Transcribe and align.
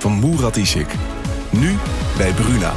van 0.00 0.18
Murat 0.18 0.56
Isik. 0.56 0.94
Nu 1.52 1.76
bij 2.16 2.32
Bruna. 2.32 2.74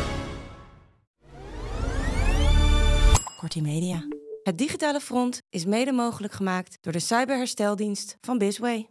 Kortie 3.38 3.62
Media. 3.62 4.08
Het 4.44 4.58
digitale 4.58 5.00
front 5.00 5.42
is 5.50 5.66
mede 5.66 5.92
mogelijk 5.92 6.34
gemaakt 6.34 6.78
door 6.82 6.94
de 6.94 7.00
cyberhersteldienst 7.00 8.18
van 8.22 8.38
Bisway. 8.38 8.88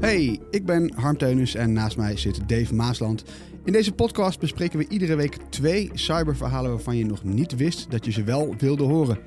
Hey, 0.00 0.40
ik 0.50 0.66
ben 0.66 0.92
Harm 0.94 1.16
Teunus 1.16 1.54
en 1.54 1.72
naast 1.72 1.96
mij 1.96 2.16
zit 2.16 2.48
Dave 2.48 2.74
Maasland. 2.74 3.24
In 3.64 3.72
deze 3.72 3.92
podcast 3.92 4.38
bespreken 4.38 4.78
we 4.78 4.88
iedere 4.88 5.14
week 5.14 5.36
twee 5.48 5.90
cyberverhalen 5.92 6.70
waarvan 6.70 6.96
je 6.96 7.06
nog 7.06 7.24
niet 7.24 7.56
wist 7.56 7.90
dat 7.90 8.04
je 8.04 8.12
ze 8.12 8.22
wel 8.22 8.54
wilde 8.58 8.84
horen. 8.84 9.18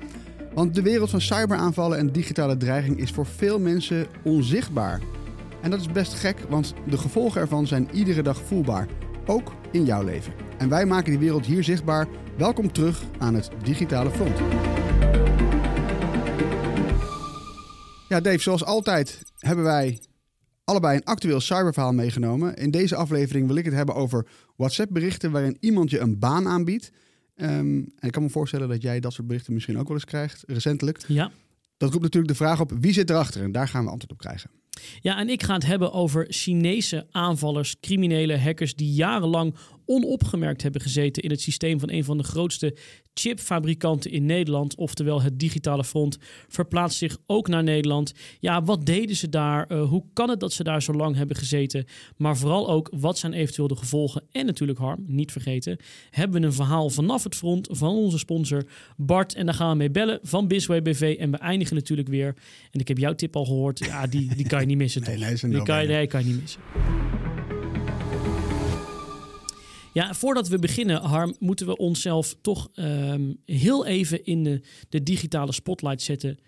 Want 0.54 0.74
de 0.74 0.82
wereld 0.82 1.10
van 1.10 1.20
cyberaanvallen 1.20 1.98
en 1.98 2.12
digitale 2.12 2.56
dreiging 2.56 2.98
is 2.98 3.10
voor 3.10 3.26
veel 3.26 3.58
mensen 3.58 4.06
onzichtbaar. 4.24 5.00
En 5.68 5.74
dat 5.74 5.86
is 5.86 5.92
best 5.92 6.14
gek, 6.14 6.40
want 6.48 6.74
de 6.86 6.98
gevolgen 6.98 7.40
ervan 7.40 7.66
zijn 7.66 7.88
iedere 7.92 8.22
dag 8.22 8.42
voelbaar. 8.42 8.88
Ook 9.26 9.52
in 9.72 9.84
jouw 9.84 10.02
leven. 10.02 10.32
En 10.58 10.68
wij 10.68 10.86
maken 10.86 11.10
die 11.10 11.18
wereld 11.18 11.46
hier 11.46 11.64
zichtbaar. 11.64 12.08
Welkom 12.36 12.72
terug 12.72 13.02
aan 13.18 13.34
het 13.34 13.50
digitale 13.62 14.10
front. 14.10 14.38
Ja, 18.08 18.20
Dave, 18.20 18.38
zoals 18.38 18.64
altijd 18.64 19.22
hebben 19.38 19.64
wij 19.64 19.98
allebei 20.64 20.96
een 20.96 21.04
actueel 21.04 21.40
cyberverhaal 21.40 21.92
meegenomen. 21.92 22.54
In 22.54 22.70
deze 22.70 22.96
aflevering 22.96 23.46
wil 23.46 23.56
ik 23.56 23.64
het 23.64 23.74
hebben 23.74 23.94
over 23.94 24.26
WhatsApp-berichten 24.56 25.30
waarin 25.30 25.56
iemand 25.60 25.90
je 25.90 25.98
een 25.98 26.18
baan 26.18 26.48
aanbiedt. 26.48 26.90
Ehm, 27.34 27.50
en 27.76 27.92
ik 28.00 28.12
kan 28.12 28.22
me 28.22 28.30
voorstellen 28.30 28.68
dat 28.68 28.82
jij 28.82 29.00
dat 29.00 29.12
soort 29.12 29.26
berichten 29.26 29.52
misschien 29.52 29.78
ook 29.78 29.86
wel 29.86 29.96
eens 29.96 30.04
krijgt, 30.04 30.42
recentelijk. 30.46 31.04
Ja. 31.06 31.30
Dat 31.76 31.90
roept 31.90 32.02
natuurlijk 32.02 32.32
de 32.32 32.38
vraag 32.38 32.60
op 32.60 32.72
wie 32.80 32.92
zit 32.92 33.10
erachter 33.10 33.42
en 33.42 33.52
daar 33.52 33.68
gaan 33.68 33.84
we 33.84 33.90
antwoord 33.90 34.12
op 34.12 34.18
krijgen. 34.18 34.50
Ja, 35.00 35.18
en 35.18 35.28
ik 35.28 35.42
ga 35.42 35.54
het 35.54 35.66
hebben 35.66 35.92
over 35.92 36.26
Chinese 36.28 37.06
aanvallers, 37.10 37.76
criminele 37.80 38.38
hackers 38.38 38.74
die 38.74 38.92
jarenlang 38.92 39.54
onopgemerkt 39.88 40.62
hebben 40.62 40.80
gezeten 40.80 41.22
in 41.22 41.30
het 41.30 41.40
systeem 41.40 41.80
van 41.80 41.90
een 41.90 42.04
van 42.04 42.18
de 42.18 42.24
grootste 42.24 42.76
chipfabrikanten 43.14 44.10
in 44.10 44.26
Nederland, 44.26 44.76
oftewel 44.76 45.22
het 45.22 45.38
digitale 45.38 45.84
front, 45.84 46.18
verplaatst 46.48 46.98
zich 46.98 47.16
ook 47.26 47.48
naar 47.48 47.62
Nederland. 47.62 48.12
Ja, 48.40 48.62
wat 48.62 48.86
deden 48.86 49.16
ze 49.16 49.28
daar? 49.28 49.72
Uh, 49.72 49.88
hoe 49.88 50.04
kan 50.12 50.30
het 50.30 50.40
dat 50.40 50.52
ze 50.52 50.64
daar 50.64 50.82
zo 50.82 50.92
lang 50.92 51.16
hebben 51.16 51.36
gezeten? 51.36 51.84
Maar 52.16 52.36
vooral 52.36 52.70
ook, 52.70 52.90
wat 52.96 53.18
zijn 53.18 53.32
eventueel 53.32 53.68
de 53.68 53.76
gevolgen? 53.76 54.22
En 54.32 54.46
natuurlijk, 54.46 54.78
Harm, 54.78 55.04
niet 55.06 55.32
vergeten, 55.32 55.78
hebben 56.10 56.40
we 56.40 56.46
een 56.46 56.52
verhaal 56.52 56.90
vanaf 56.90 57.24
het 57.24 57.34
front 57.34 57.68
van 57.70 57.88
onze 57.88 58.18
sponsor 58.18 58.64
Bart. 58.96 59.34
En 59.34 59.46
daar 59.46 59.54
gaan 59.54 59.70
we 59.70 59.76
mee 59.76 59.90
bellen 59.90 60.18
van 60.22 60.48
Bisway 60.48 60.82
BV. 60.82 61.16
En 61.18 61.30
we 61.30 61.36
eindigen 61.36 61.74
natuurlijk 61.74 62.08
weer. 62.08 62.34
En 62.70 62.80
ik 62.80 62.88
heb 62.88 62.98
jouw 62.98 63.14
tip 63.14 63.36
al 63.36 63.44
gehoord. 63.44 63.78
Ja, 63.78 64.06
die, 64.06 64.34
die 64.34 64.46
kan 64.46 64.60
je 64.60 64.66
niet 64.66 64.76
missen. 64.76 65.02
Nee, 65.08 65.16
nee, 65.16 65.34
die 65.34 65.62
kan 65.62 65.82
je, 65.82 65.88
nee, 65.88 66.06
kan 66.06 66.20
je 66.20 66.26
niet 66.26 66.40
missen. 66.40 66.60
Ja, 69.98 70.14
voordat 70.14 70.48
we 70.48 70.58
beginnen, 70.58 71.00
Harm, 71.00 71.34
moeten 71.38 71.66
we 71.66 71.76
onszelf 71.76 72.36
toch 72.40 72.68
um, 72.74 73.42
heel 73.44 73.86
even 73.86 74.24
in 74.24 74.44
de, 74.44 74.60
de, 74.88 75.02
digitale 75.02 75.52
spotlight 75.52 76.02
zetten. 76.02 76.38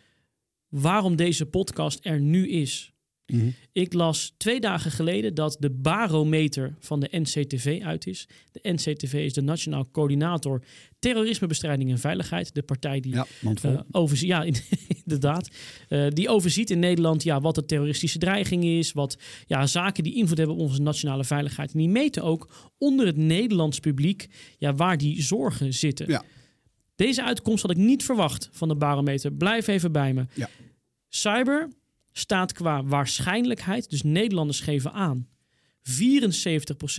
Waarom 0.69 1.17
deze 1.17 1.47
podcast 1.47 1.99
er 2.03 2.21
nu 2.21 2.49
is. 2.49 2.93
Mm 3.33 3.41
-hmm. 3.41 3.55
Ik 3.73 3.93
las 3.93 4.35
twee 4.37 4.61
dagen 4.61 4.91
geleden 4.91 5.35
dat 5.35 5.57
de 5.61 5.71
barometer 5.71 6.75
van 6.81 7.01
de 7.01 7.09
NCTV 7.11 7.81
uit 7.85 8.07
is. 8.07 8.29
De 8.53 8.73
NCTV 8.73 9.15
is 9.15 9.33
de 9.33 9.43
Nationaal 9.43 9.89
Coördinator 9.93 10.63
Terrorismebestrijding 10.99 11.91
en 11.91 11.99
Veiligheid. 11.99 12.55
De 12.55 12.63
partij 12.63 13.01
die 13.01 13.15
ja, 13.15 13.27
uh, 13.65 13.81
overziet, 13.91 14.29
ja 14.29 14.45
inderdaad, 15.05 15.51
uh, 15.89 16.07
die 16.09 16.29
overziet 16.29 16.71
in 16.71 16.79
Nederland 16.79 17.23
ja, 17.23 17.41
wat 17.41 17.55
de 17.55 17.65
terroristische 17.65 18.19
dreiging 18.19 18.65
is. 18.65 18.93
Wat 18.93 19.19
ja, 19.47 19.67
zaken 19.67 20.05
die 20.05 20.15
invloed 20.15 20.39
hebben 20.39 20.57
op 20.57 20.63
onze 20.63 20.83
nationale 20.83 21.25
veiligheid. 21.25 21.73
En 21.73 21.79
die 21.79 21.89
meten 21.89 22.23
ook 22.23 22.71
onder 22.79 23.07
het 23.07 23.17
Nederlands 23.17 23.81
publiek 23.81 24.29
ja, 24.59 24.75
waar 24.75 24.99
die 24.99 25.23
zorgen 25.23 25.75
zitten. 25.75 26.09
Ja. 26.09 26.23
Deze 26.97 27.25
uitkomst 27.25 27.63
had 27.63 27.71
ik 27.71 27.77
niet 27.77 28.05
verwacht 28.05 28.49
van 28.53 28.69
de 28.69 28.77
barometer. 28.77 29.33
Blijf 29.33 29.67
even 29.67 29.93
bij 29.93 30.13
me. 30.13 30.27
Ja. 30.35 30.49
Cyber 31.09 31.69
staat 32.13 32.53
qua 32.53 32.85
waarschijnlijkheid, 32.85 33.91
dus 33.91 34.03
Nederlanders 34.03 34.61
geven 34.61 34.93
aan. 34.93 35.29
74% 35.89 35.93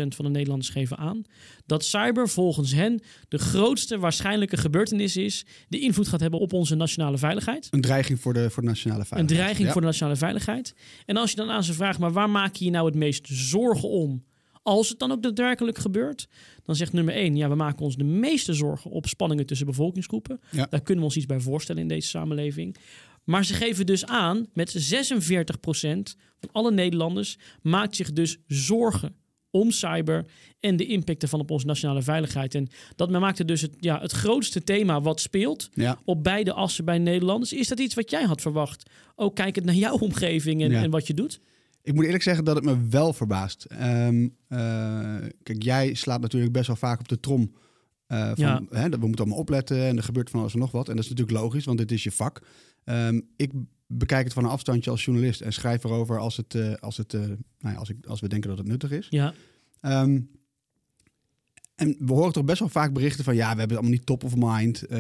van 0.08 0.26
de 0.26 0.32
Nederlanders 0.32 0.70
geven 0.70 0.98
aan 0.98 1.22
dat 1.66 1.86
cyber 1.86 2.30
volgens 2.30 2.74
hen 2.74 3.02
de 3.28 3.38
grootste 3.38 4.00
waarschijnlijke 4.00 4.58
gebeurtenis 4.58 5.18
is 5.18 5.46
die 5.70 5.82
invloed 5.82 6.08
gaat 6.08 6.20
hebben 6.20 6.40
op 6.40 6.54
onze 6.54 6.76
nationale 6.76 7.18
veiligheid. 7.18 7.68
Een 7.72 7.82
dreiging 7.82 8.20
voor 8.20 8.34
de, 8.34 8.50
voor 8.50 8.62
de 8.62 8.70
nationale 8.70 9.06
veiligheid. 9.06 9.30
Een 9.30 9.38
dreiging 9.38 9.68
ja. 9.68 9.72
voor 9.72 9.82
de 9.82 9.88
nationale 9.88 10.16
veiligheid. 10.16 10.76
En 11.06 11.18
als 11.18 11.30
je 11.30 11.36
dan 11.36 11.50
aan 11.50 11.64
ze 11.64 11.74
vraagt, 11.74 12.00
maar 12.00 12.12
waar 12.12 12.30
maak 12.30 12.56
je 12.56 12.66
je 12.66 12.72
nou 12.72 12.86
het 12.86 12.96
meest 12.96 13.28
zorgen 13.32 13.90
om? 13.90 14.24
Als 14.64 14.90
het 14.90 15.00
dan 15.00 15.12
ook 15.12 15.24
daadwerkelijk 15.24 15.78
gebeurt, 15.78 16.28
dan 16.64 16.76
zegt 16.76 16.94
nummer 16.94 17.14
1, 17.14 17.36
ja, 17.36 17.50
we 17.50 17.56
maken 17.56 17.86
ons 17.86 17.96
de 17.96 18.04
meeste 18.04 18.54
zorgen 18.54 18.92
op 18.92 19.08
spanningen 19.08 19.46
tussen 19.46 19.66
bevolkingsgroepen. 19.66 20.40
Ja. 20.52 20.68
Daar 20.70 20.82
kunnen 20.82 20.98
we 20.98 21.10
ons 21.10 21.18
iets 21.18 21.26
bij 21.26 21.40
voorstellen 21.40 21.82
in 21.82 21.88
deze 21.88 22.08
samenleving. 22.08 22.76
Maar 23.32 23.46
ze 23.46 23.54
geven 23.54 23.86
dus 23.86 24.06
aan, 24.06 24.46
met 24.54 24.94
46% 24.94 26.16
van 26.40 26.50
alle 26.52 26.72
Nederlanders 26.72 27.38
maakt 27.62 27.96
zich 27.96 28.14
dus 28.14 28.38
zorgen 28.48 29.16
om 29.50 29.72
cyber 29.72 30.26
en 30.60 30.76
de 30.78 30.86
impacten 30.86 31.30
van 31.30 31.40
op 31.40 31.52
onze 31.52 31.66
nationale 31.66 32.02
veiligheid. 32.02 32.56
En 32.56 32.68
dat 32.96 33.10
maakte 33.10 33.46
dus 33.46 33.62
het, 33.62 33.76
ja, 33.80 34.00
het 34.02 34.12
grootste 34.12 34.64
thema 34.64 35.02
wat 35.02 35.22
speelt 35.22 35.70
Ja. 35.74 36.00
op 36.06 36.24
beide 36.24 36.54
assen 36.54 36.86
bij 36.86 36.98
Nederlanders. 36.98 37.54
Is 37.54 37.68
dat 37.68 37.80
iets 37.80 37.96
wat 37.96 38.10
jij 38.10 38.24
had 38.24 38.42
verwacht? 38.42 38.90
Ook 39.16 39.36
kijkend 39.36 39.66
naar 39.66 39.76
jouw 39.76 39.98
omgeving 39.98 40.62
en, 40.62 40.72
Ja. 40.72 40.82
en 40.82 40.90
wat 40.90 41.08
je 41.08 41.14
doet? 41.14 41.40
Ik 41.84 41.94
moet 41.94 42.06
eerlijk 42.06 42.24
zeggen 42.24 42.44
dat 42.44 42.56
het 42.56 42.66
me 42.66 42.88
wel 42.90 43.14
verbaast. 43.14 43.64
Ehm, 43.64 44.28
eh, 44.48 44.60
kijk, 45.44 45.64
jij 45.64 45.94
slaat 45.94 46.22
natuurlijk 46.22 46.52
best 46.54 46.68
wel 46.68 46.76
vaak 46.76 47.00
op 47.00 47.08
de 47.08 47.20
trom. 47.20 47.54
eh, 48.12 48.26
van, 48.26 48.34
Ja. 48.38 48.62
hè, 48.70 48.90
dat 48.90 49.00
we 49.00 49.06
moeten 49.06 49.26
allemaal 49.26 49.42
opletten 49.42 49.84
en 49.88 49.98
er 49.98 50.04
gebeurt 50.04 50.30
van 50.30 50.40
alles 50.40 50.54
en 50.54 50.60
nog 50.60 50.72
wat. 50.72 50.90
En 50.90 50.96
dat 50.96 51.04
is 51.04 51.10
natuurlijk 51.10 51.38
logisch, 51.38 51.66
want 51.66 51.78
dit 51.78 51.92
is 51.92 52.04
je 52.04 52.12
vak. 52.12 52.42
Ehm, 52.84 53.22
ik 53.36 53.52
bekijk 53.88 54.24
het 54.24 54.34
van 54.34 54.44
een 54.44 54.50
afstandje 54.50 54.92
als 54.92 55.06
journalist 55.06 55.42
en 55.42 55.54
schrijf 55.54 55.84
erover 55.84 56.20
als, 56.20 56.38
het, 56.38 56.56
eh, 56.56 56.74
als, 56.74 56.98
het, 56.98 57.14
eh, 57.14 57.20
nou 57.20 57.38
ja, 57.60 57.74
als, 57.74 57.90
ik, 57.90 58.06
als 58.06 58.20
we 58.20 58.28
denken 58.28 58.50
dat 58.50 58.58
het 58.58 58.68
nuttig 58.68 58.92
is. 58.92 59.08
Ja, 59.10 59.34
Ehm, 59.82 60.20
en 61.76 61.96
we 62.00 62.14
horen 62.14 62.34
toch 62.34 62.46
best 62.46 62.60
wel 62.60 62.70
vaak 62.70 62.94
berichten 62.94 63.24
van... 63.24 63.36
ja, 63.36 63.54
we 63.54 63.60
hebben 63.60 63.62
het 63.62 63.72
allemaal 63.78 63.92
niet 63.98 64.06
top 64.06 64.24
of 64.24 64.36
mind. 64.36 64.82
eh, 64.82 64.98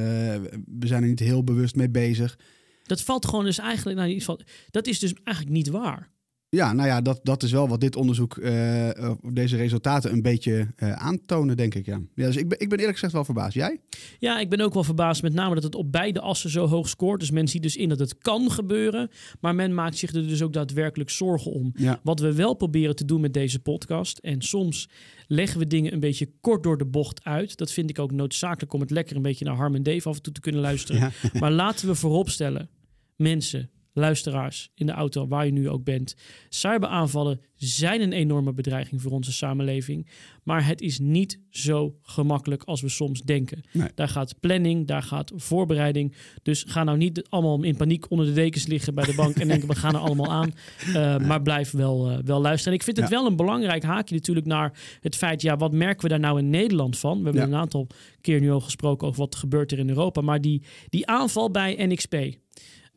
we 0.65 0.87
zijn 0.87 1.03
er 1.03 1.09
niet 1.09 1.19
heel 1.19 1.43
bewust 1.43 1.75
mee 1.75 1.89
bezig. 1.89 2.39
dat 2.83 3.01
valt 3.01 3.25
gewoon 3.25 3.45
dus 3.45 3.57
eigenlijk... 3.57 3.97
Nou, 3.97 4.39
dat 4.69 4.87
is 4.87 4.99
dus 4.99 5.13
eigenlijk 5.23 5.55
niet 5.55 5.67
waar. 5.67 6.09
Ja, 6.55 6.73
nou 6.73 6.87
ja, 6.87 7.01
dat, 7.01 7.19
dat 7.23 7.43
is 7.43 7.51
wel 7.51 7.67
wat 7.67 7.79
dit 7.79 7.95
onderzoek, 7.95 8.37
eh, 8.37 8.89
eh, 8.89 9.11
deze 9.33 9.55
resultaten 9.55 10.11
een 10.11 10.21
beetje 10.21 10.67
eh, 10.75 10.91
aantonen, 10.91 11.57
denk 11.57 11.75
ik. 11.75 11.85
Ja. 11.85 12.01
Ja, 12.15 12.25
dus 12.25 12.35
ik 12.35 12.47
ben, 12.47 12.59
ik 12.59 12.69
ben 12.69 12.77
eerlijk 12.77 12.97
gezegd 12.97 13.13
wel 13.13 13.25
verbaasd. 13.25 13.53
Jij? 13.53 13.79
Ja, 14.19 14.39
ik 14.39 14.49
ben 14.49 14.61
ook 14.61 14.73
wel 14.73 14.83
verbaasd 14.83 15.21
met 15.21 15.33
name 15.33 15.53
dat 15.53 15.63
het 15.63 15.75
op 15.75 15.91
beide 15.91 16.19
assen 16.19 16.49
zo 16.49 16.67
hoog 16.67 16.89
scoort. 16.89 17.19
Dus 17.19 17.31
men 17.31 17.47
ziet 17.47 17.61
dus 17.61 17.75
in 17.75 17.89
dat 17.89 17.99
het 17.99 18.17
kan 18.17 18.51
gebeuren. 18.51 19.09
Maar 19.39 19.55
men 19.55 19.73
maakt 19.73 19.97
zich 19.97 20.13
er 20.13 20.27
dus 20.27 20.41
ook 20.41 20.53
daadwerkelijk 20.53 21.09
zorgen 21.09 21.51
om. 21.51 21.71
Ja. 21.75 21.99
Wat 22.03 22.19
we 22.19 22.33
wel 22.33 22.53
proberen 22.53 22.95
te 22.95 23.05
doen 23.05 23.21
met 23.21 23.33
deze 23.33 23.59
podcast. 23.59 24.17
En 24.17 24.41
soms 24.41 24.89
leggen 25.27 25.59
we 25.59 25.67
dingen 25.67 25.93
een 25.93 25.99
beetje 25.99 26.31
kort 26.41 26.63
door 26.63 26.77
de 26.77 26.85
bocht 26.85 27.23
uit. 27.23 27.57
Dat 27.57 27.71
vind 27.71 27.89
ik 27.89 27.99
ook 27.99 28.11
noodzakelijk 28.11 28.73
om 28.73 28.79
het 28.79 28.91
lekker 28.91 29.15
een 29.15 29.21
beetje 29.21 29.45
naar 29.45 29.55
Harm 29.55 29.75
en 29.75 29.83
Dave 29.83 30.09
af 30.09 30.15
en 30.15 30.21
toe 30.21 30.33
te 30.33 30.41
kunnen 30.41 30.61
luisteren. 30.61 31.01
Ja. 31.01 31.39
Maar 31.39 31.51
laten 31.51 31.87
we 31.87 31.95
vooropstellen, 31.95 32.69
mensen, 33.15 33.69
luisteraars 33.93 34.71
in 34.75 34.85
de 34.85 34.91
auto, 34.91 35.27
waar 35.27 35.45
je 35.45 35.51
nu 35.51 35.69
ook 35.69 35.83
bent. 35.83 36.15
Cyberaanvallen 36.49 37.39
zijn 37.55 38.01
een 38.01 38.11
enorme 38.13 38.53
bedreiging 38.53 39.01
voor 39.01 39.11
onze 39.11 39.31
samenleving. 39.31 40.07
Maar 40.43 40.65
het 40.67 40.81
is 40.81 40.99
niet 40.99 41.39
zo 41.49 41.95
gemakkelijk 42.01 42.63
als 42.63 42.81
we 42.81 42.89
soms 42.89 43.21
denken. 43.21 43.61
Nee. 43.73 43.87
Daar 43.95 44.07
gaat 44.07 44.39
planning, 44.39 44.87
daar 44.87 45.03
gaat 45.03 45.31
voorbereiding. 45.35 46.15
Dus 46.43 46.63
ga 46.67 46.83
nou 46.83 46.97
niet 46.97 47.27
allemaal 47.29 47.63
in 47.63 47.75
paniek 47.75 48.11
onder 48.11 48.25
de 48.25 48.33
dekens 48.33 48.65
liggen 48.67 48.93
bij 48.95 49.05
de 49.05 49.15
bank 49.15 49.35
en 49.35 49.47
denken 49.47 49.67
we 49.67 49.75
gaan 49.75 49.93
er 49.93 49.99
allemaal 49.99 50.31
aan. 50.31 50.51
Uh, 50.87 51.17
Maar 51.27 51.41
blijf 51.41 51.71
wel, 51.71 52.11
uh, 52.11 52.17
wel 52.25 52.41
luisteren. 52.41 52.73
En 52.73 52.79
ik 52.79 52.83
vind 52.85 52.97
het 52.97 53.09
Ja. 53.09 53.15
wel 53.15 53.25
een 53.25 53.35
belangrijk 53.35 53.83
haakje 53.83 54.15
natuurlijk 54.15 54.45
naar 54.47 54.79
het 55.01 55.15
feit, 55.15 55.41
ja, 55.41 55.57
wat 55.57 55.71
merken 55.73 56.03
we 56.03 56.09
daar 56.09 56.19
nou 56.19 56.39
in 56.39 56.49
Nederland 56.49 56.97
van? 56.97 57.17
We 57.17 57.23
hebben 57.23 57.41
Ja. 57.41 57.47
een 57.47 57.55
aantal 57.61 57.87
keer 58.21 58.39
nu 58.39 58.51
al 58.51 58.59
gesproken 58.61 59.07
over 59.07 59.19
wat 59.19 59.35
gebeurt 59.35 59.71
er 59.71 59.79
in 59.79 59.89
Europa. 59.89 60.21
Maar 60.21 60.41
die, 60.41 60.63
die 60.89 61.07
aanval 61.07 61.51
bij 61.51 61.85
NXP. 61.85 62.15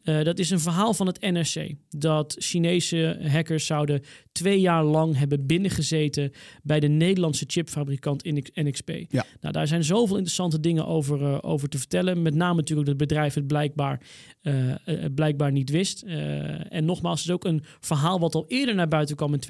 Eh, 0.05 0.23
dat 0.23 0.39
is 0.39 0.51
een 0.51 0.61
verhaal 0.61 0.95
van 0.95 1.07
het 1.07 1.21
NRC. 1.21 1.75
Dat 1.89 2.37
Chinese 2.39 3.19
hackers 3.29 3.67
zouden 3.67 4.03
twee 4.33 4.61
jaar 4.61 4.85
lang 4.85 5.17
hebben 5.17 5.47
binnengezeten 5.47 6.33
bij 6.63 6.81
de 6.81 6.89
Nederlandse 6.89 7.45
chipfabrikant 7.47 8.25
NX- 8.25 8.51
NXP. 8.55 8.91
Ja. 9.09 9.25
Nou, 9.41 9.53
daar 9.53 9.67
zijn 9.67 9.85
zoveel 9.85 10.17
interessante 10.17 10.61
dingen 10.61 10.87
over, 10.87 11.23
eh, 11.23 11.39
over 11.41 11.69
te 11.69 11.79
vertellen. 11.79 12.23
Met 12.23 12.35
name 12.35 12.55
natuurlijk 12.55 12.89
dat 12.89 12.99
het 12.99 13.09
bedrijf 13.09 13.35
het 13.35 13.47
blijkbaar, 13.47 14.01
eh, 14.41 14.75
blijkbaar 15.15 15.53
niet 15.53 15.71
wist. 15.71 16.03
En 16.03 16.85
nogmaals, 16.85 17.19
het 17.21 17.29
is 17.29 17.35
ook 17.35 17.45
een 17.45 17.63
verhaal 17.81 18.21
wat 18.21 18.35
al 18.35 18.45
eerder 18.49 18.75
naar 18.75 18.89
buiten 18.89 19.17
kwam 19.17 19.33
in 19.33 19.41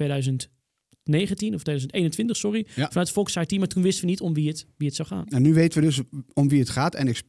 2019 1.05 1.53
of 1.53 1.63
2021, 1.63 2.37
sorry. 2.37 2.67
Ja. 2.75 2.87
Vanuit 2.87 3.11
Fox 3.11 3.35
IT, 3.35 3.57
maar 3.57 3.67
toen 3.67 3.83
wisten 3.83 4.03
we 4.03 4.09
niet 4.09 4.21
om 4.21 4.33
wie 4.33 4.47
het, 4.47 4.65
wie 4.77 4.87
het 4.87 4.95
zou 4.95 5.07
gaan. 5.07 5.27
En 5.27 5.41
nu 5.41 5.53
weten 5.53 5.79
we 5.79 5.85
dus 5.85 6.01
om 6.33 6.49
wie 6.49 6.59
het 6.59 6.69
gaat, 6.69 7.03
NXP. 7.03 7.27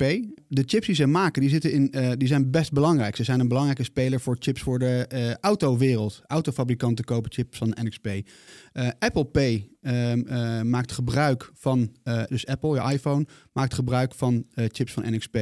De 0.48 0.62
chips 0.66 0.86
die 0.86 0.94
ze 0.94 1.06
maken, 1.06 1.40
die, 1.40 1.50
zitten 1.50 1.72
in, 1.72 1.90
eh, 1.90 2.10
die 2.16 2.28
zijn 2.28 2.50
best 2.50 2.72
belangrijk. 2.72 3.16
Ze 3.16 3.24
zijn 3.24 3.40
een 3.40 3.48
belangrijke 3.48 3.84
speler 3.84 4.20
voor 4.20 4.36
chips 4.38 4.60
voor 4.60 4.78
de 4.78 5.06
eh, 5.08 5.34
autowereld. 5.40 6.22
Autofabrikanten 6.26 7.04
kopen 7.04 7.32
chips 7.32 7.58
van 7.58 7.76
NXP. 7.82 8.06
Eh, 8.06 8.88
Apple 8.98 9.24
Pay 9.24 9.70
ehm, 9.80 10.20
eh, 10.20 10.62
maakt 10.62 10.92
gebruik 10.92 11.50
van, 11.54 11.92
dus 12.28 12.46
Apple, 12.46 12.74
je 12.74 12.92
iPhone, 12.92 13.26
maakt 13.52 13.74
gebruik 13.74 14.14
van 14.14 14.46
chips 14.54 14.92
van 14.92 15.14
NXP. 15.14 15.36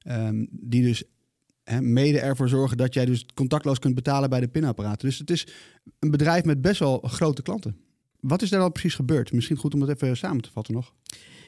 ehm, 0.00 0.46
die 0.50 0.82
dus 0.82 1.04
hè, 1.64 1.80
mede 1.80 2.20
ervoor 2.20 2.48
zorgen 2.48 2.76
dat 2.76 2.94
jij 2.94 3.04
dus 3.04 3.26
contactloos 3.34 3.78
kunt 3.78 3.94
betalen 3.94 4.30
bij 4.30 4.40
de 4.40 4.48
pinapparaten. 4.48 5.08
Dus 5.08 5.18
het 5.18 5.30
is 5.30 5.46
een 5.98 6.10
bedrijf 6.10 6.44
met 6.44 6.60
best 6.60 6.78
wel 6.78 6.98
grote 6.98 7.42
klanten. 7.42 7.76
Wat 8.20 8.42
is 8.42 8.50
daar 8.50 8.60
dan 8.60 8.72
precies 8.72 8.94
gebeurd? 8.94 9.32
Misschien 9.32 9.56
goed 9.56 9.74
om 9.74 9.80
dat 9.80 9.88
even 9.88 10.16
samen 10.16 10.42
te 10.42 10.50
vatten 10.50 10.74
nog. 10.74 10.94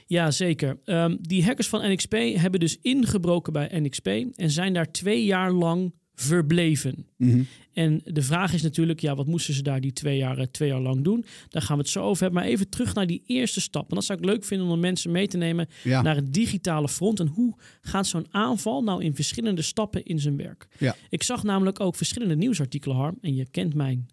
Ja, 0.07 0.31
zeker. 0.31 0.79
Ehm, 0.85 1.17
die 1.21 1.45
hackers 1.45 1.69
van 1.69 1.93
NXP 1.93 2.13
hebben 2.13 2.61
dus 2.61 2.79
ingebroken 2.81 3.53
bij 3.53 3.81
NXP 3.81 4.07
en 4.35 4.51
zijn 4.51 4.73
daar 4.73 4.91
twee 4.91 5.25
jaar 5.25 5.53
lang 5.53 5.93
verbleven. 6.15 7.07
Mhm. 7.17 7.43
En 7.73 8.01
de 8.05 8.23
vraag 8.23 8.53
is 8.53 8.63
natuurlijk, 8.63 9.01
ja, 9.01 9.15
wat 9.15 9.27
moesten 9.27 9.55
ze 9.55 9.63
daar 9.63 9.81
die 9.81 9.93
twee 9.93 10.17
jaar, 10.17 10.39
eh, 10.39 10.47
twee 10.47 10.69
jaar 10.69 10.81
lang 10.81 11.05
doen? 11.05 11.25
Daar 11.49 11.63
gaan 11.63 11.77
we 11.77 11.83
het 11.83 11.91
zo 11.93 12.03
over 12.03 12.23
hebben. 12.23 12.43
Maar 12.43 12.51
even 12.51 12.69
terug 12.69 12.95
naar 12.95 13.07
die 13.07 13.23
eerste 13.27 13.61
stap. 13.61 13.89
En 13.89 13.95
dat 13.95 14.05
zou 14.05 14.19
ik 14.19 14.25
leuk 14.25 14.45
vinden 14.45 14.67
om 14.67 14.81
mensen 14.81 15.11
mee 15.11 15.27
te 15.29 15.37
nemen 15.37 15.69
Ja. 15.85 16.03
naar 16.03 16.17
het 16.17 16.35
digitale 16.35 16.89
front. 16.89 17.21
En 17.21 17.27
hoe 17.27 17.55
gaat 17.81 18.07
zo'n 18.07 18.27
aanval 18.31 18.83
nou 18.83 19.03
in 19.05 19.15
verschillende 19.15 19.63
stappen 19.63 20.05
in 20.05 20.19
zijn 20.21 20.37
werk? 20.37 20.67
Ja. 20.79 20.97
Ik 21.09 21.23
zag 21.23 21.43
namelijk 21.43 21.81
ook 21.81 21.97
verschillende 21.97 22.37
nieuwsartikelen, 22.37 22.97
Harm. 22.97 23.19
En 23.21 23.35
je 23.35 23.47
kent 23.51 23.75
mijn 23.75 24.07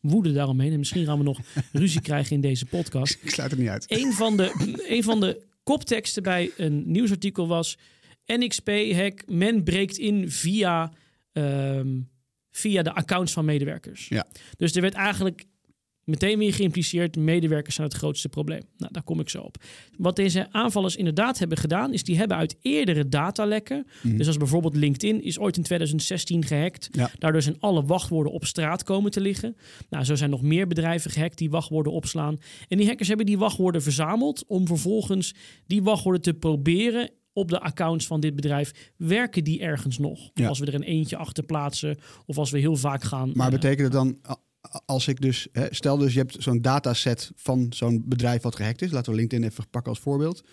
woede 0.00 0.32
daaromheen. 0.32 0.72
En 0.72 0.78
misschien 0.78 1.04
gaan 1.04 1.18
we 1.18 1.24
nog 1.24 1.38
ruzie 1.72 2.00
krijgen 2.00 2.34
in 2.34 2.40
deze 2.40 2.66
podcast. 2.66 3.18
Ik 3.22 3.30
sluit 3.30 3.50
het 3.50 3.60
niet 3.60 3.68
uit. 3.68 3.84
Een 3.88 4.12
van 4.12 4.36
de, 4.36 4.72
een 4.96 5.02
van 5.02 5.20
de 5.20 5.42
kopteksten 5.62 6.22
bij 6.22 6.50
een 6.56 6.82
nieuwsartikel 6.86 7.48
was... 7.48 7.78
NXP-hack, 8.26 9.22
men 9.28 9.62
breekt 9.62 9.98
in 9.98 10.30
via, 10.30 10.92
ehm, 11.32 12.00
via 12.50 12.82
de 12.82 12.92
accounts 12.92 13.32
van 13.32 13.44
medewerkers. 13.44 14.08
Ja. 14.08 14.26
Dus 14.56 14.74
er 14.74 14.80
werd 14.80 14.94
eigenlijk 14.94 15.46
meteen 16.04 16.38
weer 16.38 16.54
geïmpliceerd... 16.54 17.16
medewerkers 17.16 17.74
zijn 17.74 17.88
het 17.88 17.96
grootste 17.96 18.28
probleem. 18.28 18.62
Nou, 18.76 18.92
daar 18.92 19.02
kom 19.02 19.20
ik 19.20 19.28
zo 19.28 19.40
op. 19.40 19.56
Wat 19.96 20.16
deze 20.16 20.46
aanvallers 20.50 20.96
inderdaad 20.96 21.38
hebben 21.38 21.58
gedaan... 21.58 21.92
is 21.92 22.04
die 22.04 22.16
hebben 22.16 22.36
uit 22.36 22.56
eerdere 22.60 23.08
datalekken... 23.08 23.86
Mhm. 24.02 24.16
dus 24.16 24.26
als 24.26 24.36
bijvoorbeeld 24.36 24.76
LinkedIn 24.76 25.22
is 25.22 25.38
ooit 25.38 25.56
in 25.56 25.62
2016 25.62 26.44
gehackt... 26.44 26.88
Ja. 26.90 27.10
Daardoor 27.18 27.42
zijn 27.42 27.60
alle 27.60 27.84
wachtwoorden 27.84 28.32
op 28.32 28.44
straat 28.44 28.82
komen 28.82 29.10
te 29.10 29.20
liggen. 29.20 29.56
Nou, 29.90 30.04
zo 30.04 30.14
zijn 30.14 30.30
nog 30.30 30.42
meer 30.42 30.66
bedrijven 30.66 31.10
gehackt 31.10 31.38
die 31.38 31.50
wachtwoorden 31.50 31.92
opslaan. 31.92 32.38
En 32.68 32.76
die 32.76 32.86
hackers 32.86 33.08
hebben 33.08 33.26
die 33.26 33.38
wachtwoorden 33.38 33.82
verzameld 33.82 34.44
om 34.46 34.66
vervolgens 34.66 35.34
die 35.66 35.82
wachtwoorden 35.82 36.22
te 36.22 36.34
proberen 36.34 37.10
op 37.32 37.48
de 37.48 37.60
accounts 37.60 38.06
van 38.06 38.20
dit 38.20 38.34
bedrijf. 38.34 38.92
Werken 38.96 39.44
die 39.44 39.60
ergens 39.60 39.98
nog? 39.98 40.30
Ja. 40.34 40.48
Als 40.48 40.58
we 40.58 40.66
er 40.66 40.74
een 40.74 40.82
eentje 40.82 41.16
achter 41.16 41.44
plaatsen 41.44 41.98
of 42.26 42.38
als 42.38 42.50
we 42.50 42.58
heel 42.58 42.76
vaak 42.76 43.02
gaan. 43.02 43.30
Maar 43.34 43.46
eh, 43.46 43.52
betekent 43.52 43.82
het 43.82 43.92
dan, 43.92 44.18
als 44.84 45.08
ik 45.08 45.20
dus, 45.20 45.48
hè, 45.52 45.66
stel 45.70 45.96
dus 45.96 46.12
je 46.12 46.18
hebt 46.18 46.36
zo'n 46.38 46.62
dataset 46.62 47.30
van 47.34 47.66
zo'n 47.70 48.02
bedrijf 48.06 48.42
wat 48.42 48.56
gehackt 48.56 48.82
is, 48.82 48.90
laten 48.90 49.12
we 49.12 49.18
LinkedIn 49.18 49.44
even 49.44 49.68
pakken 49.70 49.92
als 49.92 50.00
voorbeeld, 50.00 50.44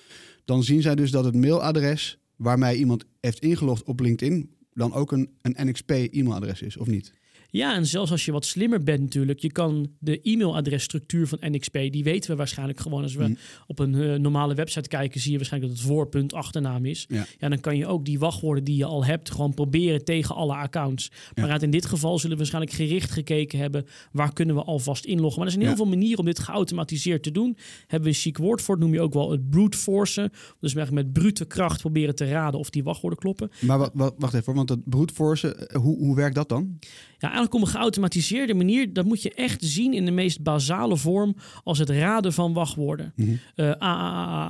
dan 0.46 0.64
zien 0.64 0.81
zij 0.81 0.96
dus 0.96 1.12
dat 1.12 1.26
het 1.26 1.36
mailadres 1.36 2.20
waarmee 2.36 2.78
iemand 2.78 3.06
heeft 3.20 3.40
ingelogd 3.40 3.84
op 3.84 4.00
LinkedIn 4.00 4.56
dan 4.74 4.94
ook 4.94 5.12
een, 5.12 5.30
een 5.42 5.68
NXP 5.68 5.92
e-mailadres 5.92 6.62
is, 6.62 6.78
of 6.78 6.88
niet? 6.88 7.14
Ja, 7.51 7.75
en 7.75 7.86
zelfs 7.86 8.12
als 8.12 8.25
je 8.25 8.31
wat 8.31 8.45
slimmer 8.45 8.83
bent 8.83 9.00
natuurlijk, 9.01 9.39
je 9.39 9.51
kan 9.51 9.91
de 10.00 10.19
e-mailadresstructuur 10.21 11.27
van 11.27 11.38
NXP, 11.41 11.74
die 11.74 12.03
weten 12.03 12.31
we 12.31 12.36
waarschijnlijk 12.38 12.80
gewoon. 12.80 13.03
Als 13.03 13.15
we 13.15 13.27
Mm. 13.27 13.38
op 13.68 13.80
een 13.80 13.95
eh, 13.95 14.15
normale 14.19 14.53
website 14.53 14.88
kijken, 14.89 15.21
zie 15.21 15.31
je 15.31 15.38
waarschijnlijk 15.38 15.71
dat 15.74 15.81
het 15.81 15.91
voorpunt 15.91 16.33
achternaam 16.33 16.86
is. 16.86 17.06
Ja. 17.09 17.25
Ja, 17.39 17.50
dan 17.50 17.59
kan 17.59 17.77
je 17.77 17.88
ook 17.88 18.06
die 18.06 18.19
wachtwoorden 18.19 18.63
die 18.63 18.75
je 18.77 18.86
al 18.86 19.06
hebt, 19.06 19.31
gewoon 19.31 19.53
proberen 19.53 20.03
tegen 20.06 20.36
alle 20.36 20.53
accounts. 20.56 21.12
Maar 21.36 21.50
uit 21.50 21.63
in 21.63 21.71
dit 21.71 21.86
geval 21.86 22.15
zullen 22.15 22.31
we 22.31 22.38
waarschijnlijk 22.38 22.74
gericht 22.75 23.12
gekeken 23.12 23.59
hebben, 23.59 23.85
waar 24.12 24.33
kunnen 24.33 24.56
we 24.56 24.63
alvast 24.63 25.06
inloggen. 25.06 25.38
Maar 25.38 25.45
er 25.47 25.53
zijn 25.53 25.65
heel 25.65 25.74
Ja. 25.75 25.81
veel 25.81 25.92
manieren 25.92 26.19
om 26.19 26.25
dit 26.25 26.39
geautomatiseerd 26.39 27.24
te 27.24 27.31
doen. 27.31 27.57
Hebben 27.88 28.09
we 28.09 28.15
een 28.15 28.21
chic 28.21 28.38
woord 28.38 28.62
voor, 28.62 28.75
het 28.75 28.83
noem 28.83 28.94
je 28.94 29.01
ook 29.01 29.13
wel 29.13 29.31
het 29.31 29.50
brute 29.50 29.77
forcen. 29.77 30.31
Dus 30.59 30.74
met 30.74 31.13
brute 31.13 31.45
kracht 31.45 31.80
proberen 31.80 32.15
te 32.15 32.25
raden 32.30 32.59
of 32.59 32.69
die 32.69 32.83
wachtwoorden 32.83 33.19
kloppen. 33.19 33.51
Maar 33.59 33.77
wa- 33.77 33.89
wa- 33.94 34.12
wacht 34.18 34.33
even, 34.33 34.45
hoor, 34.45 34.56
want 34.56 34.68
dat 34.68 34.80
brute 34.89 35.13
force, 35.13 35.56
eh, 35.56 35.81
hoe, 35.81 35.97
hoe 35.97 36.15
werkt 36.15 36.35
dat 36.35 36.50
dan? 36.50 36.80
Ja, 37.19 37.27
eigenlijk 37.27 37.54
op 37.54 37.62
een 37.62 37.68
geautomatiseerde 37.68 38.54
manier, 38.54 38.94
dat 38.94 39.06
moet 39.06 39.21
je 39.21 39.33
echt 39.33 39.63
zien 39.63 39.94
in 39.94 40.06
de 40.06 40.12
meest 40.12 40.42
basale 40.42 40.98
vorm 40.98 41.36
als 41.63 41.77
het 41.77 41.89
raden 41.89 42.33
van 42.33 42.54
wachtwoorden. 42.54 43.13
Mhm. 43.16 43.33
Eh, 43.56 43.69
A, 43.69 43.75
A, 43.81 43.89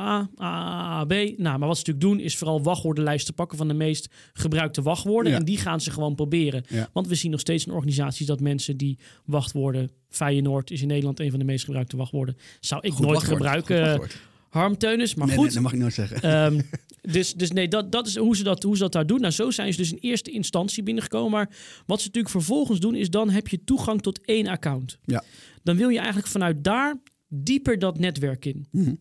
A, 0.10 0.30
A, 0.42 0.46
A, 0.46 1.00
A, 1.00 1.06
B. 1.06 1.12
Nou, 1.12 1.38
maar 1.38 1.68
wat 1.68 1.78
ze 1.78 1.84
natuurlijk 1.86 2.00
doen 2.00 2.20
is 2.20 2.38
vooral 2.38 2.64
wachtwoordenlijsten 2.64 3.34
pakken 3.34 3.58
van 3.58 3.68
de 3.68 3.74
meest 3.74 4.10
gebruikte 4.34 4.82
wachtwoorden. 4.82 5.32
Ja. 5.32 5.38
En 5.38 5.46
die 5.46 5.58
gaan 5.58 5.82
ze 5.82 5.92
gewoon 5.92 6.16
proberen. 6.16 6.64
Ja. 6.68 6.90
Want 6.94 7.08
we 7.08 7.16
zien 7.16 7.32
nog 7.32 7.40
steeds 7.40 7.66
in 7.66 7.74
organisaties 7.74 8.26
dat 8.26 8.40
mensen 8.40 8.78
die 8.78 8.98
wachtwoorden... 9.26 9.90
Feyenoord 10.10 10.72
is 10.72 10.82
in 10.82 10.88
Nederland 10.88 11.20
een 11.20 11.30
van 11.30 11.40
de 11.40 11.46
meest 11.46 11.66
gebruikte 11.66 11.98
wachtwoorden. 11.98 12.38
Zou 12.60 12.82
ik 12.82 12.92
Goed 12.92 13.06
nooit 13.06 13.14
wachtwoord, 13.14 13.38
gebruiken. 13.38 14.10
Harm 14.50 14.78
Teunis, 14.78 15.16
maar 15.16 15.28
nee, 15.28 15.36
goed. 15.36 15.46
nee, 15.46 15.54
dat 15.54 15.64
mag 15.64 15.74
ik 15.74 15.80
nooit 15.80 15.94
zeggen. 15.94 16.22
Ehm, 16.22 16.62
dus, 17.16 17.34
dus 17.34 17.52
nee, 17.52 17.68
dat, 17.68 17.92
dat 17.92 18.08
is 18.08 18.16
hoe 18.16 18.36
ze, 18.36 18.44
dat, 18.44 18.64
hoe 18.64 18.76
ze 18.76 18.82
dat 18.82 18.92
daar 18.92 19.08
doen. 19.08 19.20
Nou, 19.20 19.34
zo 19.34 19.52
zijn 19.52 19.74
ze 19.74 19.80
dus 19.80 19.92
in 19.92 19.98
eerste 19.98 20.32
instantie 20.32 20.84
binnengekomen. 20.84 21.32
Maar 21.32 21.50
wat 21.86 22.00
ze 22.00 22.06
natuurlijk 22.06 22.34
vervolgens 22.34 22.80
doen, 22.80 22.96
is 22.96 23.10
dan 23.10 23.30
heb 23.30 23.48
je 23.48 23.64
toegang 23.64 24.02
tot 24.02 24.22
één 24.26 24.48
account. 24.48 24.98
Ja. 25.06 25.24
Dan 25.64 25.78
wil 25.78 25.90
je 25.90 25.98
eigenlijk 25.98 26.28
vanuit 26.28 26.64
daar 26.64 26.96
dieper 27.28 27.80
dat 27.80 28.00
netwerk 28.00 28.46
in. 28.46 28.68
Mhm. 28.72 28.94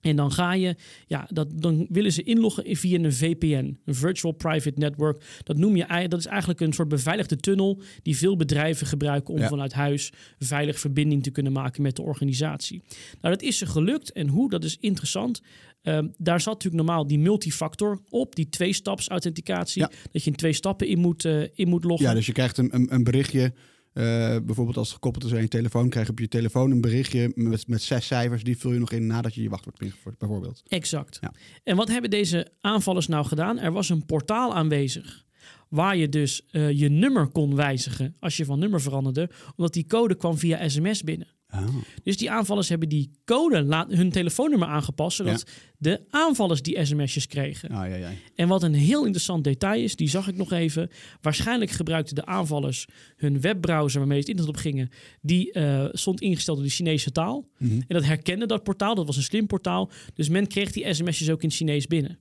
En 0.00 0.16
dan 0.16 0.32
ga 0.32 0.52
je, 0.52 0.74
ja, 1.06 1.28
dat, 1.32 1.48
dan 1.62 1.86
willen 1.90 2.12
ze 2.12 2.22
inloggen 2.22 2.76
via 2.76 2.98
een 2.98 3.12
VPN, 3.12 3.78
een 3.84 3.94
Virtual 3.94 4.32
Private 4.32 4.78
Network. 4.78 5.40
Dat 5.44 5.56
noem 5.56 5.76
je, 5.76 6.08
dat 6.08 6.18
is 6.18 6.26
eigenlijk 6.26 6.60
een 6.60 6.72
soort 6.72 6.88
beveiligde 6.88 7.36
tunnel 7.36 7.80
die 8.02 8.16
veel 8.16 8.36
bedrijven 8.36 8.86
gebruiken 8.86 9.34
om 9.34 9.40
Ja. 9.40 9.48
vanuit 9.48 9.72
huis 9.72 10.12
veilig 10.38 10.78
verbinding 10.80 11.22
te 11.22 11.30
kunnen 11.30 11.52
maken 11.52 11.82
met 11.82 11.96
de 11.96 12.02
organisatie. 12.02 12.82
Nou, 13.20 13.34
dat 13.34 13.42
is 13.42 13.58
ze 13.58 13.66
gelukt. 13.66 14.12
En 14.12 14.28
hoe, 14.28 14.50
dat 14.50 14.64
is 14.64 14.76
interessant. 14.80 15.40
Ehm, 15.82 16.08
daar 16.16 16.40
zat 16.40 16.52
natuurlijk 16.52 16.84
normaal 16.84 17.06
die 17.06 17.18
multifactor 17.18 18.00
op, 18.08 18.34
die 18.36 18.48
twee-staps 18.48 19.08
authenticatie. 19.08 19.82
Ja. 19.82 19.90
Dat 20.12 20.24
je 20.24 20.30
in 20.30 20.36
twee 20.36 20.52
stappen 20.52 20.86
in 20.86 20.98
moet, 20.98 21.24
eh, 21.24 21.42
in 21.54 21.68
moet 21.68 21.84
loggen. 21.84 22.06
Ja, 22.08 22.14
dus 22.14 22.26
je 22.26 22.32
krijgt 22.32 22.58
een, 22.58 22.74
een, 22.74 22.94
een 22.94 23.04
berichtje, 23.04 23.52
eh, 23.92 24.36
bijvoorbeeld 24.42 24.76
als 24.76 24.86
het 24.86 24.94
gekoppeld 24.94 25.24
is 25.24 25.32
aan 25.32 25.40
je 25.40 25.48
telefoon, 25.48 25.88
krijg 25.88 26.06
je 26.06 26.12
op 26.12 26.18
je 26.18 26.28
telefoon 26.28 26.70
een 26.70 26.80
berichtje 26.80 27.32
met, 27.34 27.68
met 27.68 27.82
zes 27.82 28.06
cijfers, 28.06 28.42
die 28.42 28.58
vul 28.58 28.72
je 28.72 28.78
nog 28.78 28.92
in 28.92 29.06
nadat 29.06 29.34
je 29.34 29.42
je 29.42 29.48
wachtwoord 29.48 29.80
ingevoerd, 29.80 30.18
bijvoorbeeld. 30.18 30.62
Exact. 30.68 31.18
Ja. 31.20 31.32
En 31.64 31.76
wat 31.76 31.88
hebben 31.88 32.10
deze 32.10 32.52
aanvallers 32.60 33.06
nou 33.06 33.26
gedaan? 33.26 33.58
Er 33.58 33.72
was 33.72 33.88
een 33.88 34.06
portaal 34.06 34.54
aanwezig 34.54 35.24
waar 35.68 35.96
je 35.96 36.08
dus 36.08 36.46
eh, 36.50 36.70
je 36.70 36.88
nummer 36.88 37.28
kon 37.28 37.54
wijzigen 37.54 38.16
als 38.20 38.36
je 38.36 38.44
van 38.44 38.58
nummer 38.58 38.80
veranderde, 38.80 39.30
omdat 39.56 39.72
die 39.72 39.86
code 39.86 40.14
kwam 40.14 40.38
via 40.38 40.68
sms 40.68 41.02
binnen. 41.02 41.28
Ah. 41.50 41.66
Dus 42.02 42.16
die 42.16 42.30
aanvallers 42.30 42.68
hebben 42.68 42.88
die 42.88 43.10
code, 43.24 43.62
laat, 43.62 43.92
hun 43.92 44.10
telefoonnummer 44.10 44.68
aangepast, 44.68 45.16
zodat 45.16 45.44
de 45.78 46.00
aanvallers 46.10 46.62
die 46.62 46.84
sms'jes 46.84 47.26
kregen. 47.26 47.68
Ah, 47.70 47.88
ja, 47.88 47.94
ja. 47.94 48.10
En 48.34 48.48
wat 48.48 48.62
een 48.62 48.74
heel 48.74 49.00
interessant 49.00 49.44
detail 49.44 49.82
is, 49.82 49.96
die 49.96 50.08
zag 50.08 50.28
ik 50.28 50.36
nog 50.36 50.52
even. 50.52 50.90
Waarschijnlijk 51.20 51.70
gebruikten 51.70 52.14
de 52.14 52.26
aanvallers 52.26 52.86
hun 53.16 53.40
webbrowser 53.40 53.98
waarmee 53.98 54.22
ze 54.22 54.30
het 54.30 54.38
internet 54.38 54.56
op 54.56 54.62
gingen. 54.62 54.90
Die 55.20 55.52
eh, 55.52 55.88
stond 55.92 56.20
ingesteld 56.20 56.58
op 56.58 56.64
de 56.64 56.70
Chinese 56.70 57.12
taal. 57.12 57.48
Mhm. 57.58 57.72
En 57.72 57.84
dat 57.88 58.04
herkende 58.04 58.46
dat 58.46 58.62
portaal, 58.62 58.94
dat 58.94 59.06
was 59.06 59.16
een 59.16 59.22
slim 59.22 59.46
portaal. 59.46 59.90
Dus 60.14 60.28
men 60.28 60.46
kreeg 60.46 60.72
die 60.72 60.94
sms'jes 60.94 61.30
ook 61.30 61.42
in 61.42 61.48
het 61.48 61.56
Chinees 61.56 61.86
binnen. 61.86 62.18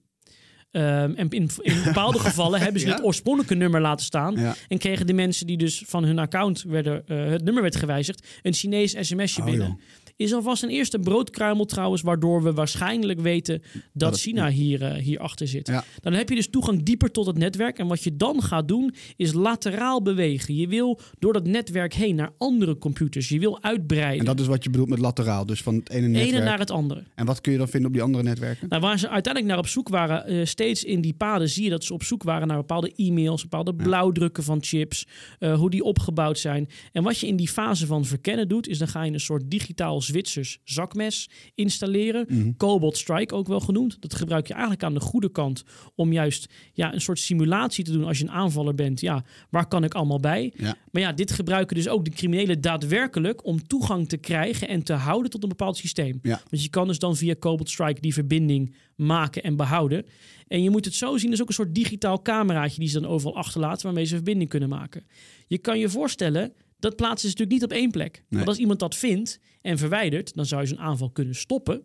Ehm, 0.71 1.11
en 1.15 1.29
in, 1.29 1.49
in 1.61 1.83
bepaalde 1.83 2.19
gevallen 2.19 2.59
hebben 2.63 2.81
ze 2.81 2.87
Ja? 2.87 2.93
het 2.93 3.03
oorspronkelijke 3.03 3.55
nummer 3.55 3.81
laten 3.81 4.05
staan. 4.05 4.35
Ja. 4.35 4.55
En 4.67 4.77
kregen 4.77 5.07
de 5.07 5.13
mensen 5.13 5.47
die 5.47 5.57
dus 5.57 5.83
van 5.87 6.03
hun 6.03 6.19
account 6.19 6.63
werden, 6.67 7.03
eh, 7.07 7.25
het 7.29 7.43
nummer 7.43 7.61
werd 7.61 7.75
gewijzigd, 7.75 8.27
een 8.41 8.53
Chinees 8.53 8.95
sms'je 8.99 9.39
Oh, 9.41 9.47
binnen. 9.47 9.67
joh. 9.67 9.79
Is 10.19 10.33
alvast 10.33 10.63
een 10.63 10.69
eerste 10.69 10.99
broodkruimel 10.99 11.65
trouwens, 11.65 12.01
waardoor 12.01 12.43
we 12.43 12.53
waarschijnlijk 12.53 13.19
weten 13.19 13.61
dat, 13.93 14.19
China 14.19 14.49
hier, 14.49 14.83
eh, 14.83 15.03
hier 15.03 15.19
achter 15.19 15.47
zit. 15.47 15.67
Ja. 15.67 15.83
Dan 15.99 16.13
heb 16.13 16.29
je 16.29 16.35
dus 16.35 16.49
toegang 16.49 16.83
dieper 16.83 17.11
tot 17.11 17.25
het 17.25 17.37
netwerk. 17.37 17.77
En 17.77 17.87
wat 17.87 18.03
je 18.03 18.15
dan 18.15 18.41
gaat 18.41 18.67
doen, 18.67 18.93
is 19.15 19.33
lateraal 19.33 20.01
bewegen. 20.01 20.55
Je 20.55 20.67
wil 20.67 20.99
door 21.19 21.33
dat 21.33 21.47
netwerk 21.47 21.93
heen 21.93 22.15
naar 22.15 22.31
andere 22.37 22.77
computers. 22.77 23.29
Je 23.29 23.39
wil 23.39 23.63
uitbreiden. 23.63 24.19
En 24.19 24.25
dat 24.25 24.39
is 24.39 24.47
wat 24.47 24.63
je 24.63 24.69
bedoelt 24.69 24.89
met 24.89 24.99
lateraal. 24.99 25.45
Dus 25.45 25.61
van 25.61 25.75
het 25.75 25.89
ene 25.89 26.07
ene 26.07 26.17
netwerk. 26.17 26.43
naar 26.43 26.59
het 26.59 26.71
andere. 26.71 27.03
En 27.15 27.25
wat 27.25 27.41
kun 27.41 27.51
je 27.51 27.57
dan 27.57 27.67
vinden 27.67 27.87
op 27.87 27.95
die 27.95 28.03
andere 28.03 28.23
netwerken? 28.23 28.67
Nou, 28.69 28.81
waar 28.81 28.99
ze 28.99 29.09
uiteindelijk 29.09 29.53
naar 29.53 29.63
op 29.63 29.69
zoek 29.69 29.89
waren, 29.89 30.25
eh, 30.25 30.45
steeds 30.45 30.83
in 30.83 31.01
die 31.01 31.13
paden 31.13 31.49
zie 31.49 31.63
je 31.63 31.69
dat 31.69 31.83
ze 31.83 31.93
op 31.93 32.03
zoek 32.03 32.23
waren 32.23 32.47
naar 32.47 32.57
bepaalde 32.57 32.93
e-mails, 32.95 33.41
bepaalde 33.41 33.75
blauwdrukken 33.75 34.43
van 34.43 34.57
chips, 34.61 35.07
eh, 35.39 35.53
hoe 35.53 35.69
die 35.69 35.83
opgebouwd 35.83 36.39
zijn. 36.39 36.69
En 36.91 37.03
wat 37.03 37.19
je 37.19 37.27
in 37.27 37.35
die 37.35 37.49
fase 37.49 37.85
van 37.85 38.05
verkennen 38.05 38.47
doet, 38.47 38.67
is 38.67 38.77
dan 38.77 38.87
ga 38.87 39.03
je 39.03 39.11
een 39.11 39.19
soort 39.19 39.51
digitaal 39.51 40.01
Zwitsers 40.09 40.59
zakmes 40.63 41.29
installeren. 41.55 42.25
Mhm. 42.27 42.51
Cobalt 42.57 42.97
Strike 42.97 43.35
ook 43.35 43.47
wel 43.47 43.59
genoemd. 43.59 44.01
Dat 44.01 44.15
gebruik 44.15 44.47
je 44.47 44.53
eigenlijk 44.53 44.83
aan 44.83 44.93
de 44.93 44.99
goede 44.99 45.31
kant 45.31 45.63
om 45.95 46.11
juist 46.11 46.53
ja, 46.73 46.93
een 46.93 47.01
soort 47.01 47.19
simulatie 47.19 47.83
te 47.83 47.91
doen 47.91 48.03
als 48.03 48.17
je 48.17 48.23
een 48.23 48.31
aanvaller 48.31 48.75
bent. 48.75 48.99
Ja, 48.99 49.23
waar 49.49 49.67
kan 49.67 49.83
ik 49.83 49.93
allemaal 49.93 50.19
bij? 50.19 50.53
Ja. 50.57 50.75
Maar 50.91 51.01
ja, 51.01 51.11
dit 51.11 51.31
gebruiken 51.31 51.75
dus 51.75 51.87
ook 51.87 52.05
de 52.05 52.11
criminelen 52.11 52.61
daadwerkelijk 52.61 53.45
om 53.45 53.67
toegang 53.67 54.09
te 54.09 54.17
krijgen 54.17 54.67
en 54.67 54.83
te 54.83 54.93
houden 54.93 55.31
tot 55.31 55.43
een 55.43 55.49
bepaald 55.49 55.77
systeem. 55.77 56.19
Ja. 56.21 56.41
Want 56.49 56.63
je 56.63 56.69
kan 56.69 56.87
dus 56.87 56.99
dan 56.99 57.15
via 57.15 57.35
Cobalt 57.39 57.69
Strike 57.69 58.01
die 58.01 58.13
verbinding 58.13 58.75
maken 58.95 59.43
en 59.43 59.55
behouden. 59.55 60.05
En 60.47 60.63
je 60.63 60.69
moet 60.69 60.85
het 60.85 60.93
zo 60.93 61.17
zien, 61.17 61.25
dat 61.25 61.33
is 61.33 61.41
ook 61.41 61.47
een 61.47 61.53
soort 61.53 61.75
digitaal 61.75 62.21
cameraatje 62.21 62.79
die 62.79 62.89
ze 62.89 62.99
dan 62.99 63.09
overal 63.09 63.35
achterlaten 63.35 63.85
waarmee 63.85 64.05
ze 64.05 64.15
verbinding 64.15 64.49
kunnen 64.49 64.69
maken. 64.69 65.03
Je 65.47 65.57
kan 65.57 65.79
je 65.79 65.89
voorstellen, 65.89 66.53
dat 66.79 66.95
plaatsen 66.95 67.29
ze 67.29 67.35
natuurlijk 67.37 67.51
niet 67.61 67.63
op 67.71 67.77
één 67.77 67.91
plek. 67.91 68.23
Want 68.29 68.47
als 68.47 68.57
iemand 68.57 68.79
dat 68.79 68.95
vindt 68.95 69.39
en 69.61 69.77
verwijdert, 69.77 70.35
dan 70.35 70.45
zou 70.45 70.61
je 70.61 70.67
zo'n 70.67 70.79
aanval 70.79 71.09
kunnen 71.09 71.35
stoppen. 71.35 71.81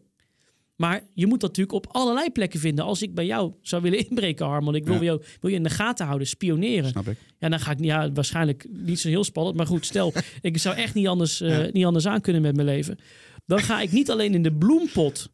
Maar 0.76 1.02
je 1.14 1.26
moet 1.26 1.40
dat 1.40 1.48
natuurlijk 1.56 1.86
op 1.86 1.94
allerlei 1.94 2.30
plekken 2.30 2.60
vinden. 2.60 2.84
Als 2.84 3.02
ik 3.02 3.14
bij 3.14 3.26
jou 3.26 3.52
zou 3.62 3.82
willen 3.82 3.98
inbreken, 4.08 4.46
Harmon, 4.46 4.74
ik 4.74 4.84
wil, 4.86 4.94
Ja. 4.94 5.02
jou, 5.02 5.22
wil 5.40 5.50
je 5.50 5.56
in 5.56 5.62
de 5.62 5.70
gaten 5.70 6.06
houden, 6.06 6.26
spioneren. 6.26 6.90
Snap 6.90 7.08
ik. 7.08 7.18
Ja, 7.38 7.48
dan 7.48 7.60
ga 7.60 7.70
ik 7.70 7.84
ja, 7.84 8.12
waarschijnlijk 8.12 8.66
niet 8.70 9.00
zo 9.00 9.08
heel 9.08 9.24
spannend. 9.24 9.56
Maar 9.56 9.66
goed, 9.66 9.86
stel, 9.86 10.12
ik 10.40 10.58
zou 10.58 10.76
echt 10.76 10.94
niet 10.94 11.06
anders, 11.06 11.40
eh, 11.40 11.72
niet 11.72 11.84
anders 11.84 12.06
aan 12.06 12.20
kunnen 12.20 12.42
met 12.42 12.54
mijn 12.54 12.66
leven. 12.66 12.98
Dan 13.46 13.58
ga 13.60 13.80
ik 13.80 13.92
niet 13.92 14.10
alleen 14.10 14.34
in 14.34 14.42
de 14.42 14.52
bloempot 14.52 15.32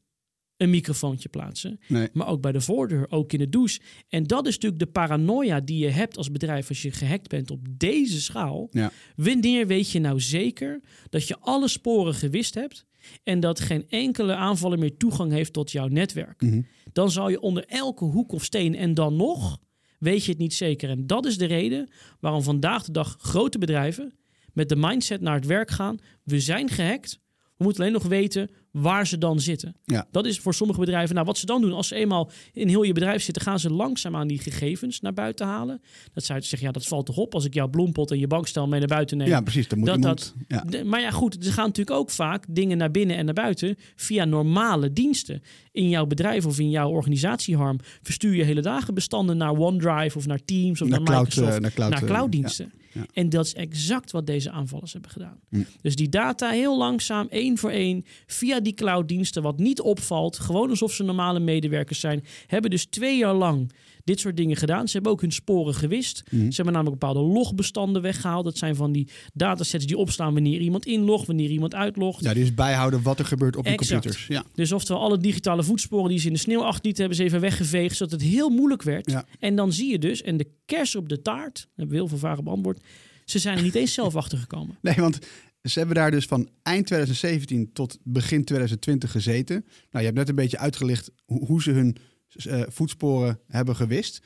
een 0.61 0.71
microfoontje 0.71 1.29
plaatsen, 1.29 1.81
Nee. 1.89 2.09
maar 2.13 2.27
ook 2.27 2.41
bij 2.41 2.53
de 2.53 2.61
voordeur, 2.61 3.07
ook 3.11 3.33
in 3.33 3.39
de 3.39 3.49
douche. 3.49 3.81
En 4.09 4.25
dat 4.27 4.47
is 4.47 4.55
natuurlijk 4.55 4.83
de 4.83 4.87
paranoia 4.91 5.61
die 5.61 5.79
je 5.79 5.89
hebt 5.89 6.17
als 6.17 6.31
bedrijf 6.31 6.69
als 6.69 6.83
je 6.83 6.91
gehackt 6.91 7.29
bent 7.29 7.51
op 7.51 7.61
deze 7.71 8.21
schaal. 8.21 8.69
Ja. 8.71 8.93
Wanneer 9.17 9.67
weet 9.67 9.91
je 9.91 10.01
nou 10.01 10.21
zeker 10.21 10.81
dat 11.09 11.29
je 11.29 11.39
alle 11.39 11.69
sporen 11.69 12.15
gewist 12.15 12.55
hebt 12.55 12.87
en 13.23 13.41
dat 13.41 13.61
geen 13.61 13.85
enkele 13.89 14.35
aanvaller 14.35 14.79
meer 14.79 14.97
toegang 14.97 15.33
heeft 15.33 15.53
tot 15.53 15.71
jouw 15.71 15.89
netwerk? 15.89 16.41
Mhm. 16.41 16.63
Dan 16.93 17.11
zal 17.11 17.29
je 17.29 17.41
onder 17.41 17.65
elke 17.67 18.05
hoek 18.05 18.33
of 18.33 18.45
steen 18.45 18.75
en 18.75 18.95
dan 18.95 19.17
nog 19.17 19.59
weet 19.99 20.25
je 20.25 20.31
het 20.31 20.41
niet 20.41 20.55
zeker. 20.55 20.91
En 20.91 21.07
dat 21.07 21.27
is 21.27 21.39
de 21.39 21.45
reden 21.47 21.89
waarom 22.21 22.43
vandaag 22.43 22.85
de 22.85 22.93
dag 22.93 23.17
grote 23.21 23.59
bedrijven 23.59 24.13
met 24.53 24.69
de 24.69 24.77
mindset 24.77 25.21
naar 25.21 25.35
het 25.35 25.47
werk 25.47 25.71
gaan. 25.71 25.99
We 26.25 26.41
zijn 26.41 26.69
gehackt. 26.69 27.21
We 27.57 27.65
moeten 27.65 27.83
alleen 27.83 27.95
nog 27.95 28.07
weten 28.07 28.51
waar 28.71 29.07
ze 29.07 29.19
dan 29.19 29.41
zitten. 29.41 29.77
Ja. 29.85 30.07
Dat 30.11 30.27
is 30.27 30.39
voor 30.39 30.55
sommige 30.55 30.81
bedrijven. 30.81 31.15
Nou, 31.15 31.27
wat 31.27 31.39
ze 31.39 31.47
dan 31.47 31.61
doen, 31.61 31.73
als 31.73 31.89
ze 31.89 31.95
eenmaal 31.95 32.31
in 32.53 32.69
heel 32.69 32.83
je 32.83 32.93
bedrijf 32.93 33.23
zitten, 33.23 33.43
gaan 33.43 33.59
ze 33.59 33.71
langzaam 33.71 34.17
aan 34.17 34.27
die 34.27 34.39
gegevens 34.39 35.01
naar 35.01 35.13
buiten 35.13 35.47
halen. 35.47 35.81
Dat 36.13 36.25
zou 36.25 36.39
je 36.39 36.45
zeggen, 36.45 36.67
ja, 36.69 36.73
dat 36.75 36.87
valt 36.87 37.07
toch 37.07 37.17
op 37.17 37.35
als 37.35 37.45
ik 37.45 37.55
jouw 37.55 37.69
bloempot 37.69 38.11
en 38.11 38.19
je 38.19 38.27
bankstel 38.27 38.67
mee 38.69 38.79
naar 38.79 38.89
buiten 38.89 39.17
neem. 39.17 39.29
Ja, 39.29 39.41
precies. 39.41 39.69
Dan 39.69 39.79
moet 39.79 39.89
Dat- 39.89 39.97
iemand... 39.97 40.35
ja. 40.49 40.61
De- 40.61 40.85
maar 40.85 41.01
ja, 41.01 41.11
goed, 41.11 41.47
er 41.47 41.53
gaan 41.53 41.67
natuurlijk 41.67 41.97
ook 41.97 42.11
vaak 42.11 42.45
dingen 42.49 42.79
naar 42.79 42.91
binnen 42.91 43.17
en 43.17 43.25
naar 43.25 43.35
buiten 43.35 43.77
via 43.97 44.25
normale 44.25 44.93
diensten. 44.93 45.43
In 45.73 45.89
jouw 45.89 46.07
bedrijf 46.07 46.47
of 46.47 46.59
in 46.59 46.71
jouw 46.71 46.89
organisatieharm 46.91 47.79
verstuur 48.03 48.35
je 48.35 48.45
hele 48.45 48.61
dagen 48.63 48.95
bestanden 48.95 49.37
naar 49.37 49.53
OneDrive 49.59 50.19
of 50.19 50.27
naar 50.27 50.45
Teams 50.45 50.83
of 50.83 50.89
Naar 50.89 50.99
naar, 50.99 51.09
cloud, 51.09 51.25
Microsoft, 51.27 51.55
eh, 51.57 51.61
naar 51.61 51.73
cloud, 51.73 52.05
clouddiensten. 52.05 52.73
ja, 52.75 52.79
ja. 52.93 53.07
En 53.13 53.29
dat 53.29 53.45
is 53.45 53.55
exact 53.55 54.11
wat 54.11 54.27
deze 54.27 54.51
aanvallers 54.51 54.93
hebben 54.93 55.11
gedaan. 55.11 55.41
Dus 55.83 55.97
die 55.97 56.09
data 56.09 56.51
heel 56.51 56.79
langzaam, 56.79 57.27
één 57.31 57.59
voor 57.59 57.71
één, 57.71 58.05
via 58.27 58.61
die 58.61 58.75
clouddiensten, 58.75 59.43
wat 59.43 59.59
niet 59.59 59.81
opvalt, 59.81 60.39
gewoon 60.39 60.71
alsof 60.71 60.93
ze 60.93 61.03
normale 61.03 61.41
medewerkers 61.41 62.01
zijn, 62.01 62.25
hebben 62.47 62.71
dus 62.71 62.85
twee 62.85 63.19
jaar 63.19 63.35
lang 63.35 63.73
dit 64.11 64.21
soort 64.21 64.37
dingen 64.37 64.57
gedaan. 64.57 64.87
Ze 64.87 64.93
hebben 64.93 65.13
ook 65.13 65.21
hun 65.21 65.33
sporen 65.33 65.75
gewist. 65.75 66.23
Hm. 66.29 66.37
Ze 66.37 66.55
hebben 66.55 66.73
namelijk 66.73 67.01
bepaalde 67.01 67.21
logbestanden 67.21 68.03
weggehaald. 68.03 68.45
Dat 68.45 68.59
zijn 68.59 68.77
van 68.77 68.93
die 68.93 69.09
datasets 69.35 69.87
die 69.87 69.97
opstaan 69.97 70.33
wanneer 70.33 70.61
iemand 70.61 70.87
inlogt, 70.87 71.27
wanneer 71.27 71.51
iemand 71.51 71.75
uitlogt. 71.75 72.25
Ja, 72.25 72.35
dus 72.35 72.55
bijhouden 72.55 73.03
wat 73.03 73.19
er 73.19 73.25
gebeurt 73.25 73.57
op 73.57 73.67
Exact. 73.67 73.91
computers. 73.91 74.27
Ja. 74.27 74.45
Dus 74.55 74.73
oftewel 74.73 75.03
alle 75.03 75.19
digitale 75.19 75.63
voetsporen 75.63 76.09
die 76.09 76.19
ze 76.19 76.27
in 76.27 76.33
de 76.33 76.39
sneeuw 76.39 76.63
achterlieten, 76.63 77.01
hebben 77.01 77.19
ze 77.19 77.25
even 77.25 77.41
weggeveegd, 77.41 77.97
zodat 77.97 78.21
het 78.21 78.23
heel 78.23 78.49
moeilijk 78.49 78.83
werd. 78.83 79.11
Ja. 79.11 79.25
En 79.39 79.57
dan 79.57 79.73
zie 79.73 79.91
je 79.91 79.99
dus, 79.99 80.23
en 80.23 80.37
de 80.37 80.47
kers 80.65 80.97
op 80.97 81.09
de 81.09 81.23
taart, 81.23 81.55
daar 81.55 81.67
hebben 81.69 81.95
we 81.95 82.01
heel 82.01 82.09
veel 82.09 82.19
vragen 82.19 82.45
beantwoord, 82.45 82.81
ze 83.25 83.39
zijn 83.39 83.57
er 83.57 83.63
niet 83.63 83.75
eens 83.75 83.95
zelf 83.95 84.17
achter 84.17 84.39
gekomen. 84.39 84.79
Nee, 84.81 84.95
want 84.95 85.19
ze 85.63 85.79
hebben 85.79 85.97
daar 85.97 86.11
dus 86.11 86.25
van 86.25 86.49
eind 86.63 86.87
2017 86.87 87.73
tot 87.73 87.99
begin 88.03 88.45
2020 88.45 89.11
gezeten. 89.11 89.65
Nou, 89.65 89.75
je 89.91 90.05
hebt 90.05 90.17
net 90.17 90.29
een 90.29 90.35
beetje 90.35 90.59
uitgelicht 90.59 91.11
hoe, 91.25 91.47
hoe 91.47 91.63
ze 91.63 91.71
hun 91.71 91.97
eh, 92.35 92.63
voetsporen 92.69 93.41
hebben 93.47 93.77
gewist. 93.77 94.23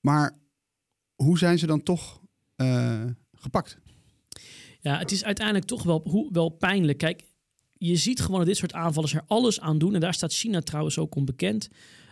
Maar 0.00 0.38
hoe 1.14 1.38
zijn 1.38 1.58
ze 1.58 1.66
dan 1.66 1.82
toch 1.82 2.20
eh, 2.56 3.04
gepakt? 3.34 3.78
Ja, 4.80 4.98
het 4.98 5.10
is 5.12 5.24
uiteindelijk 5.24 5.66
toch 5.66 5.82
wel, 5.82 6.00
hoe, 6.04 6.28
wel 6.32 6.48
pijnlijk. 6.48 6.98
Kijk, 6.98 7.22
je 7.72 7.96
ziet 7.96 8.20
gewoon 8.20 8.38
dat 8.38 8.46
dit 8.48 8.56
soort 8.56 8.72
aanvallers 8.72 9.14
er 9.14 9.22
alles 9.26 9.60
aan 9.60 9.78
doen. 9.78 9.94
En 9.94 10.00
daar 10.00 10.14
staat 10.14 10.32
China 10.32 10.60
trouwens 10.60 10.98
ook 10.98 11.14
om 11.14 11.24
bekend. 11.24 11.68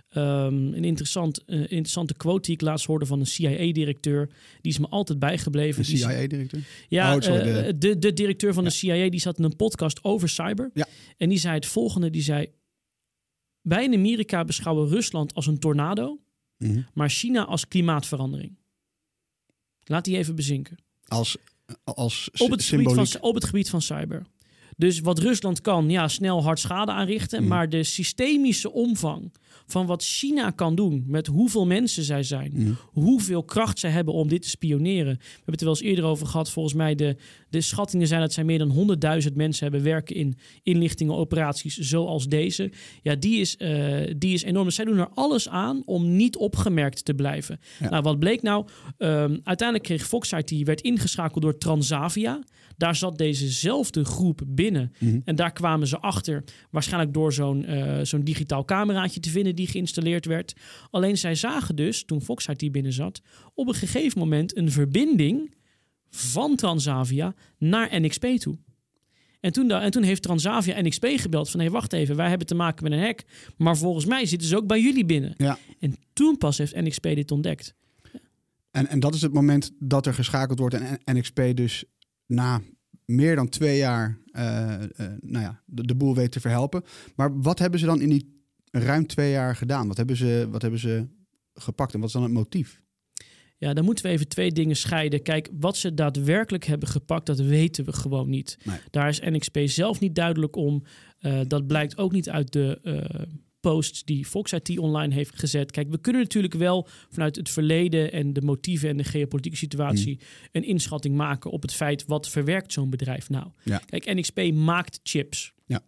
Ehm, 0.09 0.54
een 0.54 0.85
interessant, 0.85 1.45
eh, 1.45 1.59
interessante 1.61 2.14
quote 2.14 2.40
die 2.42 2.54
ik 2.54 2.61
laatst 2.61 2.87
hoorde 2.87 3.07
van 3.07 3.21
een 3.21 3.26
CIA-directeur. 3.26 4.31
Die 4.61 4.73
is 4.73 4.78
me 4.78 4.87
altijd 4.88 5.19
bijgebleven. 5.19 5.83
De 5.83 5.88
Die- 5.88 5.99
CIA-directeur? 5.99 6.62
Ja, 6.88 7.14
Oh, 7.16 7.21
sorry, 7.21 7.42
de- 7.42 7.78
de... 7.78 7.99
De, 7.99 8.12
directeur 8.12 8.54
van 8.54 8.64
de 8.64 8.71
CIA 8.71 9.11
die 9.11 9.21
zat 9.21 9.38
in 9.38 9.45
een 9.45 9.57
podcast 9.57 10.04
over 10.04 10.28
cyber. 10.28 10.71
Ja. 10.75 10.87
En 11.16 11.28
die 11.28 11.38
zei 11.38 11.54
het 11.54 11.66
volgende. 11.66 12.11
Die 12.11 12.23
zei, 12.23 12.47
wij 13.62 13.85
in 13.85 13.95
Amerika 13.95 14.45
beschouwen 14.45 14.88
Rusland 14.88 15.35
als 15.35 15.47
een 15.47 15.59
tornado. 15.59 16.19
Mhm. 16.59 16.83
Maar 16.95 17.11
China 17.11 17.45
als 17.45 17.69
klimaatverandering. 17.69 18.57
Laat 19.85 20.04
die 20.04 20.16
even 20.16 20.35
bezinken. 20.35 20.76
Als, 21.07 21.37
als 21.85 22.28
Op 22.31 22.38
het, 22.38 22.42
gebied 22.42 22.62
symboliek. 22.62 23.09
van, 23.11 23.21
op 23.21 23.35
het 23.35 23.45
gebied 23.45 23.71
van 23.71 23.83
cyber. 23.83 24.26
Dus 24.76 25.00
wat 25.00 25.19
Rusland 25.19 25.61
kan, 25.61 25.90
ja, 25.90 26.09
snel 26.09 26.42
hard 26.42 26.59
schade 26.59 26.92
aanrichten. 26.92 27.38
Mhm. 27.40 27.49
Maar 27.49 27.69
de 27.69 27.83
systemische 27.83 28.73
omvang 28.73 29.33
van 29.66 29.87
wat 29.87 30.02
China 30.04 30.50
kan 30.50 30.75
doen, 30.75 31.04
met 31.07 31.26
hoeveel 31.26 31.66
mensen 31.66 32.02
zij 32.04 32.23
zijn, 32.23 32.52
Mhm. 32.54 32.73
hoeveel 32.87 33.45
kracht 33.45 33.78
zij 33.78 33.90
hebben 33.90 34.14
om 34.14 34.28
dit 34.28 34.42
te 34.42 34.49
spioneren. 34.49 35.16
We 35.19 35.26
hebben 35.35 35.45
het 35.52 35.61
er 35.61 35.66
wel 35.66 35.75
eens 35.76 35.85
eerder 35.87 36.04
over 36.04 36.26
gehad. 36.26 36.50
Volgens 36.50 36.75
mij 36.75 36.95
de, 36.95 37.16
de 37.52 37.61
schattingen 37.61 38.06
zijn 38.06 38.21
dat 38.21 38.32
zij 38.32 38.44
meer 38.44 38.59
dan 38.59 38.97
100.000 39.25 39.32
mensen 39.35 39.62
hebben 39.62 39.82
werken 39.82 40.16
in 40.16 40.38
inlichtingen, 40.62 41.14
operaties 41.14 41.76
zoals 41.76 42.26
deze. 42.26 42.73
Ja, 43.02 43.14
die 43.14 43.40
is, 43.40 43.56
eh, 43.56 44.14
die 44.16 44.32
is 44.35 44.42
enorm. 44.42 44.64
Dus 44.64 44.75
zij 44.75 44.85
doen 44.85 44.99
er 44.99 45.09
alles 45.14 45.49
aan 45.49 45.82
om 45.85 46.16
niet 46.16 46.37
opgemerkt 46.37 47.04
te 47.04 47.14
blijven. 47.14 47.61
Ja. 47.78 47.90
Nou, 47.90 48.02
wat 48.02 48.18
bleek 48.18 48.42
nou? 48.42 48.66
Ehm, 48.99 49.38
uiteindelijk 49.44 49.82
kreeg 49.82 50.06
Foxite, 50.06 50.54
die 50.54 50.64
werd 50.64 50.80
ingeschakeld 50.80 51.42
door 51.42 51.59
Transavia. 51.59 52.40
Daar 52.76 52.97
zat 52.97 53.18
dezezelfde 53.18 54.04
groep 54.04 54.40
binnen. 54.47 54.92
Mhm. 54.99 55.21
En 55.25 55.37
daar 55.37 55.52
kwamen 55.52 55.87
ze 55.87 55.99
achter, 55.99 56.44
waarschijnlijk 56.71 57.14
door 57.14 57.32
zo'n 57.32 57.64
eh, 57.64 57.99
zo'n 58.02 58.25
digitaal 58.25 58.64
cameraatje 58.64 59.21
te 59.21 59.30
vinden 59.30 59.54
die 59.54 59.66
geïnstalleerd 59.66 60.26
werd. 60.26 60.54
Alleen 60.90 61.18
zij 61.18 61.35
zagen 61.35 61.76
dus, 61.76 62.04
toen 62.04 62.23
Foxite 62.23 62.64
hier 62.64 62.71
binnen 62.71 62.92
zat, 62.92 63.21
op 63.54 63.68
een 63.68 63.75
gegeven 63.75 64.18
moment 64.18 64.56
een 64.56 64.71
verbinding 64.71 65.61
van 66.14 66.57
Transavia 66.57 67.35
naar 67.59 68.00
NXP 68.00 68.26
toe. 68.26 68.59
En 69.40 69.52
toen, 69.52 69.71
en 69.71 69.90
toen 69.90 70.02
heeft 70.02 70.23
Transavia 70.23 70.81
NXP 70.81 71.07
gebeld 71.07 71.50
van... 71.50 71.61
hé, 71.61 71.66
hey, 71.66 71.75
wacht 71.75 71.92
even, 71.92 72.16
wij 72.16 72.28
hebben 72.28 72.47
te 72.47 72.54
maken 72.54 72.85
met 72.85 72.92
een 72.92 73.04
hack... 73.04 73.23
maar 73.57 73.76
volgens 73.76 74.04
mij 74.04 74.26
zitten 74.26 74.49
ze 74.49 74.57
ook 74.57 74.66
bij 74.66 74.81
jullie 74.81 75.04
binnen. 75.04 75.35
Ja. 75.37 75.59
En 75.78 75.97
toen 76.12 76.37
pas 76.37 76.59
heeft 76.59 76.75
NXP 76.75 77.02
dit 77.02 77.31
ontdekt. 77.31 77.75
En, 78.71 78.88
en 78.88 79.00
dat 79.00 79.14
is 79.14 79.23
het 79.23 79.33
moment 79.33 79.73
dat 79.78 80.07
er 80.07 80.14
geschakeld 80.14 80.59
wordt 80.59 80.75
en 80.75 81.00
NXP 81.04 81.40
dus 81.54 81.85
na 82.26 82.61
meer 83.04 83.37
dan 83.37 83.49
twee 83.49 83.76
jaar 83.78 84.19
eh, 84.33 84.83
eh, 84.83 84.88
nou 85.21 85.45
ja, 85.45 85.62
de, 85.66 85.87
de 85.87 85.95
boel 85.95 86.14
weet 86.14 86.33
te 86.33 86.40
verhelpen. 86.40 86.83
Maar 87.16 87.40
wat 87.40 87.59
hebben 87.59 87.81
ze 87.81 87.87
dan 87.87 88.00
in 88.00 88.09
die 88.09 88.45
ruim 88.71 89.07
twee 89.07 89.31
jaar 89.31 89.57
gedaan? 89.57 89.88
Wat 89.88 89.97
hebben 89.97 90.16
ze, 90.16 90.49
wat 90.50 90.62
hebben 90.62 90.81
ze 90.81 91.07
gepakt 91.54 91.95
en 91.95 91.99
wat 91.99 92.09
is 92.09 92.14
dan 92.14 92.23
het 92.23 92.33
motief? 92.33 92.83
Ja, 93.62 93.73
dan 93.75 93.85
moeten 93.85 94.04
we 94.04 94.11
even 94.11 94.28
twee 94.28 94.52
dingen 94.52 94.76
scheiden. 94.76 95.23
Kijk, 95.23 95.49
wat 95.52 95.76
ze 95.76 95.95
daadwerkelijk 95.95 96.64
hebben 96.64 96.88
gepakt, 96.88 97.26
dat 97.26 97.40
weten 97.40 97.85
we 97.85 97.92
gewoon 97.92 98.31
niet. 98.31 98.59
Nee. 98.64 98.78
Daar 98.90 99.09
is 99.09 99.21
NXP 99.21 99.59
zelf 99.64 100.00
niet 100.00 100.14
duidelijk 100.14 100.57
om. 100.57 100.83
Eh, 101.19 101.40
dat 101.47 101.66
blijkt 101.66 101.99
ook 101.99 102.12
niet 102.12 102.31
uit 102.31 102.52
de, 102.52 102.78
eh, 102.83 103.21
posts 103.61 104.04
die 104.04 104.25
Fox 104.25 104.52
IT 104.52 104.78
online 104.78 105.14
heeft 105.14 105.38
gezet. 105.38 105.71
Kijk, 105.71 105.90
we 105.90 106.00
kunnen 106.00 106.23
natuurlijk 106.23 106.54
wel 106.54 106.88
vanuit 107.11 107.37
het 107.37 107.50
verleden 107.50 108.12
en 108.12 108.33
de 108.33 108.42
motieven 108.42 108.88
en 108.88 108.97
de 108.97 109.04
geopolitieke 109.04 109.57
situatie 109.57 110.21
een 110.52 110.64
inschatting 110.64 111.16
maken 111.16 111.50
op 111.50 111.62
het 111.62 111.75
feit 111.75 112.04
wat 112.07 112.28
verwerkt 112.28 112.73
zo'n 112.73 112.90
bedrijf 112.90 113.28
nou. 113.28 113.47
Ja. 113.64 113.81
Kijk, 113.87 114.14
NXP 114.14 114.52
maakt 114.52 115.00
chips. 115.02 115.52
Ja. 115.66 115.81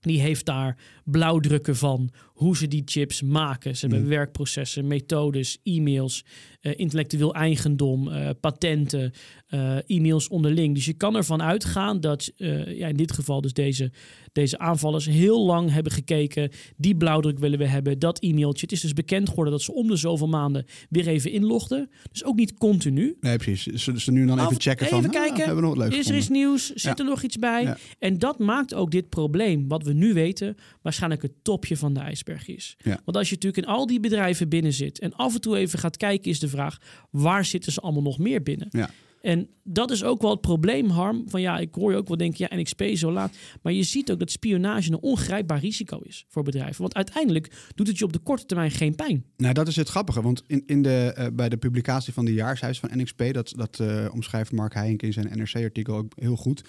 Die 0.00 0.20
heeft 0.20 0.44
daar 0.44 0.78
blauwdrukken 1.04 1.76
van 1.76 2.10
hoe 2.32 2.56
ze 2.56 2.68
die 2.68 2.82
chips 2.84 3.22
maken. 3.22 3.76
Ze 3.76 3.86
hebben 3.86 4.08
werkprocessen, 4.08 4.86
methodes, 4.86 5.58
e-mails, 5.62 6.24
eh, 6.60 6.72
intellectueel 6.76 7.34
eigendom, 7.34 8.08
eh, 8.08 8.28
patenten, 8.40 9.12
eh, 9.46 9.76
e-mails 9.86 10.28
onderling. 10.28 10.74
Dus 10.74 10.84
je 10.84 10.92
kan 10.92 11.16
ervan 11.16 11.42
uitgaan 11.42 12.00
dat 12.00 12.32
ja, 12.66 12.86
in 12.86 12.96
dit 12.96 13.12
geval 13.12 13.40
dus 13.40 13.52
deze, 13.52 13.90
deze 14.32 14.58
aanvallers 14.58 15.06
heel 15.06 15.44
lang 15.44 15.70
hebben 15.70 15.92
gekeken. 15.92 16.50
Die 16.76 16.96
blauwdruk 16.96 17.38
willen 17.38 17.58
we 17.58 17.66
hebben, 17.66 17.98
dat 17.98 18.18
e-mailtje. 18.18 18.62
Het 18.62 18.72
is 18.72 18.80
dus 18.80 18.92
bekend 18.92 19.28
geworden 19.28 19.52
dat 19.52 19.62
ze 19.62 19.72
om 19.72 19.88
de 19.88 19.96
zoveel 19.96 20.28
maanden 20.28 20.64
weer 20.88 21.06
even 21.08 21.30
inlogden. 21.30 21.90
Dus 22.12 22.24
ook 22.24 22.36
niet 22.36 22.54
continu. 22.54 23.16
Nee, 23.20 23.36
precies. 23.36 23.82
Ze, 23.84 24.00
ze 24.00 24.12
nu 24.12 24.26
dan 24.26 24.40
even 24.40 24.60
checken 24.60 24.86
even 24.86 25.02
van, 25.02 25.10
ah, 25.10 25.16
kijken, 25.16 25.36
hebben 25.36 25.56
we 25.56 25.60
nog 25.62 25.76
wat 25.76 25.88
leuk 25.88 25.98
is 25.98 26.08
er 26.08 26.16
iets 26.16 26.28
nieuws? 26.28 26.66
Zit 26.66 26.82
Ja. 26.82 27.04
er 27.04 27.10
nog 27.10 27.22
iets 27.22 27.38
bij? 27.38 27.62
Ja. 27.62 27.76
En 27.98 28.18
dat 28.18 28.38
maakt 28.38 28.74
ook 28.74 28.90
dit 28.90 29.08
probleem, 29.08 29.68
wat 29.68 29.82
we 29.82 29.92
nu 29.92 30.14
weten, 30.14 30.56
waarschijnlijk 30.82 31.22
het 31.22 31.32
topje 31.42 31.76
van 31.76 31.92
de 31.94 32.00
is. 32.46 32.76
Ja. 32.82 33.00
Want 33.04 33.16
als 33.16 33.28
je 33.28 33.34
natuurlijk 33.34 33.66
in 33.66 33.72
al 33.72 33.86
die 33.86 34.00
bedrijven 34.00 34.48
binnen 34.48 34.72
zit 34.72 34.98
en 34.98 35.14
af 35.14 35.34
en 35.34 35.40
toe 35.40 35.56
even 35.56 35.78
gaat 35.78 35.96
kijken, 35.96 36.30
is 36.30 36.40
de 36.40 36.48
vraag, 36.48 36.78
waar 37.10 37.44
zitten 37.44 37.72
ze 37.72 37.80
allemaal 37.80 38.02
nog 38.02 38.18
meer 38.18 38.42
binnen? 38.42 38.68
Ja. 38.70 38.90
En 39.22 39.48
dat 39.64 39.90
is 39.90 40.04
ook 40.04 40.22
wel 40.22 40.30
het 40.30 40.40
probleem, 40.40 40.88
Harm. 40.88 41.24
Van 41.28 41.40
ja, 41.40 41.58
ik 41.58 41.74
hoor 41.74 41.90
je 41.90 41.96
ook 41.96 42.08
wel 42.08 42.16
denken, 42.16 42.46
ja, 42.50 42.56
NXP 42.56 42.82
zo 42.94 43.12
laat. 43.12 43.36
Maar 43.62 43.72
je 43.72 43.82
ziet 43.82 44.10
ook 44.12 44.18
dat 44.18 44.30
spionage 44.30 44.90
een 44.90 45.00
ongrijpbaar 45.00 45.58
risico 45.58 45.98
is 45.98 46.24
voor 46.28 46.42
bedrijven. 46.42 46.80
Want 46.80 46.94
uiteindelijk 46.94 47.52
doet 47.74 47.86
het 47.86 47.98
je 47.98 48.04
op 48.04 48.12
de 48.12 48.18
korte 48.18 48.46
termijn 48.46 48.70
geen 48.70 48.94
pijn. 48.94 49.24
Nou, 49.36 49.54
dat 49.54 49.68
is 49.68 49.76
het 49.76 49.88
grappige. 49.88 50.22
Want 50.22 50.42
in, 50.46 50.62
in 50.66 50.82
de, 50.82 51.12
eh, 51.16 51.26
bij 51.32 51.48
de 51.48 51.56
publicatie 51.56 52.12
van 52.12 52.24
de 52.24 52.32
jaarshuis 52.32 52.78
van 52.78 52.90
NXP, 52.92 53.32
dat, 53.32 53.52
dat 53.56 53.80
eh, 53.80 54.06
omschrijft 54.12 54.52
Mark 54.52 54.74
Heijink 54.74 55.02
in 55.02 55.12
zijn 55.12 55.38
NRC-artikel 55.38 55.96
ook 55.96 56.12
heel 56.14 56.36
goed, 56.36 56.62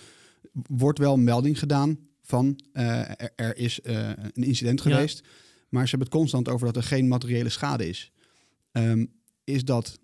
wordt 0.67 0.99
wel 0.99 1.17
melding 1.17 1.59
gedaan 1.59 1.97
van 2.21 2.59
eh, 2.73 2.99
er, 2.99 3.31
er 3.35 3.57
is 3.57 3.79
een 3.83 4.43
incident 4.43 4.83
Ja. 4.83 5.07
Maar 5.73 5.83
ze 5.83 5.89
hebben 5.89 6.07
het 6.07 6.17
constant 6.17 6.49
over 6.49 6.65
dat 6.65 6.75
er 6.75 6.83
geen 6.83 7.07
materiële 7.07 7.49
schade 7.49 7.87
is. 7.87 8.11
Ehm, 8.71 9.05
is 9.43 9.65
dat 9.65 9.99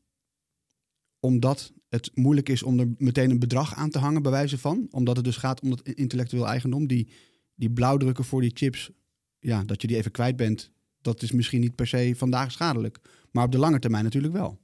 omdat 1.20 1.74
het 1.90 2.12
moeilijk 2.14 2.50
is 2.50 2.64
om 2.64 2.80
er 2.80 2.88
meteen 2.98 3.30
een 3.30 3.40
bedrag 3.40 3.76
aan 3.76 3.90
te 3.90 4.00
hangen, 4.00 4.22
bij 4.22 4.32
wijze 4.32 4.58
van? 4.58 4.88
Omdat 4.92 5.16
het 5.16 5.26
dus 5.26 5.38
gaat 5.38 5.62
om 5.62 5.70
dat 5.70 5.82
intellectueel 5.82 6.48
eigendom, 6.48 6.88
die, 6.88 7.10
die 7.56 7.72
blauwdrukken 7.72 8.24
voor 8.24 8.42
die 8.42 8.52
chips, 8.54 8.92
ja, 9.40 9.64
dat 9.64 9.82
je 9.82 9.88
die 9.88 9.98
even 9.98 10.12
kwijt 10.12 10.36
bent, 10.36 10.72
dat 11.02 11.22
is 11.22 11.32
misschien 11.32 11.60
niet 11.60 11.76
per 11.76 11.88
se 11.88 12.14
vandaag 12.16 12.52
schadelijk. 12.52 13.00
Maar 13.32 13.46
op 13.46 13.52
de 13.52 13.58
lange 13.58 13.80
termijn 13.80 14.04
natuurlijk 14.04 14.34
wel. 14.34 14.60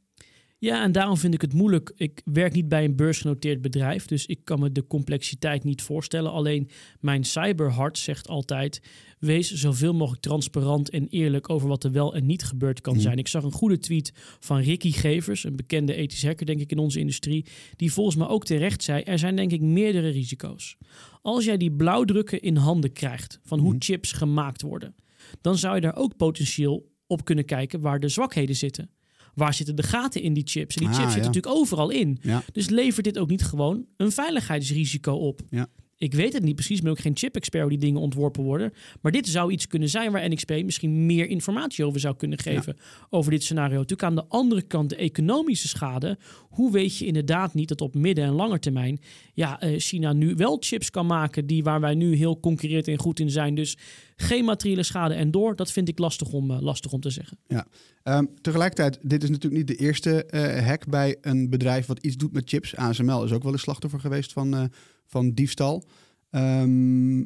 Ja, 0.65 0.84
en 0.84 0.91
daarom 0.91 1.17
vind 1.17 1.34
ik 1.34 1.41
het 1.41 1.53
moeilijk. 1.53 1.91
Ik 1.95 2.22
werk 2.24 2.53
niet 2.53 2.67
bij 2.69 2.84
een 2.84 2.95
beursgenoteerd 2.95 3.62
bedrijf, 3.62 4.05
dus 4.05 4.25
ik 4.25 4.39
kan 4.43 4.60
me 4.60 4.72
de 4.72 4.88
complexiteit 4.88 5.63
niet 5.63 5.81
voorstellen. 5.81 6.31
Alleen 6.31 6.69
mijn 7.00 7.24
cyberhart 7.24 7.98
zegt 7.98 8.27
altijd: 8.27 8.81
wees 9.19 9.53
zoveel 9.53 9.93
mogelijk 9.93 10.22
transparant 10.22 10.89
en 10.89 11.07
eerlijk 11.07 11.50
over 11.50 11.67
wat 11.67 11.84
er 11.84 11.91
wel 11.91 12.15
en 12.15 12.25
niet 12.25 12.43
gebeurd 12.43 12.81
kan 12.81 13.00
zijn. 13.00 13.17
Ik 13.17 13.27
zag 13.27 13.43
een 13.43 13.51
goede 13.51 13.77
tweet 13.77 14.12
van 14.39 14.60
Ricky 14.60 14.91
Gevers, 14.91 15.43
een 15.43 15.55
bekende 15.55 15.93
ethisch 15.93 16.24
hacker, 16.24 16.45
denk 16.45 16.60
ik, 16.60 16.72
in 16.72 16.77
onze 16.77 17.00
industrie, 17.00 17.45
die 17.75 17.93
volgens 17.93 18.15
mij 18.15 18.27
ook 18.27 18.45
terecht 18.45 18.84
zei: 18.84 19.03
er 19.03 19.19
zijn 19.19 19.36
denk 19.36 19.51
ik 19.51 19.62
meerdere 19.62 20.10
risico's. 20.10 20.77
Als 21.22 21.45
jij 21.45 21.57
die 21.57 21.72
blauwdrukken 21.72 22.41
in 22.41 22.55
handen 22.55 22.91
krijgt 22.91 23.39
van 23.43 23.60
hoe 23.60 23.75
chips 23.79 24.12
gemaakt 24.12 24.62
worden, 24.62 24.95
dan 25.41 25.57
zou 25.57 25.75
je 25.75 25.81
daar 25.81 25.95
ook 25.95 26.17
potentieel 26.17 26.91
op 27.07 27.25
kunnen 27.25 27.45
kijken 27.45 27.81
waar 27.81 28.00
de 28.00 28.10
zwakheden 28.10 28.55
zitten. 28.55 28.95
Waar 29.36 29.54
zitten 29.54 29.75
de 29.75 29.84
gaten 29.84 30.22
in 30.22 30.34
die 30.34 30.44
chips? 30.48 30.75
En 30.75 30.82
die 30.82 30.89
Ah, 30.89 30.96
chips 31.00 31.13
zitten 31.13 31.32
natuurlijk 31.32 31.56
overal 31.62 31.89
in. 31.89 32.20
Dus 32.54 32.70
levert 32.70 33.06
dit 33.06 33.18
ook 33.20 33.30
niet 33.30 33.44
gewoon 33.44 33.86
een 33.98 34.12
veiligheidsrisico 34.12 35.13
op? 35.13 35.42
Ja. 35.50 35.68
Ik 35.98 36.14
weet 36.14 36.34
het 36.34 36.44
niet 36.44 36.56
precies, 36.56 36.78
ik 36.78 36.84
ben 36.84 36.92
ook 36.92 37.00
geen 37.00 37.18
chip-expert 37.18 37.62
hoe 37.64 37.72
die 37.72 37.80
dingen 37.80 38.02
ontworpen 38.02 38.44
worden. 38.44 38.74
Maar 39.02 39.12
dit 39.12 39.28
zou 39.28 39.52
iets 39.52 39.68
kunnen 39.68 39.90
zijn 39.90 40.12
waar 40.12 40.30
NXP 40.30 40.50
misschien 40.64 41.06
meer 41.06 41.28
informatie 41.28 41.86
over 41.86 42.00
zou 42.00 42.16
kunnen 42.16 42.40
geven. 42.40 42.77
Over 43.10 43.31
dit 43.31 43.44
scenario. 43.44 43.74
Natuurlijk 43.74 44.03
aan 44.03 44.16
de 44.16 44.25
andere 44.27 44.62
kant 44.62 44.90
de 44.90 44.96
economische 44.96 45.68
schade. 45.68 46.18
Hoe 46.50 46.72
weet 46.72 46.98
je 46.98 47.05
inderdaad 47.05 47.53
niet 47.53 47.68
dat 47.68 47.81
op 47.81 47.96
midden- 47.96 48.25
en 48.25 48.31
lange 48.31 48.60
termijn 48.60 49.00
ja, 49.34 49.60
eh, 49.60 49.79
China 49.79 50.14
nu 50.14 50.36
wel 50.36 50.58
chips 50.60 50.90
kan 50.90 51.05
maken 51.05 51.46
die 51.48 51.64
waar 51.64 51.79
wij 51.81 51.96
nu 51.96 52.16
heel 52.16 52.40
concurrerend 52.40 52.88
en 52.88 53.00
goed 53.00 53.20
in 53.20 53.29
zijn. 53.29 53.55
Dus 53.55 53.77
geen 54.16 54.46
materiële 54.46 54.84
schade 54.84 55.14
en 55.14 55.31
door. 55.31 55.55
Dat 55.55 55.72
vind 55.72 55.88
ik 55.88 56.00
lastig 56.00 56.31
om, 56.31 56.51
eh, 56.51 56.62
lastig 56.62 56.92
om 56.92 57.00
te 57.01 57.10
zeggen. 57.10 57.38
Ja. 57.48 57.68
Ehm, 58.03 58.25
tegelijkertijd, 58.42 59.00
dit 59.01 59.24
is 59.24 59.29
natuurlijk 59.29 59.68
niet 59.68 59.77
de 59.77 59.86
eerste 59.86 60.25
eh, 60.25 60.66
hack 60.66 60.88
bij 60.88 61.18
een 61.22 61.50
bedrijf 61.50 61.86
wat 61.86 62.00
iets 62.00 62.16
doet 62.16 62.34
met 62.34 62.50
chips. 62.50 62.75
ASML 62.75 63.24
is 63.24 63.31
ook 63.31 63.44
wel 63.44 63.53
een 63.53 63.60
slachtoffer 63.60 64.00
geweest 64.00 64.34
van, 64.34 64.70
van 65.05 65.31
diefstal. 65.31 65.83
Ehm, 66.29 67.24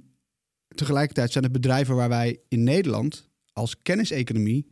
tegelijkertijd 0.76 1.32
zijn 1.32 1.44
het 1.44 1.54
bedrijven 1.54 1.96
waar 1.96 2.10
wij 2.10 2.40
in 2.48 2.64
Nederland 2.64 3.30
als 3.54 3.82
kenniseconomie 3.82 4.68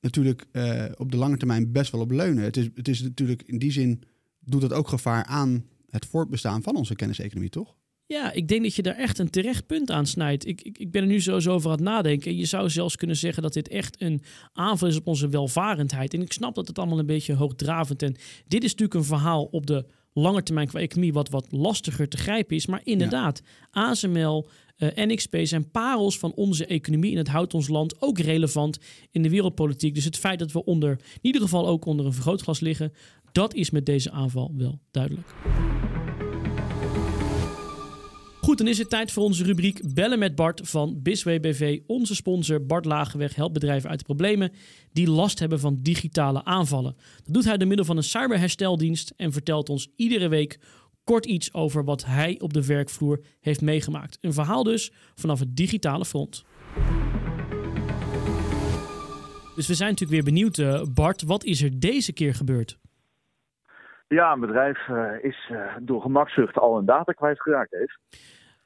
natuurlijk 0.00 0.46
eh, 0.52 0.84
op 0.96 1.10
de 1.10 1.16
lange 1.16 1.36
termijn 1.36 1.72
best 1.72 1.92
wel 1.92 2.00
op 2.00 2.10
leunen. 2.10 2.44
Het 2.44 2.56
is, 2.56 2.68
het 2.74 2.88
is 2.88 3.02
natuurlijk 3.02 3.42
in 3.42 3.58
die 3.58 3.72
zin 3.72 4.02
doet 4.40 4.62
het 4.62 4.72
ook 4.72 4.88
gevaar 4.88 5.24
aan 5.24 5.64
het 5.90 6.06
voortbestaan 6.06 6.62
van 6.62 6.76
onze 6.76 6.94
kenniseconomie, 6.94 7.50
toch? 7.50 7.76
Ja, 8.06 8.32
ik 8.32 8.48
denk 8.48 8.62
dat 8.62 8.74
je 8.74 8.82
daar 8.82 8.96
echt 8.96 9.18
een 9.18 9.30
terecht 9.30 9.66
punt 9.66 9.90
aan 9.90 10.06
snijdt. 10.06 10.46
Ik, 10.46 10.62
ik, 10.62 10.78
ik 10.78 10.90
ben 10.90 11.02
er 11.02 11.08
nu 11.08 11.20
zo 11.20 11.38
zo 11.38 11.52
over 11.52 11.70
aan 11.70 11.76
het 11.76 11.84
nadenken. 11.84 12.30
En 12.30 12.36
je 12.36 12.44
zou 12.44 12.70
zelfs 12.70 12.96
kunnen 12.96 13.16
zeggen 13.16 13.42
dat 13.42 13.52
dit 13.52 13.68
echt 13.68 14.02
een 14.02 14.22
aanval 14.52 14.88
is 14.88 14.96
op 14.96 15.06
onze 15.06 15.28
welvarendheid. 15.28 16.14
En 16.14 16.22
ik 16.22 16.32
snap 16.32 16.54
dat 16.54 16.68
het 16.68 16.78
allemaal 16.78 16.98
een 16.98 17.06
beetje 17.06 17.34
hoogdravend 17.34 18.02
en 18.02 18.16
dit 18.46 18.64
is 18.64 18.70
natuurlijk 18.70 18.94
een 18.94 19.04
verhaal 19.04 19.44
op 19.44 19.66
de 19.66 19.86
lange 20.18 20.42
termijn 20.42 20.66
qua 20.66 20.80
economie 20.80 21.12
wat 21.12 21.28
wat 21.28 21.46
lastiger 21.50 22.08
te 22.08 22.16
grijpen 22.16 22.56
is. 22.56 22.66
Maar 22.66 22.80
inderdaad, 22.84 23.42
ASML, 23.70 24.48
eh, 24.76 24.88
NXP 25.06 25.36
zijn 25.42 25.70
parels 25.70 26.18
van 26.18 26.32
onze 26.34 26.66
economie 26.66 27.12
en 27.12 27.18
het 27.18 27.28
houdt 27.28 27.54
ons 27.54 27.68
land 27.68 28.02
ook 28.02 28.18
relevant 28.18 28.78
in 29.10 29.22
de 29.22 29.30
wereldpolitiek. 29.30 29.94
Dus 29.94 30.04
het 30.04 30.18
feit 30.18 30.38
dat 30.38 30.52
we 30.52 30.64
onder, 30.64 30.90
in 30.90 30.98
ieder 31.20 31.40
geval 31.40 31.68
ook 31.68 31.84
onder 31.84 32.06
een 32.06 32.12
vergrootglas 32.12 32.60
liggen, 32.60 32.92
dat 33.32 33.54
is 33.54 33.70
met 33.70 33.86
deze 33.86 34.10
aanval 34.10 34.52
wel 34.56 34.78
duidelijk. 34.90 35.34
Goed, 38.48 38.58
dan 38.58 38.66
is 38.66 38.78
het 38.78 38.90
tijd 38.90 39.12
voor 39.12 39.22
onze 39.22 39.44
rubriek 39.44 39.94
Bellen 39.94 40.18
met 40.18 40.34
Bart 40.34 40.68
van 40.68 41.00
Bisway 41.02 41.40
BV. 41.40 41.80
Onze 41.86 42.14
sponsor 42.14 42.66
Bart 42.66 42.84
Lagenweg 42.84 43.34
helpt 43.34 43.52
bedrijven 43.52 43.90
uit 43.90 43.98
de 43.98 44.04
problemen 44.04 44.50
die 44.92 45.10
last 45.10 45.38
hebben 45.38 45.60
van 45.60 45.78
digitale 45.82 46.44
aanvallen. 46.44 46.94
Dat 47.24 47.34
doet 47.34 47.44
hij 47.44 47.56
door 47.56 47.68
middel 47.68 47.86
van 47.86 47.96
een 47.96 48.02
cyberhersteldienst 48.02 49.12
en 49.16 49.32
vertelt 49.32 49.68
ons 49.68 49.92
iedere 49.96 50.28
week 50.28 50.58
kort 51.04 51.26
iets 51.26 51.54
over 51.54 51.84
wat 51.84 52.04
hij 52.04 52.38
op 52.40 52.52
de 52.52 52.66
werkvloer 52.66 53.20
heeft 53.40 53.62
meegemaakt. 53.62 54.18
Een 54.20 54.32
verhaal 54.32 54.62
dus 54.62 54.92
vanaf 55.14 55.38
het 55.38 55.56
digitale 55.56 56.04
front. 56.04 56.44
Dus 59.54 59.68
we 59.68 59.74
zijn 59.74 59.90
natuurlijk 59.90 60.22
weer 60.22 60.32
benieuwd, 60.34 60.58
eh, 60.58 60.82
Bart, 60.94 61.22
wat 61.22 61.44
is 61.44 61.62
er 61.62 61.80
deze 61.80 62.12
keer 62.12 62.34
gebeurd? 62.34 62.78
Ja, 64.08 64.32
een 64.32 64.40
bedrijf 64.40 64.88
eh, 64.88 65.24
is 65.24 65.50
eh, 65.50 65.74
door 65.80 66.00
gemakzucht 66.00 66.58
al 66.58 66.78
een 66.78 66.84
data 66.84 67.12
kwijtgeraakt 67.12 67.70
heeft. 67.70 67.98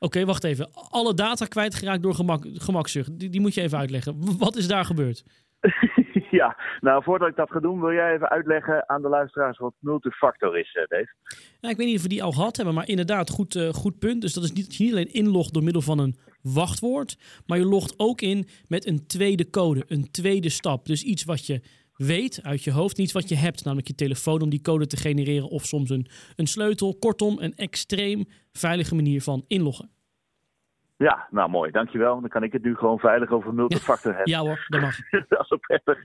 Oké, 0.02 0.24
wacht 0.24 0.44
even. 0.44 0.68
Alle 0.90 1.14
data 1.14 1.46
kwijtgeraakt 1.46 2.02
door 2.02 2.14
gemak, 2.14 2.44
gemakzucht. 2.54 3.18
Die, 3.18 3.30
die 3.30 3.40
moet 3.40 3.54
je 3.54 3.60
even 3.60 3.78
uitleggen. 3.78 4.38
Wat 4.38 4.56
is 4.56 4.68
daar 4.68 4.84
gebeurd? 4.84 5.24
ja, 6.40 6.56
nou 6.80 7.02
voordat 7.02 7.28
ik 7.28 7.36
dat 7.36 7.50
ga 7.50 7.60
doen, 7.60 7.80
wil 7.80 7.92
jij 7.92 8.14
even 8.14 8.30
uitleggen 8.30 8.88
aan 8.88 9.02
de 9.02 9.08
luisteraars 9.08 9.58
wat 9.58 9.74
multifactor 9.78 10.58
is, 10.58 10.74
eh, 10.74 10.86
Dave? 10.88 11.12
Nou, 11.60 11.72
ik 11.72 11.76
weet 11.76 11.86
niet 11.86 11.96
of 11.96 12.02
we 12.02 12.08
die 12.08 12.22
al 12.22 12.32
gehad 12.32 12.56
hebben, 12.56 12.74
maar 12.74 12.88
inderdaad, 12.88 13.30
goed, 13.30 13.54
eh, 13.54 13.68
goed 13.68 13.98
punt. 13.98 14.20
Dus 14.20 14.32
dat 14.32 14.44
is 14.44 14.52
niet, 14.52 14.64
dat 14.64 14.76
je 14.76 14.84
niet 14.84 14.92
alleen 14.92 15.12
inlogt 15.12 15.52
door 15.52 15.62
middel 15.62 15.82
van 15.82 15.98
een 15.98 16.16
wachtwoord, 16.42 17.16
maar 17.46 17.58
je 17.58 17.64
logt 17.64 17.94
ook 17.96 18.20
in 18.20 18.48
met 18.68 18.86
een 18.86 19.06
tweede 19.06 19.50
code, 19.50 19.84
een 19.86 20.10
tweede 20.10 20.48
stap. 20.48 20.86
Dus 20.86 21.02
iets 21.02 21.24
wat 21.24 21.46
je 21.46 21.60
weet 21.96 22.40
uit 22.42 22.64
je 22.64 22.72
hoofd, 22.72 22.96
niet 22.96 23.12
wat 23.12 23.28
je 23.28 23.36
hebt, 23.36 23.64
namelijk 23.64 23.88
je 23.88 23.94
telefoon 23.94 24.42
om 24.42 24.50
die 24.50 24.62
code 24.62 24.86
te 24.86 24.96
genereren 24.96 25.48
of 25.48 25.64
soms 25.64 25.90
een, 25.90 26.06
een 26.36 26.46
sleutel. 26.46 26.94
Kortom, 26.94 27.38
een 27.38 27.56
extreem 27.56 28.24
veilige 28.52 28.94
manier 28.94 29.22
van 29.22 29.44
inloggen. 29.46 29.90
Ja, 31.02 31.26
nou 31.30 31.50
mooi, 31.50 31.70
dankjewel. 31.70 32.20
Dan 32.20 32.28
kan 32.28 32.42
ik 32.42 32.52
het 32.52 32.62
nu 32.62 32.76
gewoon 32.76 32.98
veilig 32.98 33.30
over 33.30 33.54
multifactor 33.54 34.14
hebben. 34.14 34.32
Ja 34.32 34.40
hoor, 34.40 34.64
dat 34.68 34.80
mag. 34.80 34.96
dat 35.28 35.40
is 35.40 35.48
wel 35.48 35.58
prettig. 35.58 36.04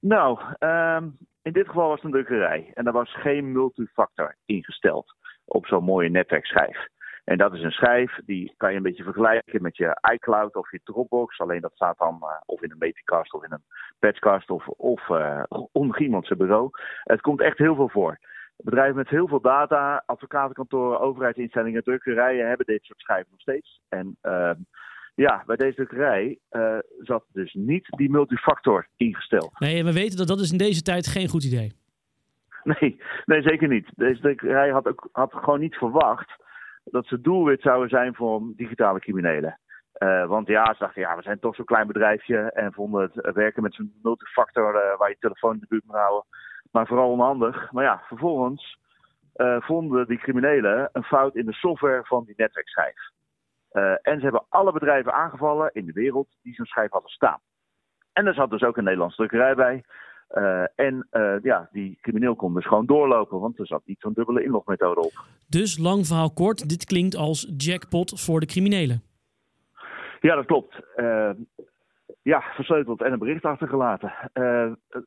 Nou, 0.00 0.40
ehm, 0.58 1.08
in 1.42 1.52
dit 1.52 1.66
geval 1.66 1.88
was 1.88 1.96
het 1.96 2.04
een 2.04 2.10
drukkerij. 2.10 2.70
En 2.74 2.86
er 2.86 2.92
was 2.92 3.14
geen 3.14 3.52
multifactor 3.52 4.36
ingesteld 4.44 5.14
op 5.44 5.66
zo'n 5.66 5.84
mooie 5.84 6.08
netwerkschijf. 6.08 6.88
En 7.24 7.38
dat 7.38 7.54
is 7.54 7.62
een 7.62 7.70
schijf, 7.70 8.18
die 8.24 8.54
kan 8.56 8.70
je 8.70 8.76
een 8.76 8.82
beetje 8.82 9.02
vergelijken 9.02 9.62
met 9.62 9.76
je 9.76 9.98
iCloud 10.12 10.56
of 10.56 10.70
je 10.70 10.80
Dropbox. 10.84 11.38
Alleen 11.38 11.60
dat 11.60 11.74
staat 11.74 11.98
dan 11.98 12.18
uh, 12.22 12.28
of 12.46 12.62
in 12.62 12.70
een 12.70 12.78
Metacast 12.78 13.32
of 13.32 13.44
in 13.44 13.52
een 13.52 13.64
Patchcast 13.98 14.50
of, 14.50 14.68
of 14.68 15.08
uh, 15.08 15.42
onder 15.72 16.00
iemand 16.00 16.26
zijn 16.26 16.38
bureau. 16.38 16.70
Het 17.02 17.20
komt 17.20 17.40
echt 17.40 17.58
heel 17.58 17.74
veel 17.74 17.88
voor. 17.88 18.18
Bedrijven 18.62 18.96
met 18.96 19.08
heel 19.08 19.28
veel 19.28 19.40
data, 19.40 20.02
advocatenkantoren, 20.06 21.00
overheidsinstellingen, 21.00 21.82
drukkerijen 21.82 22.48
hebben 22.48 22.66
dit 22.66 22.84
soort 22.84 23.00
schijven 23.00 23.30
nog 23.30 23.40
steeds. 23.40 23.80
En 23.88 24.16
uh, 24.22 24.50
Ja, 25.14 25.42
bij 25.46 25.56
deze 25.56 25.74
drukkerij 25.74 26.38
uh, 26.50 26.78
zat 26.98 27.24
dus 27.32 27.54
niet 27.54 27.86
die 27.90 28.10
multifactor 28.10 28.86
ingesteld. 28.96 29.60
Nee, 29.60 29.84
we 29.84 29.92
weten 29.92 30.18
dat 30.18 30.28
dat 30.28 30.40
is 30.40 30.52
in 30.52 30.58
deze 30.58 30.82
tijd 30.82 31.06
geen 31.06 31.28
goed 31.28 31.44
idee. 31.44 31.72
Nee, 32.64 33.00
nee 33.24 33.42
zeker 33.42 33.68
niet. 33.68 33.88
Deze 33.96 34.20
drukkerij 34.20 34.70
had, 34.70 34.86
ook, 34.86 35.08
had 35.12 35.34
gewoon 35.34 35.60
niet 35.60 35.74
verwacht 35.74 36.30
dat 36.84 37.06
ze 37.06 37.20
doelwit 37.20 37.60
zouden 37.62 37.88
zijn 37.88 38.14
voor 38.14 38.42
digitale 38.56 39.00
criminelen. 39.00 39.58
Uh, 39.98 40.26
want 40.26 40.46
ja, 40.46 40.72
ze 40.72 40.78
dachten, 40.78 41.02
ja, 41.02 41.16
we 41.16 41.22
zijn 41.22 41.38
toch 41.38 41.54
zo'n 41.54 41.64
klein 41.64 41.86
bedrijfje 41.86 42.38
en 42.38 42.72
vonden 42.72 43.10
het 43.14 43.34
werken 43.34 43.62
met 43.62 43.74
zo'n 43.74 43.98
multifactor 44.02 44.74
uh, 44.74 44.98
waar 44.98 45.08
je 45.08 45.16
telefoon 45.18 45.54
in 45.54 45.60
de 45.60 45.66
buurt 45.68 45.84
moet 45.86 45.96
houden, 45.96 46.24
maar 46.70 46.86
vooral 46.86 47.10
onhandig. 47.10 47.72
Maar 47.72 47.84
ja, 47.84 48.02
vervolgens 48.06 48.78
uh, 49.36 49.60
vonden 49.60 50.06
die 50.06 50.18
criminelen 50.18 50.88
een 50.92 51.02
fout 51.02 51.36
in 51.36 51.46
de 51.46 51.52
software 51.52 52.04
van 52.04 52.24
die 52.24 52.34
netwerkschijf. 52.36 52.98
en 54.02 54.16
ze 54.16 54.22
hebben 54.22 54.46
alle 54.48 54.72
bedrijven 54.72 55.12
aangevallen 55.12 55.70
in 55.72 55.86
de 55.86 55.92
wereld 55.92 56.28
die 56.42 56.54
zo'n 56.54 56.66
schijf 56.66 56.90
hadden 56.90 57.10
staan. 57.10 57.40
En 58.12 58.26
er 58.26 58.34
zat 58.34 58.50
dus 58.50 58.62
ook 58.62 58.76
een 58.76 58.84
Nederlandse 58.84 59.16
drukkerij 59.16 59.54
bij. 59.54 59.84
Uh, 60.34 60.62
en 60.74 61.06
uh, 61.12 61.34
ja, 61.42 61.68
die 61.72 61.98
crimineel 62.00 62.36
kon 62.36 62.54
dus 62.54 62.66
gewoon 62.66 62.86
doorlopen, 62.86 63.40
want 63.40 63.58
er 63.58 63.66
zat 63.66 63.82
niet 63.84 64.00
zo'n 64.00 64.12
dubbele 64.12 64.44
inlogmethode 64.44 65.00
op. 65.00 65.12
Dus 65.48 65.78
lang 65.78 66.06
verhaal 66.06 66.32
kort, 66.32 66.68
dit 66.68 66.84
klinkt 66.84 67.16
als 67.16 67.52
jackpot 67.56 68.20
voor 68.20 68.40
de 68.40 68.46
criminelen. 68.46 69.02
Ja, 70.20 70.34
dat 70.34 70.46
klopt. 70.46 70.74
Uh, 70.96 71.30
ja, 72.22 72.42
versleuteld 72.54 73.02
en 73.02 73.12
een 73.12 73.18
bericht 73.18 73.44
achtergelaten. 73.44 74.12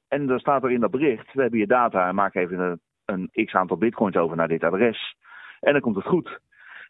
en 0.07 0.29
er 0.29 0.39
staat 0.39 0.63
er 0.63 0.71
in 0.71 0.79
dat 0.79 0.91
bericht, 0.91 1.33
we 1.33 1.41
hebben 1.41 1.59
je 1.59 1.67
data 1.67 2.07
en 2.07 2.15
maak 2.15 2.35
even 2.35 2.59
een, 2.59 2.79
een 3.05 3.45
x 3.45 3.53
aantal 3.53 3.77
bitcoins 3.77 4.15
over 4.15 4.37
naar 4.37 4.47
dit 4.47 4.63
adres. 4.63 5.15
En 5.59 5.71
dan 5.71 5.81
komt 5.81 5.95
het 5.95 6.05
goed. 6.05 6.39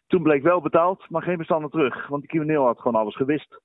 Toen 0.06 0.22
bleek 0.22 0.42
wel 0.42 0.60
betaald, 0.60 1.10
maar 1.10 1.22
geen 1.22 1.38
bestanden 1.38 1.70
terug, 1.70 2.06
want 2.06 2.20
die 2.20 2.30
crimineel 2.30 2.64
had 2.64 2.80
gewoon 2.80 3.00
alles 3.00 3.16
gewist 3.16 3.60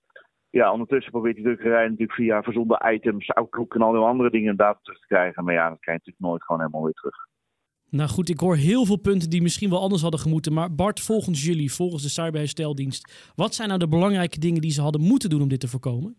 ja, 0.50 0.72
ondertussen 0.72 1.12
probeert 1.12 1.36
die 1.36 1.44
drukkerij 1.44 1.84
natuurlijk 1.84 2.14
via 2.14 2.42
verzonden 2.42 2.94
items, 2.94 3.34
Outlook 3.34 3.76
en 3.76 3.82
al 3.82 3.92
die 3.92 4.02
andere 4.02 4.30
dingen 4.30 4.58
data 4.58 4.80
terug 4.82 5.00
te 5.00 5.08
krijgen. 5.08 5.44
Maar 5.44 5.54
ja, 5.54 5.70
dat 5.70 5.80
krijg 5.80 5.98
je 5.98 6.04
natuurlijk 6.06 6.26
nooit 6.32 6.44
gewoon 6.44 6.62
helemaal 6.62 6.84
weer 6.84 6.94
terug. 6.94 7.16
Nou 7.90 8.10
goed, 8.10 8.30
ik 8.30 8.40
hoor 8.40 8.56
heel 8.56 8.86
veel 8.86 8.98
punten 8.98 9.30
die 9.30 9.42
misschien 9.42 9.70
wel 9.70 9.82
anders 9.82 10.02
hadden 10.02 10.20
gemoeten. 10.20 10.54
Maar 10.54 10.76
Bart, 10.76 11.00
volgens 11.00 11.46
jullie, 11.46 11.74
volgens 11.74 12.04
de 12.04 12.10
cyberhersteldienst, 12.10 13.32
wat 13.36 13.56
zijn 13.56 13.68
nou 13.68 13.80
de 13.80 13.88
belangrijke 13.88 14.40
dingen 14.40 14.62
die 14.62 14.72
ze 14.72 14.82
hadden 14.82 15.02
moeten 15.02 15.30
doen 15.30 15.42
om 15.42 15.48
dit 15.48 15.60
te 15.60 15.68
voorkomen? 15.68 16.16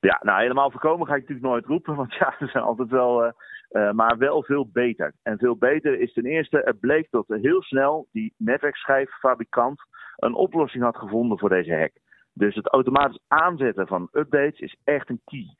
Ja, 0.00 0.20
nou 0.22 0.40
helemaal 0.40 0.70
voorkomen 0.70 1.06
ga 1.06 1.14
ik 1.14 1.20
natuurlijk 1.20 1.46
nooit 1.46 1.64
roepen, 1.64 1.94
want 2.02 2.14
ja, 2.14 2.34
ze 2.38 2.46
zijn 2.46 2.64
altijd 2.64 2.88
wel, 2.88 3.24
uh, 3.24 3.30
uh, 3.70 3.92
maar 3.92 4.18
wel 4.18 4.42
veel 4.42 4.68
beter. 4.72 5.12
En 5.22 5.38
veel 5.38 5.56
beter 5.56 6.00
is 6.00 6.12
ten 6.12 6.26
eerste, 6.26 6.60
het 6.64 6.80
bleek 6.80 7.10
dat 7.10 7.24
heel 7.26 7.62
snel 7.62 8.06
die 8.12 8.34
netwerkschijffabrikant 8.36 9.82
een 10.16 10.34
oplossing 10.34 10.84
had 10.84 10.96
gevonden 10.96 11.38
voor 11.38 11.48
deze 11.48 11.74
hack. 11.74 11.92
Dus 12.32 12.54
het 12.54 12.66
automatisch 12.68 13.20
aanzetten 13.28 13.86
van 13.86 14.08
updates 14.12 14.60
is 14.60 14.76
echt 14.84 15.08
een 15.08 15.20
key. 15.24 15.56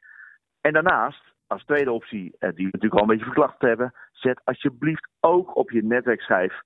En 0.60 0.72
daarnaast, 0.72 1.22
als 1.46 1.64
tweede 1.64 1.92
optie, 1.92 2.36
eh, 2.38 2.48
die 2.54 2.64
we 2.66 2.72
natuurlijk 2.72 2.94
al 2.94 3.00
een 3.00 3.16
beetje 3.16 3.32
verklapt 3.32 3.62
hebben, 3.62 3.94
zet 4.12 4.40
alsjeblieft 4.44 5.08
ook 5.20 5.56
op 5.56 5.70
je 5.70 5.82
netwerkschijf 5.84 6.60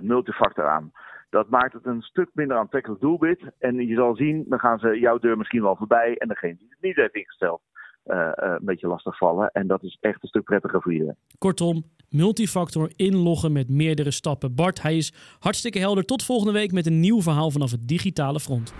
multifactor 0.00 0.66
aan. 0.68 0.92
Dat 1.34 1.48
maakt 1.48 1.72
het 1.72 1.86
een 1.86 2.02
stuk 2.02 2.30
minder 2.32 2.56
aantrekkelijk 2.56 3.00
doelwit. 3.00 3.40
En 3.58 3.86
je 3.86 3.94
zal 3.94 4.16
zien, 4.16 4.44
dan 4.48 4.58
gaan 4.58 4.78
ze 4.78 4.98
jouw 4.98 5.18
deur 5.18 5.36
misschien 5.36 5.62
wel 5.62 5.76
voorbij. 5.76 6.16
En 6.16 6.28
degene 6.28 6.56
die 6.56 6.66
het 6.70 6.82
niet 6.82 6.96
heeft 6.96 7.14
ingesteld, 7.14 7.60
uh, 8.06 8.16
uh, 8.16 8.32
een 8.36 8.64
beetje 8.64 8.86
lastig 8.86 9.16
vallen. 9.16 9.50
En 9.52 9.66
dat 9.66 9.82
is 9.82 9.98
echt 10.00 10.22
een 10.22 10.28
stuk 10.28 10.44
prettiger 10.44 10.82
voor 10.82 10.94
je. 10.94 11.14
Kortom, 11.38 11.84
multifactor 12.08 12.92
inloggen 12.96 13.52
met 13.52 13.68
meerdere 13.68 14.10
stappen. 14.10 14.54
Bart, 14.54 14.82
hij 14.82 14.96
is 14.96 15.36
hartstikke 15.38 15.78
helder. 15.78 16.04
Tot 16.04 16.24
volgende 16.24 16.52
week 16.52 16.72
met 16.72 16.86
een 16.86 17.00
nieuw 17.00 17.22
verhaal 17.22 17.50
vanaf 17.50 17.70
het 17.70 17.88
digitale 17.88 18.40
front. 18.40 18.74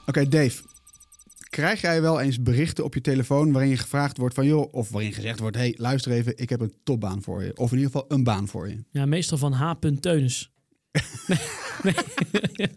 Oké, 0.00 0.18
okay, 0.20 0.28
Dave. 0.28 0.75
Krijg 1.56 1.80
jij 1.80 2.02
wel 2.02 2.20
eens 2.20 2.42
berichten 2.42 2.84
op 2.84 2.94
je 2.94 3.00
telefoon 3.00 3.52
waarin 3.52 3.70
je 3.70 3.76
gevraagd 3.76 4.16
wordt 4.16 4.34
van 4.34 4.46
joh, 4.46 4.74
of 4.74 4.90
waarin 4.90 5.12
gezegd 5.12 5.40
wordt: 5.40 5.56
hey, 5.56 5.74
luister 5.78 6.12
even, 6.12 6.38
ik 6.38 6.48
heb 6.48 6.60
een 6.60 6.72
topbaan 6.84 7.22
voor 7.22 7.42
je. 7.42 7.56
Of 7.56 7.72
in 7.72 7.78
ieder 7.78 7.92
geval 7.92 8.16
een 8.16 8.24
baan 8.24 8.48
voor 8.48 8.68
je. 8.68 8.84
Ja, 8.90 9.06
meestal 9.06 9.38
van 9.38 9.52
H. 9.52 9.72
Teunis. 10.00 10.50
nee, 12.56 12.68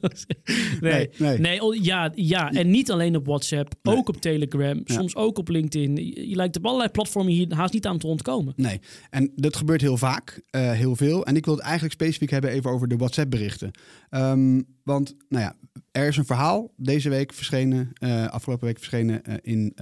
nee, 0.80 1.10
nee, 1.18 1.38
nee. 1.38 1.62
Oh, 1.62 1.76
ja, 1.76 2.12
ja, 2.16 2.52
en 2.52 2.70
niet 2.70 2.92
alleen 2.92 3.16
op 3.16 3.26
WhatsApp, 3.26 3.74
ook 3.84 4.10
op 4.10 4.22
Telegram, 4.22 4.82
soms 4.86 5.16
ook 5.16 5.38
op 5.38 5.50
LinkedIn. 5.50 5.96
Je, 6.30 6.36
lijkt 6.36 6.58
op 6.58 6.66
allerlei 6.66 6.90
platformen 6.90 7.34
hier 7.34 7.54
haast 7.54 7.74
niet 7.74 7.86
aan 7.86 7.98
te 7.98 8.08
ontkomen. 8.08 8.54
Nee, 8.56 8.80
en 9.10 9.32
dat 9.36 9.56
gebeurt 9.56 9.82
heel 9.82 9.98
vaak, 9.98 10.42
uh, 10.52 10.72
heel 10.72 10.96
veel. 10.96 11.26
En 11.26 11.36
ik 11.36 11.46
wil 11.46 11.54
het 11.54 11.64
eigenlijk 11.64 11.94
specifiek 11.94 12.30
hebben 12.30 12.52
even 12.52 12.72
over 12.72 12.88
de 12.88 12.98
WhatsApp-berichten. 12.98 13.72
Um, 14.12 14.66
want, 14.84 15.16
nou 15.30 15.44
ja, 15.44 15.56
er 15.92 16.08
is 16.08 16.18
een 16.18 16.26
verhaal 16.26 16.74
deze 16.76 17.10
week 17.10 17.34
verschenen, 17.34 17.92
uh, 18.00 18.28
afgelopen 18.28 18.68
week 18.68 18.78
verschenen 18.78 19.22
uh, 19.30 19.36
in, 19.42 19.74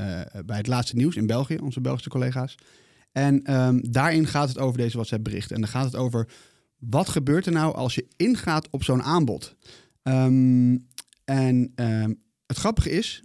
bij 0.45 0.57
het 0.57 0.67
laatste 0.67 0.95
nieuws 0.95 1.15
in 1.15 1.27
België, 1.27 1.57
onze 1.57 1.81
Belgische 1.81 2.09
collega's. 2.09 2.55
En 3.11 3.53
um, 3.53 3.91
daarin 3.91 4.27
gaat 4.27 4.49
het 4.49 4.59
over 4.59 4.77
deze 4.77 4.95
WhatsApp-berichten. 4.95 5.55
En 5.55 5.61
dan 5.61 5.69
gaat 5.69 5.85
het 5.85 5.95
over 5.95 6.27
wat 6.79 7.09
gebeurt 7.09 7.45
er 7.45 7.51
nou 7.51 7.75
als 7.75 7.95
je 7.95 8.07
ingaat 8.15 8.67
op 8.69 8.83
zo'n 8.83 9.03
aanbod? 9.03 9.55
Um, 10.03 10.87
en 11.25 11.71
um, 11.75 12.21
het 12.45 12.57
grappige 12.57 12.89
is, 12.89 13.23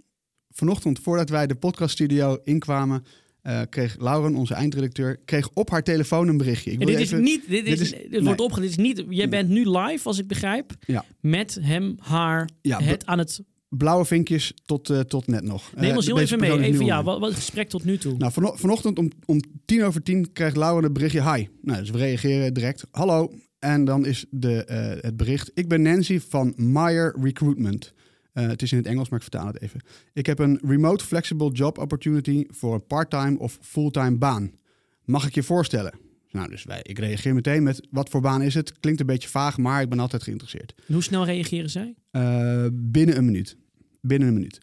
vanochtend 0.49 0.99
voordat 0.99 1.29
wij 1.29 1.47
de 1.47 1.55
podcaststudio 1.55 2.37
inkwamen, 2.43 3.03
uh, 3.43 3.61
kreeg 3.69 3.95
Lauren, 3.99 4.35
onze 4.35 4.53
eindredacteur, 4.53 5.19
kreeg 5.25 5.49
op 5.53 5.69
haar 5.69 5.83
telefoon 5.83 6.27
een 6.27 6.37
berichtje. 6.37 6.71
Ik 6.71 6.79
dit 6.79 6.89
even, 6.89 7.17
is 7.17 7.29
niet, 7.29 7.49
dit, 7.49 7.65
dit 7.65 7.79
is, 7.79 7.91
dit 7.91 8.09
nee. 8.09 8.23
wordt 8.23 8.41
opgezet. 8.41 8.69
Dit 8.69 8.79
is 8.79 8.85
niet, 8.85 9.05
jij 9.09 9.29
bent 9.29 9.49
nu 9.49 9.69
live, 9.69 10.07
als 10.07 10.19
ik 10.19 10.27
begrijp, 10.27 10.71
ja. 10.85 11.05
met 11.19 11.57
hem, 11.61 11.95
haar, 11.99 12.49
ja, 12.61 12.81
het 12.81 13.05
aan 13.05 13.17
het 13.17 13.41
blauwe 13.69 14.05
vinkjes 14.05 14.53
tot, 14.65 14.89
uh, 14.89 14.99
tot 14.99 15.27
net 15.27 15.43
nog. 15.43 15.71
Neem 15.75 15.95
ons 15.95 16.05
heel 16.05 16.19
even 16.19 16.39
mee. 16.39 16.59
Even, 16.59 16.85
ja, 16.85 17.03
wat, 17.03 17.19
wat 17.19 17.29
het 17.29 17.37
gesprek 17.37 17.69
tot 17.69 17.83
nu 17.83 17.97
toe? 17.97 18.17
Nou, 18.17 18.31
van, 18.31 18.51
vanochtend 18.55 18.97
om, 18.97 19.11
om 19.25 19.41
tien 19.65 19.83
over 19.83 20.03
tien 20.03 20.31
krijgt 20.33 20.57
Lauren 20.57 20.83
een 20.83 20.93
berichtje. 20.93 21.33
Hi. 21.33 21.47
Nou, 21.61 21.79
dus 21.79 21.89
we 21.89 21.97
reageren 21.97 22.53
direct. 22.53 22.85
Hallo. 22.91 23.33
En 23.63 23.85
dan 23.85 24.05
is 24.05 24.25
de, 24.29 24.67
uh, 24.69 25.03
het 25.03 25.17
bericht. 25.17 25.51
Ik 25.53 25.67
ben 25.67 25.81
Nancy 25.81 26.19
van 26.19 26.53
Meyer 26.55 27.15
Recruitment. 27.21 27.93
Uh, 28.33 28.47
het 28.47 28.61
is 28.61 28.71
in 28.71 28.77
het 28.77 28.87
Engels, 28.87 29.09
maar 29.09 29.19
ik 29.19 29.25
vertaal 29.29 29.47
het 29.47 29.61
even. 29.61 29.81
Ik 30.13 30.25
heb 30.25 30.39
een 30.39 30.59
remote 30.63 31.05
flexible 31.05 31.51
job 31.51 31.77
opportunity 31.77 32.45
voor 32.49 32.73
een 32.73 32.87
part-time 32.87 33.39
of 33.39 33.57
fulltime 33.61 34.17
baan. 34.17 34.51
Mag 35.05 35.27
ik 35.27 35.33
je 35.33 35.43
voorstellen? 35.43 35.93
Nou, 36.31 36.49
dus 36.49 36.63
wij, 36.63 36.79
ik 36.83 36.99
reageer 36.99 37.33
meteen 37.33 37.63
met 37.63 37.87
wat 37.91 38.09
voor 38.09 38.21
baan 38.21 38.41
is 38.41 38.53
het? 38.53 38.79
Klinkt 38.79 38.99
een 38.99 39.05
beetje 39.05 39.29
vaag, 39.29 39.57
maar 39.57 39.81
ik 39.81 39.89
ben 39.89 39.99
altijd 39.99 40.23
geïnteresseerd. 40.23 40.73
hoe 40.85 41.03
snel 41.03 41.25
reageren 41.25 41.69
zij? 41.69 41.95
Uh, 42.11 42.65
binnen 42.71 43.17
een 43.17 43.25
minuut 43.25 43.57
binnen 44.03 44.27
een 44.27 44.33
minuut. 44.33 44.59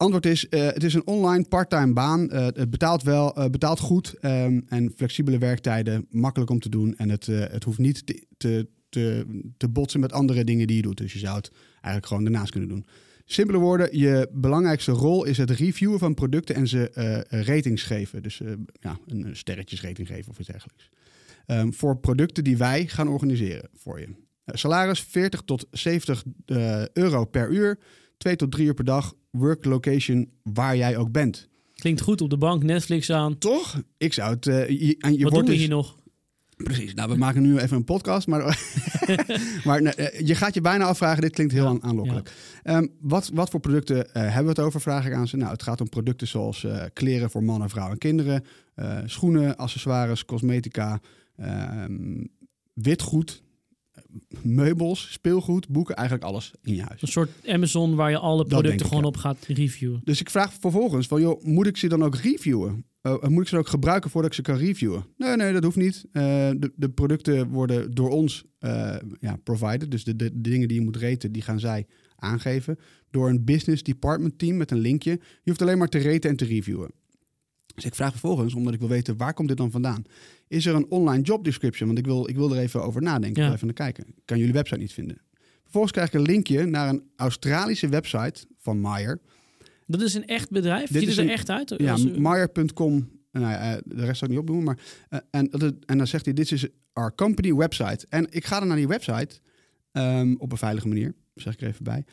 Antwoord 0.00 0.26
is, 0.26 0.46
uh, 0.50 0.66
het 0.66 0.84
is 0.84 0.94
een 0.94 1.06
online 1.06 1.44
parttime 1.44 1.92
baan. 1.92 2.28
Uh, 2.32 2.44
het 2.44 2.70
betaalt 2.70 3.02
wel, 3.02 3.38
uh, 3.38 3.44
betaalt 3.44 3.80
goed 3.80 4.14
um, 4.20 4.64
en 4.68 4.92
flexibele 4.96 5.38
werktijden, 5.38 6.06
makkelijk 6.10 6.50
om 6.50 6.60
te 6.60 6.68
doen. 6.68 6.96
En 6.96 7.08
het, 7.08 7.26
het 7.26 7.64
hoeft 7.64 7.78
niet 7.78 8.06
te, 8.36 8.66
te, 8.88 9.26
te, 9.56 9.68
botsen 9.68 10.00
met 10.00 10.12
andere 10.12 10.44
dingen 10.44 10.66
die 10.66 10.76
je 10.76 10.82
doet. 10.82 10.96
Dus 10.96 11.12
je 11.12 11.18
zou 11.18 11.36
het 11.36 11.50
eigenlijk 11.72 12.06
gewoon 12.06 12.24
daarnaast 12.24 12.50
kunnen 12.50 12.68
doen. 12.68 12.86
Simpele 13.24 13.58
woorden, 13.58 13.98
je 13.98 14.28
belangrijkste 14.32 14.92
rol 14.92 15.24
is 15.24 15.38
het 15.38 15.50
reviewen 15.50 15.98
van 15.98 16.14
producten 16.14 16.54
en 16.54 16.68
ze 16.68 17.24
ratings 17.28 17.82
geven. 17.82 18.22
Dus 18.22 18.40
ja, 18.80 18.98
een 19.06 19.36
sterretjesrating 19.36 20.08
geven 20.08 20.30
of 20.30 20.38
iets 20.38 20.48
dergelijks. 20.48 20.90
Um, 21.46 21.74
voor 21.74 21.96
producten 21.98 22.44
die 22.44 22.56
wij 22.56 22.86
gaan 22.86 23.08
organiseren 23.08 23.68
voor 23.74 24.00
je. 24.00 24.08
salaris 24.44 25.00
40 25.00 25.42
tot 25.44 25.66
70 25.70 26.24
euro 26.92 27.24
per 27.24 27.50
uur 27.50 27.78
twee 28.20 28.36
tot 28.36 28.50
drie 28.50 28.66
uur 28.66 28.74
per 28.74 28.84
dag, 28.84 29.14
work 29.30 29.64
location, 29.64 30.30
waar 30.42 30.76
jij 30.76 30.96
ook 30.96 31.12
bent. 31.12 31.48
Klinkt 31.74 32.00
goed 32.00 32.20
op 32.20 32.30
de 32.30 32.36
bank, 32.36 32.62
Netflix 32.62 33.10
aan. 33.10 33.38
Toch? 33.38 33.82
Ik 33.96 34.12
zou 34.12 34.34
het... 34.34 34.46
Uh, 34.46 34.68
je, 34.68 34.96
en 34.98 35.12
je 35.12 35.22
Wat 35.22 35.32
wordt 35.32 35.34
doen 35.34 35.44
we 35.44 35.50
dus, 35.50 35.58
hier 35.58 35.68
nog? 35.68 35.98
Precies. 36.56 36.94
Nou, 36.94 37.10
we 37.10 37.16
maken 37.16 37.42
nu 37.42 37.58
even 37.58 37.76
een 37.76 37.84
podcast, 37.84 38.26
maar, 38.26 38.40
maar 39.64 39.82
uh, 39.82 40.20
je 40.20 40.34
gaat 40.34 40.54
je 40.54 40.60
bijna 40.60 40.84
afvragen, 40.84 41.22
dit 41.22 41.32
klinkt 41.32 41.52
heel 41.52 41.72
ja, 41.72 41.78
aanlokkelijk. 41.80 42.32
Ja. 42.62 42.76
Um, 42.76 42.90
wat, 43.00 43.30
wat 43.34 43.50
voor 43.50 43.60
producten 43.60 43.96
uh, 43.96 44.04
hebben 44.12 44.42
we 44.42 44.48
het 44.48 44.58
over, 44.58 44.80
vraag 44.80 45.06
ik 45.06 45.12
aan 45.12 45.28
ze. 45.28 45.36
Nou, 45.36 45.52
het 45.52 45.62
gaat 45.62 45.80
om 45.80 45.88
producten 45.88 46.28
zoals 46.28 46.66
kleren 46.92 47.30
voor 47.30 47.44
mannen, 47.44 47.68
vrouwen 47.68 47.92
en 47.92 47.98
kinderen, 47.98 48.44
schoenen, 49.04 49.56
accessoires, 49.56 50.24
cosmetica, 50.24 51.00
ehm, 51.36 52.24
witgoed, 52.72 53.42
meubels, 54.42 55.12
speelgoed, 55.12 55.68
boeken, 55.68 55.94
eigenlijk 55.96 56.28
alles 56.28 56.52
in 56.62 56.74
je 56.74 56.82
huis. 56.82 57.02
Een 57.02 57.08
soort 57.08 57.30
Amazon 57.46 57.94
waar 57.94 58.10
je 58.10 58.18
alle 58.18 58.44
producten 58.44 58.86
gewoon 58.86 59.04
op 59.04 59.16
gaat 59.16 59.44
reviewen. 59.46 60.00
Dus 60.04 60.20
ik 60.20 60.30
vraag 60.30 60.52
vervolgens 60.52 61.06
van, 61.06 61.20
joh, 61.20 61.44
moet 61.44 61.66
ik 61.66 61.76
ze 61.76 61.88
dan 61.88 62.04
ook 62.04 62.16
reviewen? 62.16 62.84
Uh, 63.02 63.22
moet 63.22 63.42
ik 63.42 63.48
ze 63.48 63.58
ook 63.58 63.68
gebruiken 63.68 64.10
voordat 64.10 64.30
ik 64.30 64.36
ze 64.36 64.42
kan 64.42 64.56
reviewen? 64.56 65.04
Nee, 65.16 65.36
nee, 65.36 65.52
dat 65.52 65.64
hoeft 65.64 65.76
niet. 65.76 66.04
Uh, 66.12 66.22
de, 66.56 66.72
de, 66.76 66.90
producten 66.90 67.48
worden 67.48 67.94
door 67.94 68.10
ons 68.10 68.44
uh, 68.60 68.96
ja, 69.20 69.36
provided. 69.36 69.90
Dus 69.90 70.04
de, 70.04 70.16
de, 70.16 70.30
de, 70.32 70.50
dingen 70.50 70.68
die 70.68 70.78
je 70.78 70.84
moet 70.84 70.96
reten, 70.96 71.32
die 71.32 71.42
gaan 71.42 71.60
zij 71.60 71.86
aangeven. 72.16 72.78
Door 73.10 73.28
een 73.28 73.44
business 73.44 73.82
department 73.82 74.38
team 74.38 74.56
met 74.56 74.70
een 74.70 74.78
linkje. 74.78 75.10
Je 75.10 75.18
hoeft 75.50 75.62
alleen 75.62 75.78
maar 75.78 75.88
te 75.88 75.98
reten 75.98 76.30
en 76.30 76.36
te 76.36 76.44
reviewen. 76.44 76.90
Dus 77.80 77.90
ik 77.90 77.94
vraag 77.96 78.10
vervolgens, 78.10 78.54
omdat 78.54 78.74
ik 78.74 78.78
wil 78.80 78.88
weten 78.88 79.16
waar 79.16 79.34
komt 79.34 79.48
dit 79.48 79.56
dan 79.56 79.70
vandaan? 79.70 80.02
Is 80.48 80.66
er 80.66 80.74
een 80.74 80.86
online 80.90 81.22
job 81.22 81.44
description? 81.44 81.86
Want 81.86 81.98
ik 81.98 82.04
wil, 82.06 82.28
ik 82.28 82.36
wil 82.36 82.52
er 82.54 82.58
even 82.58 82.82
over 82.82 83.02
nadenken, 83.02 83.42
ja. 83.42 83.52
even 83.52 83.66
naar 83.66 83.74
kijken. 83.74 84.04
Ik 84.08 84.22
kan 84.24 84.38
jullie 84.38 84.52
website 84.52 84.80
niet 84.80 84.92
vinden. 84.92 85.18
Vervolgens 85.62 85.92
krijg 85.92 86.08
ik 86.08 86.14
een 86.14 86.22
linkje 86.26 86.64
naar 86.66 86.88
een 86.88 87.02
Australische 87.16 87.88
website 87.88 88.44
van 88.58 88.80
Meyer. 88.80 89.20
Dat 89.86 90.00
is 90.00 90.14
een 90.14 90.26
echt 90.26 90.50
bedrijf? 90.50 90.90
Dit 90.90 91.00
Ziet 91.00 91.10
is 91.10 91.16
er 91.16 91.24
een- 91.24 91.30
echt 91.30 91.50
uit? 91.50 91.74
Ja, 91.76 91.92
Als- 91.92 92.04
Meyer.com. 92.10 93.10
Nou, 93.32 93.44
ja, 93.46 93.74
eh, 93.76 93.78
de 93.84 94.04
rest 94.04 94.18
zou 94.18 94.30
ik 94.30 94.38
niet 94.38 94.48
opnoemen. 94.48 94.64
Maar, 94.64 94.78
eh, 95.08 95.18
en, 95.40 95.50
en 95.86 95.98
dan 95.98 96.06
zegt 96.06 96.24
hij, 96.24 96.34
dit 96.34 96.52
is 96.52 96.66
our 96.92 97.14
company 97.14 97.54
website. 97.54 98.06
En 98.08 98.26
ik 98.30 98.44
ga 98.44 98.58
dan 98.58 98.68
naar 98.68 98.76
die 98.76 98.88
website 98.88 99.38
ehm, 99.92 100.34
op 100.38 100.52
een 100.52 100.58
veilige 100.58 100.88
manier. 100.88 101.14
Zeg 101.34 101.52
ik 101.52 101.60
er 101.60 101.68
even 101.68 101.84
bij. 101.84 102.04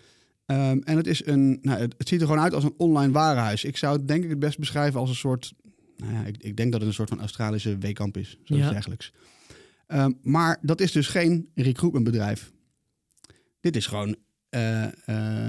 Ehm, 0.47 0.79
en 0.83 0.97
het, 0.97 1.07
is 1.07 1.25
een, 1.25 1.59
nou, 1.61 1.79
het, 1.79 1.95
het 1.97 2.07
ziet 2.07 2.21
er 2.21 2.27
gewoon 2.27 2.41
uit 2.41 2.53
als 2.53 2.63
een 2.63 2.73
online 2.77 3.13
warenhuis. 3.13 3.63
Ik 3.63 3.77
zou 3.77 3.97
het 3.97 4.07
denk 4.07 4.23
ik 4.23 4.29
het 4.29 4.39
best 4.39 4.59
beschrijven 4.59 4.99
als 4.99 5.09
een 5.09 5.15
soort... 5.15 5.53
Nou 5.97 6.13
ja, 6.13 6.23
ik, 6.25 6.37
ik 6.37 6.57
denk 6.57 6.71
dat 6.71 6.79
het 6.79 6.89
een 6.89 6.95
soort 6.95 7.09
van 7.09 7.19
Australische 7.19 7.77
weekamp 7.77 8.17
is. 8.17 8.37
Zoiets 8.43 8.67
Ja. 8.67 8.71
dergelijks. 8.71 9.11
Ehm, 9.87 10.11
maar 10.21 10.57
dat 10.61 10.81
is 10.81 10.91
dus 10.91 11.07
geen 11.07 11.49
recruitmentbedrijf. 11.55 12.51
Dit 13.59 13.75
is 13.75 13.85
gewoon, 13.85 14.15
eh, 14.49 14.83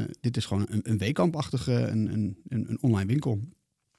eh, 0.00 0.08
dit 0.20 0.36
is 0.36 0.46
gewoon 0.46 0.66
een, 0.70 0.80
een 0.82 0.98
weekampachtige, 0.98 1.72
een, 1.72 2.12
een, 2.12 2.38
een, 2.48 2.70
een 2.70 2.82
online 2.82 3.06
winkel. 3.06 3.40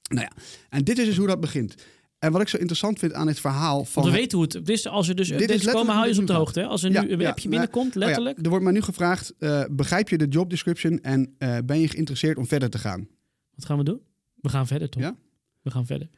Nou 0.09 0.21
ja, 0.21 0.31
en 0.69 0.83
dit 0.83 0.97
is 0.97 1.05
dus 1.05 1.17
hoe 1.17 1.27
dat 1.27 1.39
begint. 1.39 1.75
En 2.19 2.31
wat 2.31 2.41
ik 2.41 2.47
zo 2.47 2.57
interessant 2.57 2.99
vind 2.99 3.13
aan 3.13 3.27
dit 3.27 3.39
verhaal 3.39 3.85
van... 3.85 4.03
Want 4.03 4.13
we 4.15 4.19
weten 4.21 4.37
hoe 4.37 4.47
het... 4.47 4.51
Dit 4.65 4.69
is, 4.69 4.87
als 4.87 5.07
er 5.07 5.15
dus 5.15 5.27
Dit 5.27 5.49
is 5.49 5.65
komen, 5.65 5.93
hou 5.95 6.07
je 6.07 6.13
ze 6.13 6.21
op 6.21 6.27
de 6.27 6.33
hoogte. 6.33 6.59
Hè? 6.59 6.65
Als 6.65 6.83
er 6.83 6.91
Ja, 6.91 7.01
nu 7.01 7.11
een 7.11 7.25
appje 7.25 7.49
binnenkomt, 7.49 7.87
Oh 7.87 7.93
ja, 7.93 7.99
letterlijk. 8.07 8.37
er 8.39 8.49
wordt 8.49 8.63
mij 8.63 8.73
nu 8.73 8.81
gevraagd, 8.81 9.33
eh, 9.39 9.63
begrijp 9.71 10.09
je 10.09 10.17
de 10.17 10.27
job 10.27 10.49
description 10.49 10.99
en 11.01 11.35
eh, 11.37 11.57
ben 11.65 11.79
je 11.79 11.87
geïnteresseerd 11.87 12.37
om 12.37 12.47
verder 12.47 12.69
te 12.69 12.77
gaan? 12.77 13.07
Wat 13.55 13.65
gaan 13.65 13.77
we 13.77 13.83
doen? 13.83 14.01
We 14.35 14.49
gaan 14.49 14.67
verder, 14.67 14.89
toch? 14.89 15.01
Ja? 15.03 15.15
We 15.61 15.71
gaan 15.71 15.85
verder. 15.85 16.09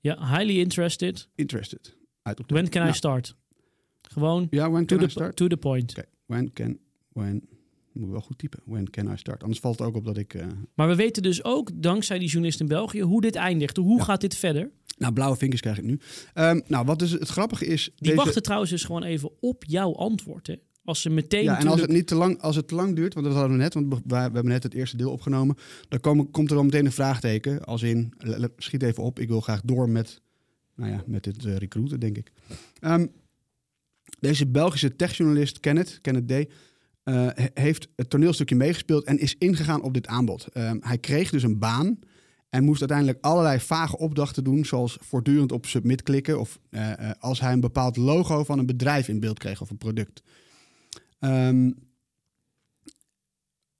Ja, 0.00 0.28
highly 0.36 0.58
interested. 0.58 1.28
Interested. 1.34 1.96
Uit 2.22 2.40
op 2.40 2.48
de- 2.48 2.54
When 2.54 2.68
can 2.68 2.80
I 2.80 2.84
Nou, 2.84 2.96
start? 2.96 3.36
Gewoon 4.02 4.46
Ja, 4.50 4.70
when 4.70 4.86
to 4.86 4.94
can 4.96 5.04
I 5.04 5.06
the, 5.08 5.12
start? 5.12 5.36
to 5.36 5.46
the 5.46 5.56
point. 5.56 5.94
When 6.26 6.52
can, 6.52 6.78
when, 7.08 7.48
moet 7.94 8.04
ik 8.06 8.10
wel 8.12 8.20
goed 8.20 8.38
typen. 8.38 8.60
When 8.64 8.90
can 8.90 9.12
I 9.12 9.16
start? 9.16 9.42
Anders 9.42 9.60
valt 9.60 9.78
het 9.78 9.88
ook 9.88 9.94
op 9.96 10.04
dat 10.04 10.16
ik... 10.16 10.34
eh, 10.34 10.46
Maar 10.74 10.88
we 10.88 10.94
weten 10.94 11.22
dus 11.22 11.44
ook, 11.44 11.70
dankzij 11.74 12.18
die 12.18 12.28
journalist 12.28 12.60
in 12.60 12.68
België, 12.68 13.00
hoe 13.02 13.20
dit 13.20 13.34
eindigt. 13.34 13.76
Hoe 13.76 13.98
Ja. 13.98 14.04
gaat 14.04 14.20
dit 14.20 14.34
verder? 14.36 14.70
nou, 14.98 15.12
blauwe 15.14 15.36
vinkers 15.36 15.60
krijg 15.60 15.78
ik 15.78 15.84
nu. 15.84 15.98
Ehm, 16.34 16.60
nou, 16.66 16.84
wat 16.84 16.98
dus 16.98 17.10
het 17.10 17.28
grappige 17.28 17.66
is... 17.66 17.84
Die 17.84 17.92
deze- 18.10 18.14
wachten 18.16 18.42
trouwens 18.42 18.70
dus 18.70 18.84
gewoon 18.84 19.02
even 19.02 19.30
op 19.40 19.64
jouw 19.66 19.94
antwoord. 19.94 20.46
Hè? 20.46 20.54
Als 20.84 21.00
ze 21.00 21.10
meteen 21.10 21.42
Ja, 21.44 21.58
en 21.58 21.66
als 21.66 21.80
het 21.80 21.90
niet 21.90 22.06
te 22.06 22.14
lang, 22.14 22.40
als 22.40 22.56
het 22.56 22.68
te 22.68 22.74
lang 22.74 22.96
duurt, 22.96 23.14
want 23.14 23.26
dat 23.26 23.34
hadden 23.34 23.52
we 23.56 23.62
net, 23.62 23.74
want 23.74 23.88
we, 23.94 24.00
we 24.06 24.14
hebben 24.16 24.44
net 24.46 24.62
het 24.62 24.74
eerste 24.74 24.96
deel 24.96 25.10
opgenomen, 25.12 25.56
dan 25.88 26.00
komen, 26.00 26.30
komt 26.30 26.50
er 26.50 26.56
dan 26.56 26.64
meteen 26.64 26.84
een 26.86 26.92
vraagteken, 26.92 27.64
als 27.64 27.82
in, 27.82 28.12
le- 28.18 28.38
le- 28.38 28.52
schiet 28.56 28.82
even 28.82 29.02
op, 29.02 29.18
ik 29.18 29.28
wil 29.28 29.40
graag 29.40 29.60
door 29.64 29.88
met, 29.88 30.20
nou 30.76 30.90
ja, 30.90 31.02
met 31.06 31.24
dit 31.24 31.44
eh, 31.44 31.56
recruiten, 31.56 32.00
denk 32.00 32.16
ik. 32.18 32.32
Ehm, 32.80 33.06
deze 34.20 34.46
Belgische 34.46 34.96
techjournalist 34.96 35.60
Kenneth, 35.60 35.98
Kenneth 36.00 36.28
D, 36.28 36.52
eh, 37.02 37.26
he- 37.34 37.62
heeft 37.62 37.88
het 37.96 38.10
toneelstukje 38.10 38.56
meegespeeld 38.56 39.04
en 39.04 39.18
is 39.18 39.34
ingegaan 39.38 39.82
op 39.82 39.94
dit 39.94 40.06
aanbod. 40.06 40.46
Ehm, 40.52 40.76
hij 40.80 40.98
kreeg 40.98 41.30
dus 41.30 41.42
een 41.42 41.58
baan 41.58 41.98
en 42.50 42.64
moest 42.64 42.80
uiteindelijk 42.80 43.18
allerlei 43.20 43.60
vage 43.60 43.98
opdrachten 43.98 44.44
doen, 44.44 44.64
zoals 44.64 44.96
voortdurend 45.00 45.52
op 45.52 45.66
submit 45.66 46.02
klikken 46.02 46.40
of 46.40 46.58
eh, 46.70 46.92
eh, 46.92 47.10
als 47.18 47.40
hij 47.40 47.52
een 47.52 47.60
bepaald 47.60 47.96
logo 47.96 48.44
van 48.44 48.58
een 48.58 48.66
bedrijf 48.66 49.08
in 49.08 49.20
beeld 49.20 49.38
kreeg 49.38 49.60
of 49.60 49.70
een 49.70 49.78
product. 49.78 50.22
Ehm, 51.18 51.70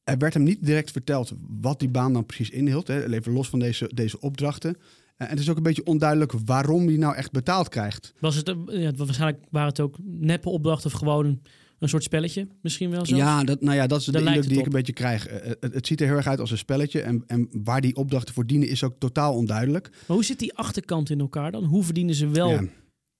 er 0.04 0.18
werd 0.18 0.35
hem 0.35 0.42
niet 0.42 0.64
direct 0.64 0.90
verteld 0.90 1.32
wat 1.61 1.78
die 1.78 1.88
baan 1.88 2.12
dan 2.12 2.26
precies 2.26 2.50
inhield. 2.50 2.87
Hè. 2.87 3.12
Even 3.12 3.32
los 3.32 3.48
van 3.48 3.58
deze, 3.58 3.90
deze 3.94 4.20
opdrachten. 4.20 4.76
En 5.16 5.28
het 5.28 5.38
is 5.38 5.50
ook 5.50 5.56
een 5.56 5.62
beetje 5.62 5.85
onduidelijk 5.85 6.32
waarom 6.44 6.87
hij 6.87 6.96
nou 6.96 7.14
echt 7.14 7.30
betaald 7.30 7.68
krijgt. 7.68 8.14
Was 8.18 8.35
het, 8.37 8.54
ja, 8.66 8.92
waarschijnlijk 8.96 9.44
waren 9.50 9.68
het 9.68 9.80
ook 9.80 9.96
neppe 10.02 10.48
opdrachten 10.48 10.90
of 10.92 10.98
gewoon 10.98 11.40
een, 11.83 11.88
soort 11.88 12.03
spelletje. 12.03 12.47
Misschien 12.62 12.90
wel 12.90 13.07
zo. 13.07 13.16
Ja, 13.16 13.45
dat, 13.45 13.61
nou 13.61 13.77
ja, 13.77 13.87
dat 13.87 13.99
is 14.01 14.05
de 14.05 14.12
Daar 14.12 14.23
indruk 14.23 14.49
die 14.49 14.59
ik 14.59 14.64
een 14.64 14.73
beetje 14.73 14.92
krijg. 14.92 15.27
Eh, 15.27 15.53
Het, 15.61 15.75
het 15.75 15.87
ziet 15.87 16.01
er 16.01 16.07
heel 16.07 16.16
erg 16.16 16.27
uit 16.27 16.40
als 16.40 16.51
een 16.51 16.59
spelletje. 16.59 17.01
En, 17.01 17.25
en 17.27 17.49
waar 17.53 17.81
die 17.81 17.97
opdrachten 17.97 18.35
voor 18.35 18.47
dienen 18.47 18.68
is 18.68 18.85
ook 18.85 18.95
totaal 18.99 19.35
onduidelijk. 19.35 19.88
Maar 19.90 20.16
hoe 20.16 20.25
zit 20.25 20.38
die 20.38 20.55
achterkant 20.55 21.11
in 21.11 21.21
elkaar 21.21 21.53
dan? 21.53 21.64
Hoe 21.64 21.83
verdienen 21.85 22.14
ze 22.14 22.29
wel 22.29 22.51
Ja. 22.51 22.64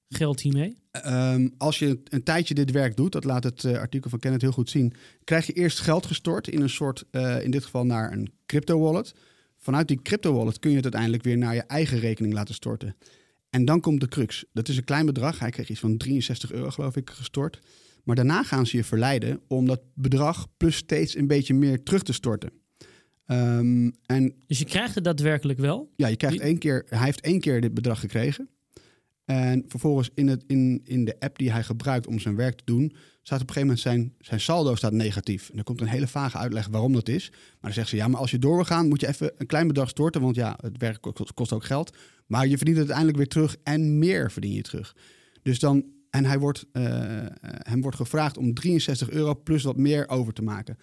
geld 0.09 0.41
hiermee? 0.41 0.77
Ehm, 0.91 1.49
als 1.59 1.79
je 1.79 2.01
een 2.05 2.23
tijdje 2.23 2.55
dit 2.55 2.71
werk 2.71 2.97
doet, 2.97 3.13
dat 3.13 3.25
laat 3.25 3.45
het 3.45 3.65
eh, 3.65 3.79
artikel 3.79 4.11
van 4.11 4.19
Kenneth 4.19 4.43
heel 4.43 4.53
goed 4.53 4.71
zien, 4.71 4.93
krijg 5.25 5.47
je 5.47 5.53
eerst 5.53 5.81
geld 5.81 6.07
gestort 6.07 6.49
in 6.49 6.61
een 6.63 6.71
soort, 6.71 7.05
eh, 7.11 7.45
in 7.45 7.51
dit 7.51 7.65
geval 7.65 7.85
naar 7.85 8.13
een 8.13 8.33
crypto 8.47 8.79
wallet. 8.81 9.15
Vanuit 9.59 9.89
die 9.89 10.03
crypto 10.03 10.33
wallet 10.33 10.59
kun 10.59 10.71
je 10.71 10.77
het 10.77 10.85
uiteindelijk 10.85 11.23
weer 11.23 11.39
naar 11.39 11.55
je 11.55 11.63
eigen 11.63 11.99
rekening 11.99 12.35
laten 12.35 12.55
storten. 12.55 12.97
En 13.51 13.65
dan 13.65 13.81
komt 13.81 14.01
de 14.01 14.09
crux. 14.09 14.45
Dat 14.53 14.69
is 14.69 14.77
een 14.77 14.85
klein 14.85 15.07
bedrag. 15.07 15.39
Hij 15.39 15.51
kreeg 15.51 15.69
iets 15.69 15.81
van 15.81 15.97
63 15.97 16.53
euro, 16.53 16.71
geloof 16.71 16.97
ik, 16.97 17.11
gestort. 17.11 17.59
Maar 18.03 18.17
daarna 18.17 18.43
gaan 18.43 18.67
ze 18.67 18.77
je 18.77 18.85
verleiden 18.85 19.41
om 19.49 19.67
dat 19.67 19.81
bedrag 19.95 20.47
plus 20.57 20.77
steeds 20.77 21.17
een 21.17 21.27
beetje 21.27 21.55
meer 21.55 21.83
terug 21.83 22.03
te 22.03 22.13
storten. 22.13 22.51
Ehm, 23.27 23.91
en 24.07 24.35
Dus 24.47 24.59
je 24.59 24.65
krijgt 24.65 24.95
het 24.95 25.05
daadwerkelijk 25.05 25.59
wel. 25.59 25.93
ja, 25.97 26.07
je 26.09 26.17
krijgt 26.17 26.41
één 26.41 26.59
keer, 26.59 26.87
hij 26.89 27.05
heeft 27.05 27.21
één 27.21 27.41
keer 27.41 27.61
dit 27.61 27.75
bedrag 27.75 28.01
gekregen. 28.01 28.49
En 29.25 29.65
vervolgens 29.69 30.11
in, 30.15 30.29
het, 30.29 30.45
in, 30.47 30.81
in 30.85 31.05
de 31.05 31.17
app 31.21 31.39
die 31.39 31.53
hij 31.53 31.63
gebruikt 31.63 32.07
om 32.07 32.19
zijn 32.19 32.37
werk 32.37 32.57
te 32.57 32.65
doen, 32.65 32.93
staat 33.23 33.41
op 33.41 33.49
een 33.49 33.55
gegeven 33.55 33.61
moment 33.61 33.81
zijn, 33.81 34.15
zijn 34.19 34.41
saldo 34.41 34.75
staat 34.75 34.93
negatief. 34.93 35.51
En 35.51 35.59
er 35.59 35.65
komt 35.65 35.81
een 35.81 35.87
hele 35.87 36.07
vage 36.07 36.37
uitleg 36.39 36.69
waarom 36.69 36.93
dat 36.93 37.09
is. 37.09 37.31
Maar 37.31 37.59
dan 37.61 37.73
zegt 37.73 37.89
ze, 37.89 37.97
ja, 37.97 38.09
maar 38.09 38.21
als 38.21 38.31
je 38.31 38.39
door 38.39 38.55
wil 38.55 38.65
gaan, 38.65 38.89
moet 38.89 39.01
je 39.01 39.09
even 39.09 39.33
een 39.37 39.47
klein 39.47 39.67
bedrag 39.67 39.89
storten. 39.89 40.21
Want 40.21 40.37
ja, 40.37 40.59
het 40.61 40.79
werk 40.79 41.01
kost 41.35 41.53
ook 41.53 41.65
geld. 41.65 41.97
Maar 42.27 42.47
je 42.47 42.57
verdient 42.57 42.79
het 42.79 42.91
uiteindelijk 42.91 43.17
weer 43.17 43.29
terug 43.29 43.57
en 43.63 43.99
meer 43.99 44.31
verdien 44.31 44.53
je 44.53 44.63
terug. 44.63 44.97
Dus 45.43 45.59
dan, 45.59 45.85
en 46.13 46.25
hij 46.25 46.39
wordt, 46.39 46.65
eh, 46.73 47.27
eh, 47.27 47.31
hem 47.43 47.81
wordt 47.81 47.97
gevraagd 47.97 48.39
om 48.39 48.55
63 48.55 49.11
euro 49.11 49.35
plus 49.35 49.63
wat 49.63 49.77
meer 49.77 50.09
over 50.09 50.33
te 50.33 50.43
maken. 50.43 50.79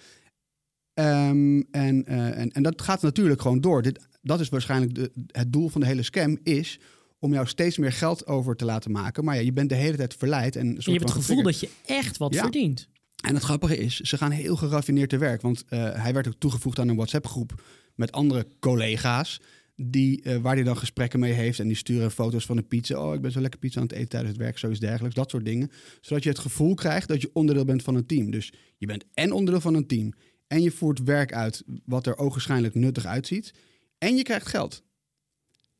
Ehm, 0.94 1.62
en, 1.72 2.06
eh, 2.06 2.38
en, 2.39 2.52
en 2.52 2.63
dat 2.63 2.82
gaat 2.82 3.02
natuurlijk 3.02 3.42
gewoon 3.42 3.62
door. 3.62 3.82
Dit, 3.82 4.08
dat 4.22 4.39
is 4.39 4.50
waarschijnlijk 4.50 4.96
de, 4.96 5.12
het 5.28 5.54
doel 5.54 5.70
van 5.70 5.82
de 5.82 5.88
hele 5.88 6.04
scam, 6.04 6.38
is 6.44 6.80
om 7.20 7.34
jou 7.34 7.48
steeds 7.48 7.78
meer 7.78 7.92
geld 7.92 8.28
over 8.28 8.56
te 8.56 8.65
laten 8.65 8.92
maken. 8.92 9.24
Maar 9.24 9.36
ja, 9.36 9.42
je 9.42 9.54
bent 9.54 9.70
de 9.70 9.76
hele 9.76 9.98
tijd 9.98 10.13
verleid. 10.13 10.56
En, 10.56 10.76
je 10.80 10.92
hebt 10.92 11.04
het 11.04 11.12
gevoel 11.12 11.44
dat 11.44 11.60
je 11.60 11.70
echt 11.86 12.18
wat 12.18 12.34
Ja. 12.34 12.42
verdient. 12.42 12.88
En 13.24 13.34
het 13.34 13.44
grappige 13.44 13.78
is, 13.78 14.00
ze 14.00 14.18
gaan 14.18 14.32
heel 14.32 14.56
geraffineerd 14.56 15.10
te 15.10 15.18
werk. 15.18 15.42
Want 15.42 15.63
hij 15.70 16.13
werd 16.13 16.28
ook 16.28 16.39
toegevoegd 16.39 16.80
aan 16.80 16.88
een 16.88 16.96
WhatsApp-groep 16.96 17.62
met 17.96 18.12
andere 18.12 18.48
collega's. 18.60 19.42
Die, 19.82 20.22
eh, 20.22 20.38
waar 20.38 20.56
hij 20.56 20.63
dan 20.63 20.78
gesprekken 20.78 21.20
mee 21.20 21.32
heeft. 21.34 21.60
En 21.60 21.68
die 21.68 21.76
sturen 21.76 22.12
foto's 22.12 22.46
van 22.46 22.58
een 22.58 22.68
pizza. 22.68 23.08
Oh, 23.08 23.13
ik 23.13 23.22
ben 23.22 23.32
zo 23.32 23.42
lekker 23.42 23.60
pizza 23.60 23.80
aan 23.80 23.88
het 23.88 23.96
eten 23.96 24.10
tijdens 24.10 24.32
het 24.32 24.42
werk. 24.42 24.58
Zoiets 24.58 24.80
dergelijks. 24.80 25.15
Dat 25.15 25.30
soort 25.30 25.46
dingen. 25.46 25.72
Zodat 26.02 26.24
je 26.24 26.30
het 26.30 26.39
gevoel 26.39 26.74
krijgt 26.74 27.08
dat 27.08 27.22
je 27.22 27.30
onderdeel 27.34 27.65
bent 27.65 27.84
van 27.84 27.96
een 27.96 28.06
team. 28.06 28.32
Dus 28.32 28.54
je 28.78 28.86
bent 28.86 29.06
en 29.13 29.32
onderdeel 29.32 29.62
van 29.62 29.74
een 29.74 29.88
team. 29.88 30.13
En 30.48 30.62
je 30.62 30.72
voert 30.72 31.04
werk 31.04 31.34
uit 31.34 31.63
wat 31.86 32.08
er 32.08 32.18
ogenschijnlijk 32.18 32.76
nuttig 32.76 33.06
uitziet. 33.06 33.54
En 33.98 34.15
je 34.15 34.24
krijgt 34.24 34.48
geld. 34.48 34.84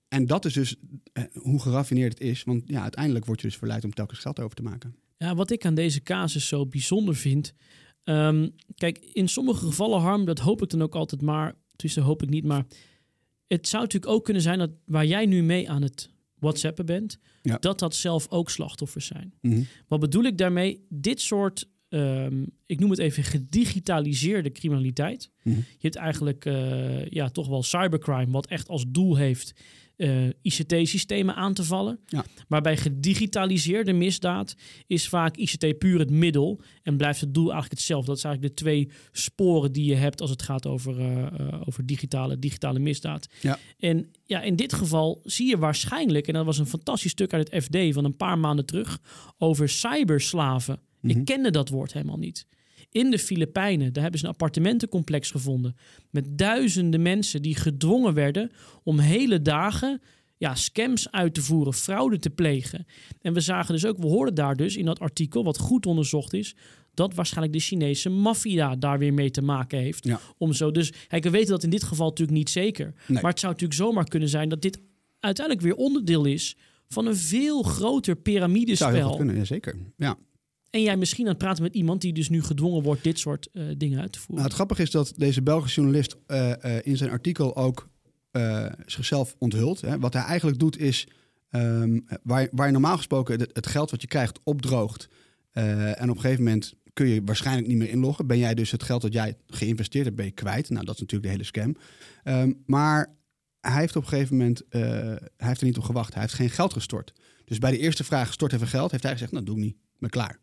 En 0.08 0.26
dat 0.26 0.46
is 0.46 0.54
dus 0.54 0.76
eh, 1.14 1.24
hoe 1.34 1.62
geraffineerd 1.62 2.14
het 2.14 2.28
is. 2.28 2.44
Want 2.44 2.64
ja, 2.66 2.82
uiteindelijk 2.82 3.26
word 3.26 3.42
je 3.42 3.48
dus 3.48 3.58
verleid 3.58 3.84
om 3.84 3.94
telkens 3.94 4.20
geld 4.20 4.40
over 4.40 4.56
te 4.56 4.64
maken. 4.64 4.96
Ja, 5.18 5.36
wat 5.36 5.52
ik 5.52 5.66
aan 5.66 5.76
deze 5.76 6.02
casus 6.02 6.48
zo 6.48 6.66
bijzonder 6.66 7.16
vind. 7.16 7.54
ehm, 8.04 8.50
kijk, 8.76 8.98
in 8.98 9.28
sommige 9.28 9.66
gevallen, 9.66 10.00
Harm, 10.00 10.26
dat 10.26 10.40
hoop 10.40 10.62
ik 10.62 10.70
dan 10.70 10.82
ook 10.82 10.96
altijd 10.96 11.22
maar. 11.22 11.56
Tussen 11.76 12.04
hoop 12.04 12.24
ik 12.24 12.30
niet, 12.30 12.44
maar 12.46 12.66
het 13.50 13.68
zou 13.68 13.84
natuurlijk 13.84 14.12
ook 14.12 14.24
kunnen 14.24 14.42
zijn 14.44 14.60
dat 14.60 14.72
waar 14.86 15.06
jij 15.06 15.26
nu 15.26 15.44
mee 15.44 15.70
aan 15.70 15.82
het 15.82 16.10
WhatsAppen 16.40 16.86
bent, 16.86 17.18
Ja. 17.42 17.58
dat 17.58 17.80
dat 17.80 17.96
zelf 17.96 18.28
ook 18.30 18.50
slachtoffers 18.50 19.06
zijn. 19.06 19.34
Mhm. 19.42 19.62
Wat 19.88 20.00
bedoel 20.00 20.24
ik 20.24 20.38
daarmee? 20.38 20.86
Dit 20.90 21.22
soort, 21.22 21.70
ehm, 21.90 22.44
ik 22.66 22.80
noem 22.80 22.90
het 22.90 23.00
even 23.00 23.24
gedigitaliseerde 23.24 24.52
criminaliteit. 24.52 25.32
Mhm. 25.44 25.56
Je 25.58 25.64
hebt 25.80 25.96
eigenlijk 25.96 26.46
eh, 26.46 27.06
ja, 27.10 27.30
toch 27.30 27.48
wel 27.48 27.64
cybercrime, 27.64 28.32
wat 28.32 28.48
echt 28.48 28.68
als 28.68 28.86
doel 28.88 29.16
heeft 29.16 29.54
eh, 30.00 30.28
ICT-systemen 30.42 31.36
aan 31.36 31.54
te 31.54 31.64
vallen. 31.64 32.00
Ja. 32.06 32.26
Maar 32.48 32.62
bij 32.62 32.78
gedigitaliseerde 32.78 33.94
misdaad 33.94 34.56
is 34.88 35.08
vaak 35.08 35.38
ICT 35.38 35.78
puur 35.78 36.00
het 36.00 36.10
middel 36.10 36.62
en 36.84 36.98
blijft 36.98 37.22
het 37.22 37.34
doel 37.34 37.44
eigenlijk 37.44 37.74
hetzelfde. 37.74 38.12
Dat 38.12 38.20
zijn 38.20 38.34
eigenlijk 38.34 38.58
de 38.58 38.64
twee 38.64 38.90
sporen 39.12 39.72
die 39.72 39.86
je 39.86 39.96
hebt 39.96 40.22
als 40.22 40.30
het 40.30 40.42
gaat 40.42 40.68
over, 40.68 41.00
eh, 41.00 41.26
eh, 41.26 41.62
over 41.66 41.86
digitale, 41.86 42.40
digitale 42.40 42.80
misdaad. 42.80 43.28
Ja. 43.42 43.58
En 43.78 44.12
ja, 44.26 44.42
in 44.42 44.56
dit 44.56 44.74
geval 44.74 45.22
zie 45.24 45.48
je 45.48 45.58
waarschijnlijk, 45.58 46.28
en 46.28 46.34
dat 46.34 46.46
was 46.46 46.58
een 46.58 46.66
fantastisch 46.66 47.12
stuk 47.12 47.34
uit 47.34 47.52
het 47.52 47.64
FD 47.64 47.94
van 47.94 48.06
een 48.06 48.16
paar 48.16 48.40
maanden 48.40 48.66
terug, 48.66 49.00
over 49.38 49.70
cyberslaven. 49.70 50.80
Mhm. 51.02 51.18
Ik 51.18 51.26
kende 51.26 51.52
dat 51.52 51.70
woord 51.70 51.94
helemaal 51.94 52.18
niet. 52.18 52.46
In 52.92 53.12
de 53.12 53.20
Filipijnen, 53.20 53.94
daar 53.94 54.02
hebben 54.02 54.20
ze 54.20 54.26
een 54.26 54.32
appartementencomplex 54.32 55.32
gevonden. 55.32 55.76
Met 56.10 56.38
duizenden 56.38 57.02
mensen 57.02 57.42
die 57.42 57.56
gedwongen 57.56 58.14
werden 58.14 58.52
om 58.84 59.00
hele 59.00 59.42
dagen 59.42 60.02
ja, 60.38 60.56
scams 60.56 61.12
uit 61.12 61.34
te 61.34 61.42
voeren, 61.42 61.74
fraude 61.74 62.20
te 62.20 62.30
plegen. 62.30 62.86
En 63.22 63.34
we 63.34 63.40
zagen 63.40 63.74
dus 63.74 63.86
ook, 63.86 63.98
we 63.98 64.08
hoorden 64.08 64.36
daar 64.36 64.56
dus 64.56 64.78
in 64.78 64.86
dat 64.86 65.00
artikel, 65.00 65.44
wat 65.44 65.58
goed 65.58 65.86
onderzocht 65.86 66.34
is, 66.34 66.56
dat 66.94 67.14
waarschijnlijk 67.14 67.54
de 67.54 67.64
Chinese 67.64 68.10
maffia 68.10 68.76
daar 68.76 69.00
weer 69.00 69.14
mee 69.14 69.32
te 69.32 69.42
maken 69.42 69.80
heeft. 69.80 70.06
Ja. 70.06 70.20
Om 70.38 70.54
zo, 70.54 70.72
dus 70.72 70.94
kijk, 71.08 71.24
we 71.24 71.30
weten 71.30 71.50
dat 71.50 71.64
in 71.64 71.70
dit 71.70 71.84
geval 71.84 72.08
natuurlijk 72.08 72.38
niet 72.38 72.50
zeker. 72.50 72.94
Nee. 73.08 73.22
Maar 73.22 73.32
het 73.32 73.40
zou 73.40 73.52
natuurlijk 73.52 73.80
zomaar 73.80 74.08
kunnen 74.08 74.30
zijn 74.30 74.50
dat 74.50 74.62
dit 74.62 74.80
uiteindelijk 75.20 75.66
weer 75.66 75.76
onderdeel 75.76 76.26
is 76.26 76.58
van 76.88 77.06
een 77.06 77.16
veel 77.16 77.64
groter 77.64 78.14
Zou 78.14 78.24
piramidespel. 78.24 79.16
kunnen, 79.16 79.36
ja, 79.36 79.44
zeker. 79.44 79.76
Ja. 79.98 80.18
En 80.70 80.82
jij 80.82 80.98
misschien 80.98 81.26
aan 81.26 81.32
het 81.32 81.40
praten 81.40 81.64
met 81.64 81.74
iemand 81.74 82.02
die 82.02 82.14
dus 82.14 82.30
nu 82.30 82.44
gedwongen 82.44 82.84
wordt 82.84 83.04
dit 83.04 83.20
soort 83.20 83.50
eh, 83.52 83.64
dingen 83.78 84.00
uit 84.00 84.12
te 84.12 84.20
voeren. 84.20 84.36
Nou, 84.36 84.48
het 84.48 84.56
grappige 84.56 84.82
is 84.82 84.92
dat 84.92 85.14
deze 85.18 85.42
Belgische 85.42 85.82
journalist 85.82 86.18
uh, 86.28 86.54
in 86.84 86.98
zijn 86.98 87.10
artikel 87.10 87.56
ook 87.56 87.90
zichzelf 88.86 89.36
onthult. 89.38 89.82
Hè. 89.82 90.00
Wat 90.00 90.14
hij 90.14 90.24
eigenlijk 90.24 90.60
doet 90.60 90.78
is, 90.78 91.08
um, 91.52 92.06
waar, 92.24 92.48
waar 92.52 92.66
je 92.66 92.72
normaal 92.72 92.98
gesproken 92.98 93.40
het, 93.40 93.68
geld 93.68 93.92
wat 93.92 94.02
je 94.02 94.08
krijgt 94.08 94.40
opdroogt. 94.44 95.10
en 95.52 96.10
op 96.10 96.16
een 96.16 96.22
gegeven 96.22 96.44
moment 96.44 96.74
kun 96.94 97.08
je 97.08 97.22
waarschijnlijk 97.26 97.68
niet 97.68 97.78
meer 97.78 97.90
inloggen. 97.90 98.28
Ben 98.28 98.38
jij 98.38 98.54
dus 98.54 98.72
het 98.72 98.84
geld 98.84 99.02
dat 99.02 99.14
jij 99.14 99.38
geïnvesteerd 99.48 100.06
hebt, 100.06 100.18
ben 100.18 100.26
je 100.26 100.32
kwijt. 100.32 100.70
Nou, 100.70 100.86
dat 100.86 100.96
is 100.96 101.02
natuurlijk 101.02 101.30
de 101.32 101.36
hele 101.38 101.44
scam. 101.44 101.76
Um, 102.24 102.64
maar 102.66 103.16
hij 103.62 103.80
heeft 103.80 103.96
op 103.96 104.04
een 104.04 104.10
gegeven 104.10 104.38
moment, 104.38 104.64
hij 104.70 105.20
heeft 105.38 105.62
er 105.62 105.68
niet 105.68 105.78
op 105.78 105.84
gewacht. 105.84 106.14
Hij 106.14 106.22
heeft 106.22 106.34
geen 106.34 106.50
geld 106.50 106.74
gestort. 106.74 107.14
Dus 107.46 107.58
bij 107.58 107.72
de 107.72 107.78
eerste 107.78 108.04
vraag, 108.04 108.34
stort 108.34 108.54
even 108.54 108.68
geld, 108.68 108.92
heeft 108.92 109.04
hij 109.04 109.12
gezegd, 109.12 109.32
nou 109.32 109.46
doe 109.46 109.56
ik 109.56 109.64
niet, 109.64 109.78
ben 110.00 110.10
klaar. 110.10 110.40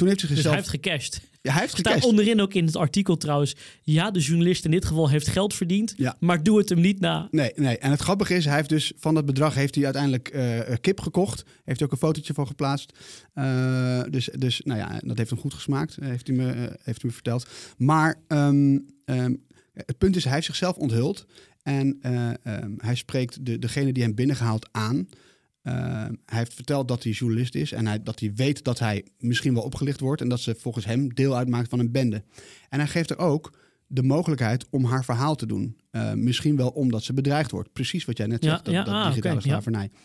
Toen 0.00 0.08
heeft 0.08 0.20
hij 0.20 0.30
zichzelf... 0.30 0.56
Dus 0.56 0.64
hij 0.64 0.80
heeft 0.80 0.84
gecashed. 0.84 1.28
Ja, 1.42 1.52
hij 1.52 1.60
heeft 1.60 1.78
Staat 1.78 2.04
onderin 2.04 2.40
ook 2.40 2.54
in 2.54 2.66
het 2.66 2.76
artikel 2.76 3.16
trouwens. 3.16 3.56
Ja, 3.82 4.10
de 4.10 4.20
journalist 4.20 4.64
in 4.64 4.70
dit 4.70 4.84
geval 4.84 5.08
heeft 5.08 5.28
geld 5.28 5.54
verdiend. 5.54 5.94
Ja. 5.96 6.16
Maar 6.20 6.42
doe 6.42 6.58
het 6.58 6.68
hem 6.68 6.80
niet 6.80 7.00
na. 7.00 7.28
Nee, 7.30 7.52
nee. 7.56 7.78
En 7.78 7.90
het 7.90 8.00
grappige 8.00 8.34
is, 8.34 8.44
hij 8.44 8.56
heeft 8.56 8.68
dus 8.68 8.92
van 8.96 9.14
dat 9.14 9.26
bedrag 9.26 9.54
heeft 9.54 9.74
hij 9.74 9.84
uiteindelijk 9.84 10.34
uh, 10.34 10.60
kip 10.80 11.00
gekocht. 11.00 11.44
Heeft 11.64 11.78
hij 11.78 11.88
ook 11.88 11.92
een 11.92 11.98
fotootje 11.98 12.34
van 12.34 12.46
geplaatst. 12.46 12.92
Uh, 13.34 14.02
dus, 14.10 14.28
dus 14.38 14.60
nou 14.64 14.78
ja, 14.78 15.00
dat 15.04 15.18
heeft 15.18 15.30
hem 15.30 15.38
goed 15.38 15.54
gesmaakt. 15.54 15.96
Heeft 16.00 16.26
hij 16.26 16.36
me, 16.36 16.44
uh, 16.44 16.60
heeft 16.60 16.84
hij 16.84 16.96
me 17.02 17.12
verteld. 17.12 17.46
Maar 17.76 18.20
um, 18.28 18.86
um, 19.04 19.42
het 19.72 19.98
punt 19.98 20.16
is, 20.16 20.24
hij 20.24 20.32
heeft 20.32 20.46
zichzelf 20.46 20.76
onthuld. 20.76 21.26
En 21.62 21.98
um, 22.44 22.74
hij 22.78 22.94
spreekt 22.94 23.46
de, 23.46 23.58
degene 23.58 23.92
die 23.92 24.02
hem 24.02 24.14
binnengehaald 24.14 24.68
aan. 24.72 25.08
Uh, 25.62 25.74
hij 26.24 26.38
heeft 26.38 26.54
verteld 26.54 26.88
dat 26.88 27.02
hij 27.02 27.12
journalist 27.12 27.54
is 27.54 27.72
en 27.72 27.86
hij, 27.86 28.02
dat 28.02 28.20
hij 28.20 28.32
weet 28.34 28.64
dat 28.64 28.78
hij 28.78 29.04
misschien 29.18 29.54
wel 29.54 29.62
opgelicht 29.62 30.00
wordt 30.00 30.20
en 30.20 30.28
dat 30.28 30.40
ze 30.40 30.54
volgens 30.54 30.84
hem 30.84 31.14
deel 31.14 31.36
uitmaakt 31.36 31.68
van 31.68 31.78
een 31.78 31.90
bende. 31.90 32.22
En 32.68 32.78
hij 32.78 32.88
geeft 32.88 33.10
er 33.10 33.18
ook 33.18 33.58
de 33.86 34.02
mogelijkheid 34.02 34.66
om 34.70 34.84
haar 34.84 35.04
verhaal 35.04 35.34
te 35.34 35.46
doen. 35.46 35.76
Uh, 35.92 36.12
misschien 36.12 36.56
wel 36.56 36.68
omdat 36.68 37.02
ze 37.02 37.12
bedreigd 37.12 37.50
wordt. 37.50 37.72
Precies 37.72 38.04
wat 38.04 38.16
jij 38.16 38.26
net 38.26 38.44
ja, 38.44 38.50
zegt, 38.50 38.64
dat, 38.64 38.74
ja, 38.74 38.84
dat 38.84 38.94
ah, 38.94 39.06
digitale 39.06 39.36
okay, 39.36 39.50
slavernij. 39.50 39.90
Ja. 39.92 39.98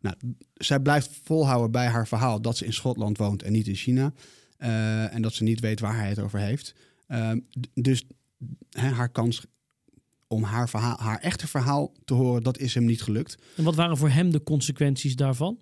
Nou, 0.00 0.16
zij 0.54 0.80
blijft 0.80 1.20
volhouden 1.22 1.70
bij 1.70 1.86
haar 1.86 2.08
verhaal 2.08 2.42
dat 2.42 2.56
ze 2.56 2.64
in 2.64 2.72
Schotland 2.72 3.18
woont 3.18 3.42
en 3.42 3.52
niet 3.52 3.66
in 3.66 3.74
China. 3.74 4.12
Uh, 4.58 5.14
en 5.14 5.22
dat 5.22 5.34
ze 5.34 5.42
niet 5.42 5.60
weet 5.60 5.80
waar 5.80 5.96
hij 5.96 6.08
het 6.08 6.18
over 6.18 6.38
heeft. 6.38 6.74
dus 7.74 8.04
hè, 8.70 8.88
haar 8.88 9.08
kans 9.08 9.46
om 10.32 10.42
haar, 10.42 10.68
verhaal, 10.68 10.96
haar 10.98 11.18
echte 11.18 11.46
verhaal 11.46 11.92
te 12.04 12.14
horen, 12.14 12.42
dat 12.42 12.58
is 12.58 12.74
hem 12.74 12.84
niet 12.84 13.02
gelukt. 13.02 13.38
En 13.56 13.64
wat 13.64 13.74
waren 13.74 13.96
voor 13.96 14.08
hem 14.08 14.30
de 14.30 14.42
consequenties 14.42 15.16
daarvan? 15.16 15.58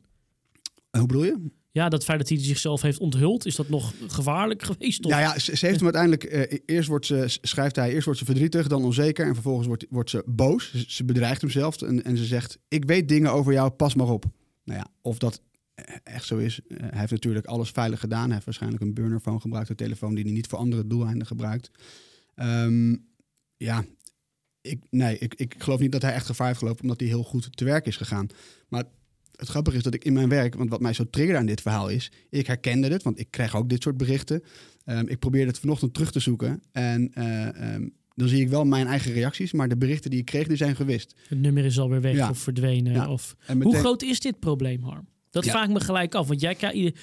Hoe 0.91 1.07
bedoel 1.07 1.25
je? 1.25 1.51
Ja, 1.71 1.89
dat 1.89 2.05
feit 2.05 2.19
dat 2.19 2.29
hij 2.29 2.39
zichzelf 2.39 2.83
heeft 2.83 2.99
onthuld, 2.99 3.47
is 3.47 3.57
dat 3.57 3.69
nog 3.69 3.95
gevaarlijk 4.07 4.63
geweest? 4.63 5.05
Of? 5.05 5.11
Ja, 5.11 5.21
ja 5.21 5.39
ze, 5.39 5.57
ze, 5.57 5.67
heeft 5.67 5.83
hem 5.83 5.95
uiteindelijk. 5.95 6.53
Uh, 6.53 6.59
eerst 6.67 6.89
wordt 6.89 7.07
ze, 7.07 7.25
schrijft 7.43 7.77
hij, 7.77 7.93
eerst 7.93 8.05
wordt 8.05 8.19
ze 8.19 8.25
verdrietig, 8.25 8.67
dan 8.67 8.85
onzeker. 8.85 9.27
En 9.27 9.35
vervolgens 9.35 9.67
wordt, 9.67 9.87
wordt 9.91 10.11
ze 10.11 10.23
boos. 10.27 10.71
Ze, 10.71 10.85
ze 10.89 11.05
bedreigt 11.05 11.41
hem 11.41 11.51
zelf. 11.51 11.83
En, 11.83 12.05
en 12.05 12.17
ze 12.17 12.25
zegt: 12.25 12.59
Ik 12.69 12.85
weet 12.85 13.09
dingen 13.09 13.33
over 13.33 13.53
jou, 13.53 13.71
pas 13.71 13.95
maar 13.95 14.09
op. 14.09 14.25
Nou 14.65 14.79
ja, 14.79 14.87
of 15.03 15.19
dat 15.19 15.41
echt 16.03 16.27
zo 16.27 16.37
is. 16.37 16.61
Uh, 16.69 16.79
hij 16.81 16.99
heeft 16.99 17.11
natuurlijk 17.11 17.47
alles 17.47 17.71
veilig 17.71 18.01
gedaan. 18.01 18.25
Hij 18.25 18.33
heeft 18.33 18.45
waarschijnlijk 18.45 18.83
een 18.83 18.95
burnerphone 18.95 19.41
gebruikt, 19.41 19.69
een 19.69 19.77
telefoon 19.77 20.15
die 20.15 20.25
hij 20.25 20.33
niet 20.33 20.47
voor 20.47 20.59
andere 20.59 20.87
doeleinden 20.87 21.27
gebruikt. 21.27 21.71
Um, 22.37 23.07
ja, 23.57 23.85
ik, 24.71 24.79
nee, 24.91 25.19
ik, 25.19 25.35
ik 25.35 25.55
geloof 25.59 25.81
niet 25.81 25.93
dat 25.93 26.03
hij 26.03 26.13
echt 26.13 26.27
gevaar 26.27 26.47
heeft 26.47 26.59
gelopen 26.59 26.83
omdat 26.83 27.01
hij 27.01 27.09
heel 27.09 27.23
goed 27.23 27.57
te 27.57 27.65
werk 27.65 27.87
is 27.87 27.97
gegaan. 27.97 28.27
Maar 28.69 28.85
het 29.37 29.49
grappige 29.49 29.77
is 29.77 29.83
dat 29.83 29.95
ik 29.95 30.05
in 30.05 30.13
mijn 30.13 30.29
werk, 30.29 30.55
want 30.55 30.71
wat 30.71 30.81
mij 30.81 30.93
zo 30.93 31.05
triggerde 31.11 31.39
aan 31.41 31.47
dit 31.47 31.61
verhaal 31.61 31.89
is, 31.89 32.11
ik 32.31 32.47
herkende 32.47 32.89
het, 32.89 33.03
want 33.03 33.19
ik 33.19 33.31
krijg 33.31 33.57
ook 33.57 33.69
dit 33.69 33.83
soort 33.83 33.97
berichten. 33.97 34.43
Um, 34.85 35.09
ik 35.09 35.19
probeerde 35.19 35.49
het 35.51 35.59
vanochtend 35.59 35.95
terug 35.95 36.13
te 36.13 36.21
zoeken 36.21 36.63
en 36.73 37.13
uh, 37.19 37.75
um, 37.75 37.93
dan 38.15 38.29
zie 38.29 38.41
ik 38.41 38.49
wel 38.49 38.65
mijn 38.65 38.87
eigen 38.87 39.13
reacties, 39.13 39.53
maar 39.53 39.69
de 39.69 39.77
berichten 39.77 40.11
die 40.11 40.19
ik 40.19 40.25
kreeg, 40.25 40.47
die 40.47 40.57
zijn 40.57 40.77
gewist. 40.77 41.15
Het 41.29 41.39
nummer 41.39 41.65
is 41.65 41.79
alweer 41.79 42.01
weg 42.01 42.15
Ja. 42.15 42.31
of 42.31 42.39
verdwenen. 42.39 42.93
Ja. 42.93 43.11
Of... 43.11 43.37
Hoe 43.61 43.77
groot 43.77 44.03
is 44.03 44.21
dit 44.21 44.39
probleem, 44.39 44.83
Harm? 44.83 45.09
Dat 45.31 45.45
Ja. 45.45 45.51
vraag 45.51 45.65
ik 45.65 45.73
me 45.73 45.81
gelijk 45.81 46.15
af. 46.15 46.29
Want 46.29 46.41
jij 46.41 46.55
krijgt, 46.55 46.99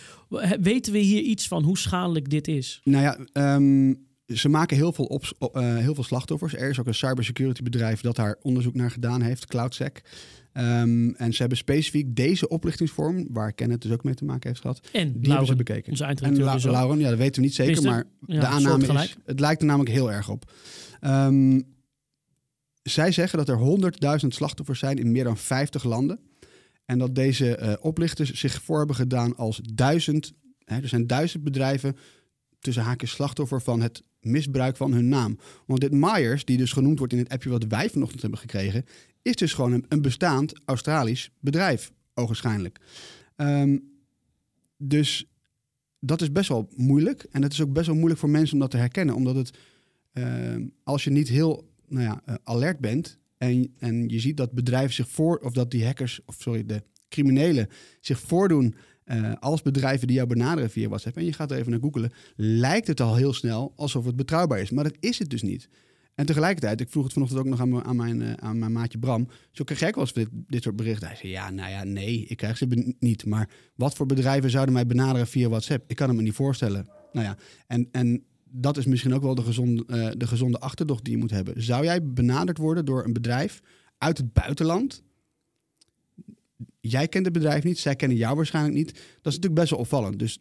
weten 0.61 0.93
we 0.93 0.99
hier 0.99 1.21
iets 1.21 1.47
van 1.47 1.63
hoe 1.63 1.77
schadelijk 1.77 2.29
dit 2.29 2.47
is? 2.47 2.81
Nou 2.83 3.03
ja, 3.03 3.17
ehm, 3.31 3.93
ze 4.33 4.49
maken 4.49 4.77
heel 4.77 4.93
veel, 4.93 5.05
op, 5.05 5.23
eh, 5.53 5.77
heel 5.77 5.93
veel 5.93 6.03
slachtoffers. 6.03 6.53
Er 6.55 6.69
is 6.69 6.79
ook 6.79 6.87
een 6.87 6.93
cybersecurity 6.93 7.63
bedrijf 7.63 8.01
dat 8.01 8.15
daar 8.15 8.37
onderzoek 8.41 8.73
naar 8.73 8.91
gedaan 8.91 9.21
heeft, 9.21 9.45
CloudSec. 9.45 10.01
Ehm, 10.53 11.09
en 11.09 11.33
ze 11.33 11.39
hebben 11.39 11.57
specifiek 11.57 12.15
deze 12.15 12.47
oplichtingsvorm, 12.47 13.27
waar 13.31 13.53
Kenneth 13.53 13.81
dus 13.81 13.91
ook 13.91 14.03
mee 14.03 14.13
te 14.13 14.25
maken 14.25 14.49
heeft 14.49 14.61
gehad, 14.61 14.79
En 14.79 14.91
die 14.91 15.01
hebben 15.01 15.21
ze 15.21 15.27
Lauren, 15.29 15.57
bekeken. 15.57 15.91
onze 15.91 16.03
En 16.03 16.39
La- 16.39 16.53
dus. 16.53 16.63
Lauren, 16.63 16.99
ja, 16.99 17.09
dat 17.09 17.17
weten 17.17 17.35
we 17.41 17.47
niet 17.47 17.55
zeker, 17.55 17.83
maar 17.83 18.03
ja, 18.25 18.39
de 18.39 18.45
aanname 18.45 19.03
is, 19.03 19.15
het 19.25 19.39
lijkt 19.39 19.61
er 19.61 19.67
namelijk 19.67 19.91
heel 19.91 20.11
erg 20.11 20.29
op. 20.29 20.51
Ehm, 20.99 21.61
zij 22.83 23.11
zeggen 23.11 23.37
dat 23.37 23.49
er 23.49 23.57
100.000 23.57 24.33
slachtoffers 24.33 24.79
zijn 24.79 24.97
in 24.97 25.11
meer 25.11 25.23
dan 25.23 25.37
50 25.37 25.83
landen. 25.83 26.19
En 26.85 26.97
dat 26.99 27.15
deze 27.15 27.55
eh, 27.55 27.73
oplichters 27.79 28.33
zich 28.33 28.61
voor 28.61 28.77
hebben 28.77 28.95
gedaan 28.95 29.35
als 29.35 29.61
duizend, 29.73 30.33
hè, 30.63 30.81
er 30.81 30.87
zijn 30.87 31.07
duizend 31.07 31.43
bedrijven 31.43 31.95
tussen 32.59 32.83
haakjes 32.83 33.11
slachtoffer 33.11 33.61
van 33.61 33.81
het 33.81 34.03
misbruik 34.25 34.77
van 34.77 34.93
hun 34.93 35.09
naam. 35.09 35.37
Want 35.65 35.81
dit 35.81 35.91
Myers, 35.91 36.45
die 36.45 36.57
dus 36.57 36.71
genoemd 36.71 36.97
wordt 36.97 37.13
in 37.13 37.19
het 37.19 37.29
appje 37.29 37.49
wat 37.49 37.65
wij 37.67 37.89
vanochtend 37.89 38.21
hebben 38.21 38.39
gekregen, 38.39 38.85
is 39.21 39.35
dus 39.35 39.53
gewoon 39.53 39.85
een, 39.87 40.01
bestaand 40.01 40.53
Australisch 40.65 41.31
bedrijf, 41.39 41.91
ogenschijnlijk. 42.13 42.79
Ehm, 43.35 43.77
dus 44.77 45.27
dat 45.99 46.21
is 46.21 46.31
best 46.31 46.49
wel 46.49 46.69
moeilijk. 46.75 47.27
En 47.31 47.41
het 47.41 47.53
is 47.53 47.61
ook 47.61 47.73
best 47.73 47.85
wel 47.85 47.95
moeilijk 47.95 48.19
voor 48.19 48.29
mensen 48.29 48.53
om 48.53 48.59
dat 48.59 48.71
te 48.71 48.77
herkennen. 48.77 49.15
Omdat 49.15 49.35
het, 49.35 49.57
ehm, 50.13 50.63
als 50.83 51.03
je 51.03 51.09
niet 51.09 51.27
heel 51.27 51.69
nou 51.87 52.03
ja, 52.03 52.21
eh, 52.25 52.35
alert 52.43 52.79
bent 52.79 53.17
en, 53.37 53.73
en 53.77 54.09
je 54.09 54.19
ziet 54.19 54.37
dat 54.37 54.51
bedrijven 54.51 54.93
zich 54.93 55.09
voor, 55.09 55.37
of 55.37 55.53
dat 55.53 55.71
die 55.71 55.85
hackers, 55.85 56.19
of 56.25 56.35
sorry, 56.39 56.65
de 56.65 56.83
criminelen 57.09 57.67
zich 57.99 58.19
voordoen 58.19 58.75
eh, 59.05 59.33
als 59.39 59.61
bedrijven 59.61 60.07
die 60.07 60.15
jou 60.15 60.27
benaderen 60.27 60.69
via 60.69 60.87
WhatsApp. 60.87 61.17
En 61.17 61.25
je 61.25 61.33
gaat 61.33 61.51
er 61.51 61.57
even 61.57 61.71
naar 61.71 61.79
googelen, 61.79 62.11
lijkt 62.35 62.87
het 62.87 63.01
al 63.01 63.15
heel 63.15 63.33
snel 63.33 63.73
alsof 63.75 64.05
het 64.05 64.15
betrouwbaar 64.15 64.59
is. 64.59 64.69
Maar 64.69 64.83
dat 64.83 64.97
is 64.99 65.19
het 65.19 65.29
dus 65.29 65.41
niet. 65.41 65.69
En 66.15 66.25
tegelijkertijd, 66.25 66.81
ik 66.81 66.89
vroeg 66.89 67.03
het 67.03 67.13
vanochtend 67.13 67.39
ook 67.39 67.45
nog 67.45 67.59
aan, 67.59 67.69
mijn- 67.69 67.83
aan, 67.85 67.95
mijn, 67.95 68.21
eh, 68.21 68.33
aan 68.33 68.59
mijn 68.59 68.71
maatje 68.71 68.97
Bram. 68.99 69.27
Zo 69.51 69.63
wel 69.95 70.03
eens 70.03 70.13
dit, 70.13 70.27
dit 70.31 70.63
soort 70.63 70.75
berichten. 70.75 71.07
Hij 71.07 71.15
zei, 71.17 71.31
ja, 71.31 71.49
nou 71.49 71.69
ja, 71.69 71.83
nee, 71.83 72.25
ik 72.25 72.37
krijg 72.37 72.57
ze 72.57 72.95
niet. 72.99 73.25
Maar 73.25 73.49
wat 73.75 73.95
voor 73.95 74.05
bedrijven 74.05 74.49
zouden 74.49 74.73
mij 74.73 74.85
benaderen 74.85 75.27
via 75.27 75.49
WhatsApp? 75.49 75.83
Ik 75.87 75.95
kan 75.95 76.07
het 76.07 76.17
me 76.17 76.23
niet 76.23 76.33
voorstellen. 76.33 76.87
Nou 77.11 77.25
ja, 77.25 77.37
en, 77.67 77.87
en 77.91 78.23
dat 78.49 78.77
is 78.77 78.85
misschien 78.85 79.13
ook 79.13 79.21
wel 79.21 79.35
de 79.35 79.41
eh, 79.87 80.09
de 80.17 80.27
gezonde 80.27 80.59
achterdocht 80.59 81.03
die 81.03 81.13
je 81.13 81.19
moet 81.19 81.31
hebben. 81.31 81.63
Zou 81.63 81.83
jij 81.83 82.03
benaderd 82.07 82.57
worden 82.57 82.85
door 82.85 83.05
een 83.05 83.13
bedrijf 83.13 83.59
uit 83.97 84.17
het 84.17 84.33
buitenland? 84.33 85.03
Jij 86.79 87.07
kent 87.07 87.25
het 87.25 87.33
bedrijf 87.33 87.63
niet, 87.63 87.79
zij 87.79 87.95
kennen 87.95 88.17
jou 88.17 88.35
waarschijnlijk 88.35 88.75
niet. 88.75 88.91
Dat 88.93 89.03
is 89.03 89.35
natuurlijk 89.35 89.53
best 89.53 89.69
wel 89.69 89.79
opvallend. 89.79 90.19
Dus 90.19 90.39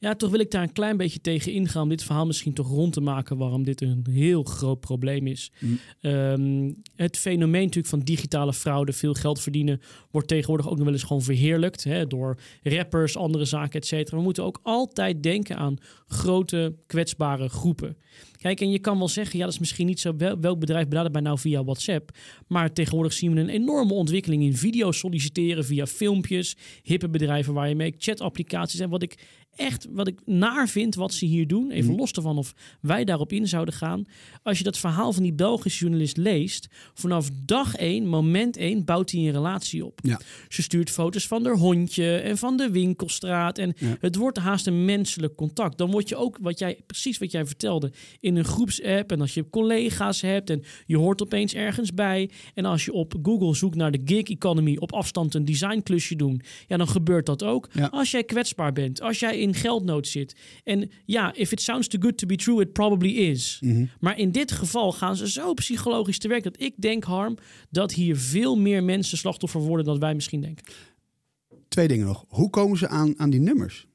Ja, 0.00 0.14
toch 0.14 0.30
wil 0.30 0.40
ik 0.40 0.50
daar 0.50 0.62
een 0.62 0.72
klein 0.72 0.96
beetje 0.96 1.20
tegen 1.20 1.52
ingaan 1.52 1.82
om 1.82 1.88
dit 1.88 2.02
verhaal 2.02 2.26
misschien 2.26 2.52
toch 2.52 2.68
rond 2.68 2.92
te 2.92 3.00
maken 3.00 3.36
waarom 3.36 3.64
dit 3.64 3.80
een 3.80 4.06
heel 4.10 4.42
groot 4.42 4.80
probleem 4.80 5.26
is. 5.26 5.52
Mm. 5.58 5.78
Ehm, 6.00 6.72
het 6.94 7.16
fenomeen 7.16 7.62
natuurlijk 7.62 7.86
van 7.86 8.00
digitale 8.00 8.52
fraude, 8.52 8.92
veel 8.92 9.14
geld 9.14 9.40
verdienen, 9.40 9.80
wordt 10.10 10.28
tegenwoordig 10.28 10.68
ook 10.68 10.76
nog 10.76 10.84
wel 10.84 10.92
eens 10.92 11.02
gewoon 11.02 11.22
verheerlijkt 11.22 11.84
hè, 11.84 12.06
door 12.06 12.38
rappers, 12.62 13.16
andere 13.16 13.44
zaken, 13.44 13.80
et 13.80 13.86
cetera. 13.86 14.16
We 14.16 14.22
moeten 14.22 14.44
ook 14.44 14.60
altijd 14.62 15.22
denken 15.22 15.56
aan 15.56 15.76
grote 16.06 16.74
kwetsbare 16.86 17.48
groepen. 17.48 17.96
Kijk, 18.40 18.60
en 18.60 18.70
je 18.70 18.78
kan 18.78 18.98
wel 18.98 19.08
zeggen, 19.08 19.38
ja, 19.38 19.44
dat 19.44 19.54
is 19.54 19.60
misschien 19.60 19.86
niet 19.86 20.00
zo. 20.00 20.16
Wel, 20.16 20.40
welk 20.40 20.60
bedrijf 20.60 20.88
benadert 20.88 21.12
mij 21.12 21.22
nou 21.22 21.38
via 21.38 21.64
WhatsApp? 21.64 22.10
Maar 22.46 22.72
tegenwoordig 22.72 23.12
zien 23.12 23.34
we 23.34 23.40
een 23.40 23.48
enorme 23.48 23.92
ontwikkeling 23.92 24.42
in 24.42 24.56
video 24.56 24.92
solliciteren 24.92 25.64
via 25.64 25.86
filmpjes, 25.86 26.56
hippe 26.82 27.08
bedrijven 27.08 27.54
waar 27.54 27.68
je 27.68 27.74
mee 27.74 27.94
chatapplicaties 27.98 28.80
en 28.80 28.90
wat 28.90 29.02
ik 29.02 29.18
echt 29.58 29.86
wat 29.90 30.08
ik 30.08 30.18
naar 30.24 30.68
vind 30.68 30.94
wat 30.94 31.12
ze 31.12 31.24
hier 31.24 31.46
doen, 31.46 31.70
even 31.70 31.90
Mhm. 31.90 31.98
los 31.98 32.12
ervan 32.12 32.38
of 32.38 32.54
wij 32.80 33.04
daarop 33.04 33.32
in 33.32 33.48
zouden 33.48 33.74
gaan. 33.74 34.04
Als 34.42 34.58
je 34.58 34.64
dat 34.64 34.78
verhaal 34.78 35.12
van 35.12 35.22
die 35.22 35.32
Belgische 35.32 35.78
journalist 35.80 36.16
leest, 36.16 36.68
vanaf 36.94 37.28
dag 37.44 37.76
1, 37.76 38.06
moment 38.06 38.56
1, 38.56 38.84
bouwt 38.84 39.10
hij 39.10 39.20
een 39.20 39.30
relatie 39.32 39.84
op. 39.84 39.98
Ja. 40.02 40.20
Ze 40.48 40.62
stuurt 40.62 40.90
foto's 40.90 41.26
van 41.26 41.44
haar 41.44 41.56
hondje 41.56 42.16
en 42.16 42.38
van 42.38 42.56
de 42.56 42.70
winkelstraat. 42.70 43.58
En 43.58 43.72
Ja. 43.78 43.96
het 44.00 44.16
wordt 44.16 44.38
haast 44.38 44.66
een 44.66 44.84
menselijk 44.84 45.34
contact. 45.34 45.78
Dan 45.78 45.90
word 45.90 46.08
je 46.08 46.16
ook, 46.16 46.38
wat 46.40 46.58
jij, 46.58 46.78
precies 46.86 47.18
wat 47.18 47.30
jij 47.30 47.46
vertelde, 47.46 47.92
in 48.20 48.36
een 48.36 48.44
groepsapp. 48.44 49.12
En 49.12 49.20
als 49.20 49.34
je 49.34 49.50
collega's 49.50 50.20
hebt 50.20 50.50
en 50.50 50.62
je 50.86 50.96
hoort 50.96 51.22
opeens 51.22 51.54
ergens 51.54 51.94
bij. 51.94 52.30
En 52.54 52.64
als 52.64 52.84
je 52.84 52.92
op 52.92 53.14
Google 53.22 53.54
zoekt 53.54 53.76
naar 53.76 53.90
de 53.90 54.00
gig 54.04 54.22
economy, 54.22 54.76
op 54.76 54.92
afstand 54.92 55.34
een 55.34 55.44
designklusje 55.44 56.16
doen. 56.16 56.40
Ja, 56.66 56.76
dan 56.76 56.88
gebeurt 56.88 57.26
dat 57.26 57.42
ook. 57.42 57.68
Ja. 57.72 57.86
Als 57.86 58.10
jij 58.10 58.24
kwetsbaar 58.24 58.72
bent, 58.72 59.00
als 59.00 59.18
jij 59.18 59.38
in 59.38 59.47
geldnood 59.54 60.06
zit. 60.06 60.36
En 60.64 60.90
ja, 61.04 61.34
if 61.34 61.52
it 61.52 61.60
sounds 61.60 61.88
too 61.88 62.00
good 62.00 62.18
to 62.18 62.26
be 62.26 62.36
true, 62.36 62.60
it 62.60 62.72
probably 62.72 63.10
is. 63.10 63.58
Mhm. 63.60 63.84
Maar 64.00 64.18
in 64.18 64.30
dit 64.30 64.52
geval 64.52 64.92
gaan 64.92 65.16
ze 65.16 65.30
zo 65.30 65.54
psychologisch 65.54 66.18
te 66.18 66.28
werk 66.28 66.42
dat 66.42 66.60
ik 66.60 66.74
denk, 66.76 67.04
Harm, 67.04 67.36
dat 67.70 67.92
hier 67.92 68.16
veel 68.16 68.56
meer 68.56 68.84
mensen 68.84 69.18
slachtoffer 69.18 69.60
worden 69.60 69.86
dan 69.86 69.98
wij 69.98 70.14
misschien 70.14 70.40
denken. 70.40 70.64
twee 71.68 71.88
dingen 71.88 72.06
nog. 72.06 72.24
Hoe 72.28 72.50
komen 72.50 72.78
ze 72.78 72.88
aan, 72.88 73.14
aan 73.16 73.30
die 73.30 73.40
nummers? 73.40 73.87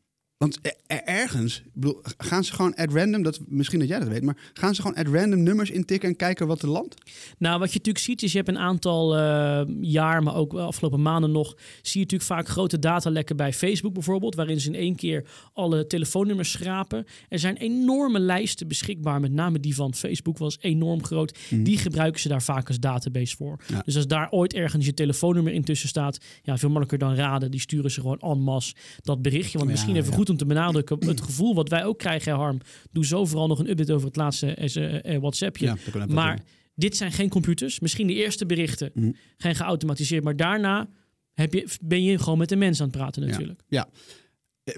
Want 0.43 0.59
er- 0.87 1.01
ergens, 1.05 1.57
ik 1.57 1.71
bedoel, 1.73 2.01
gaan 2.17 2.43
ze 2.43 2.53
gewoon 2.53 2.75
at 2.75 2.93
random, 2.93 3.23
dat, 3.23 3.39
misschien 3.47 3.79
dat 3.79 3.87
jij 3.87 3.99
dat 3.99 4.07
weet, 4.07 4.23
maar 4.23 4.37
gaan 4.53 4.75
ze 4.75 4.81
gewoon 4.81 4.97
at 4.97 5.07
random 5.07 5.43
nummers 5.43 5.69
intikken 5.69 6.09
en 6.09 6.15
kijken 6.15 6.47
wat 6.47 6.61
er 6.61 6.69
landt? 6.69 6.95
Nou, 7.37 7.59
wat 7.59 7.71
je 7.71 7.77
natuurlijk 7.77 8.05
ziet 8.05 8.23
is, 8.23 8.31
je 8.31 8.37
hebt 8.37 8.49
een 8.49 8.57
aantal 8.57 9.17
eh, 9.17 9.61
jaar, 9.81 10.23
maar 10.23 10.35
ook 10.35 10.53
afgelopen 10.53 11.01
maanden 11.01 11.31
nog, 11.31 11.47
zie 11.81 11.99
je 11.99 11.99
natuurlijk 11.99 12.23
vaak 12.29 12.47
grote 12.47 12.79
datalekken 12.79 13.35
bij 13.35 13.53
Facebook 13.53 13.93
bijvoorbeeld, 13.93 14.35
waarin 14.35 14.59
ze 14.61 14.67
in 14.67 14.75
één 14.75 14.95
keer 14.95 15.25
alle 15.53 15.87
telefoonnummers 15.87 16.51
schrapen. 16.51 17.05
Er 17.29 17.39
zijn 17.39 17.57
enorme 17.57 18.19
lijsten 18.19 18.67
beschikbaar, 18.67 19.19
met 19.19 19.31
name 19.31 19.59
die 19.59 19.75
van 19.75 19.93
Facebook 19.93 20.37
was 20.37 20.57
enorm 20.61 21.03
groot. 21.03 21.37
Die 21.49 21.77
gebruiken 21.77 22.21
ze 22.21 22.27
daar 22.27 22.41
vaak 22.43 22.67
als 22.67 22.79
database 22.79 23.35
voor. 23.35 23.59
Ja. 23.67 23.81
Dus 23.85 23.95
als 23.95 24.07
daar 24.07 24.29
ooit 24.31 24.53
ergens 24.53 24.85
je 24.85 24.93
telefoonnummer 24.93 25.53
intussen 25.53 25.89
staat, 25.89 26.17
ja, 26.43 26.57
veel 26.57 26.69
makkelijker 26.69 27.07
dan 27.07 27.15
raden. 27.17 27.51
Die 27.51 27.59
sturen 27.59 27.91
ze 27.91 28.01
gewoon 28.01 28.19
en 28.19 28.39
masse 28.41 28.75
dat 29.01 29.21
berichtje. 29.21 29.57
Want 29.57 29.69
Ja, 29.69 29.75
misschien 29.75 29.95
even 29.95 30.09
ja. 30.09 30.15
goed 30.15 30.29
om 30.33 30.39
te 30.39 30.45
benadrukken, 30.45 31.05
het 31.07 31.21
gevoel 31.29 31.55
wat 31.55 31.69
wij 31.69 31.85
ook 31.85 31.97
krijgen, 31.99 32.33
Harm. 32.33 32.59
Doe 32.91 33.05
zo 33.05 33.25
vooral 33.25 33.47
nog 33.47 33.59
een 33.59 33.69
update 33.69 33.93
over 33.93 34.07
het 34.07 34.15
laatste 34.15 34.53
eh, 34.53 35.13
eh, 35.15 35.19
WhatsAppje. 35.21 35.65
Ja, 35.65 35.71
ook 35.87 35.93
wel 35.93 36.07
maar 36.07 36.35
doen. 36.35 36.45
dit 36.75 36.97
zijn 36.97 37.11
geen 37.11 37.29
computers. 37.29 37.79
Misschien 37.79 38.07
de 38.07 38.13
eerste 38.13 38.45
berichten 38.45 38.91
Mhm. 38.93 39.11
geen 39.37 39.55
geautomatiseerd. 39.55 40.23
Maar 40.23 40.35
daarna 40.35 40.89
heb 41.33 41.53
je, 41.53 41.67
ben 41.81 42.03
je 42.03 42.19
gewoon 42.19 42.37
met 42.37 42.49
de 42.49 42.55
mens 42.55 42.81
aan 42.81 42.87
het 42.87 42.97
praten 42.97 43.27
natuurlijk. 43.27 43.61
Ja. 43.67 43.87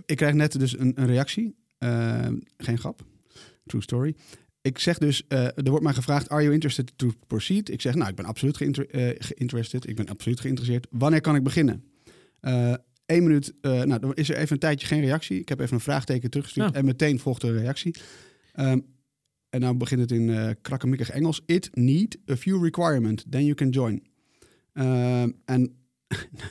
Ik 0.06 0.16
krijg 0.18 0.34
net 0.34 0.60
dus 0.60 0.78
een, 0.80 0.92
een 0.96 1.06
reactie. 1.08 1.56
Eh, 1.78 2.28
geen 2.58 2.78
grap. 2.78 3.02
True 3.66 3.82
story. 3.82 4.16
Ik 4.62 4.80
zeg 4.80 4.98
dus, 4.98 5.28
eh, 5.28 5.44
er 5.44 5.70
wordt 5.70 5.84
mij 5.84 5.94
gevraagd, 5.94 6.30
are 6.30 6.42
you 6.42 6.54
interested 6.54 6.92
to 6.96 7.12
proceed? 7.28 7.70
Ik 7.70 7.82
zeg, 7.82 7.96
nou, 7.96 8.10
ik 8.10 8.16
ben 8.16 8.26
absoluut 8.26 8.58
geïnter- 8.58 8.90
eh, 8.90 9.16
geïnterested. 9.20 9.88
Ik 9.88 9.96
ben 9.96 10.08
absoluut 10.08 10.40
geïnteresseerd. 10.40 10.88
Wanneer 10.90 11.22
kan 11.22 11.36
ik 11.36 11.44
beginnen? 11.44 11.84
Eén 13.06 13.24
minuut, 13.24 13.54
eh, 13.62 13.72
nou, 13.84 14.00
dan 14.00 14.14
is 14.14 14.30
er 14.30 14.36
even 14.36 14.52
een 14.54 14.60
tijdje 14.60 14.88
geen 14.88 15.02
reactie. 15.02 15.40
Ik 15.40 15.50
heb 15.50 15.60
even 15.60 15.74
een 15.74 15.80
vraagteken 15.80 16.30
teruggestuurd 16.30 16.74
Ja. 16.74 16.80
en 16.80 16.86
meteen 16.86 17.20
volgt 17.20 17.44
er 17.44 17.50
een 17.50 17.58
reactie. 17.62 17.96
Ehm, 18.54 18.80
en 19.50 19.60
nou 19.62 19.76
begint 19.76 20.02
het 20.02 20.12
in 20.12 20.30
eh 20.30 20.50
krakkemikkig 20.62 21.10
Engels. 21.10 21.42
It 21.46 21.70
need 21.74 22.18
a 22.32 22.36
few 22.36 22.64
requirement, 22.64 23.26
then 23.30 23.44
you 23.44 23.56
can 23.56 23.70
join. 23.70 24.04
Ehm, 24.74 25.30
en 25.46 25.76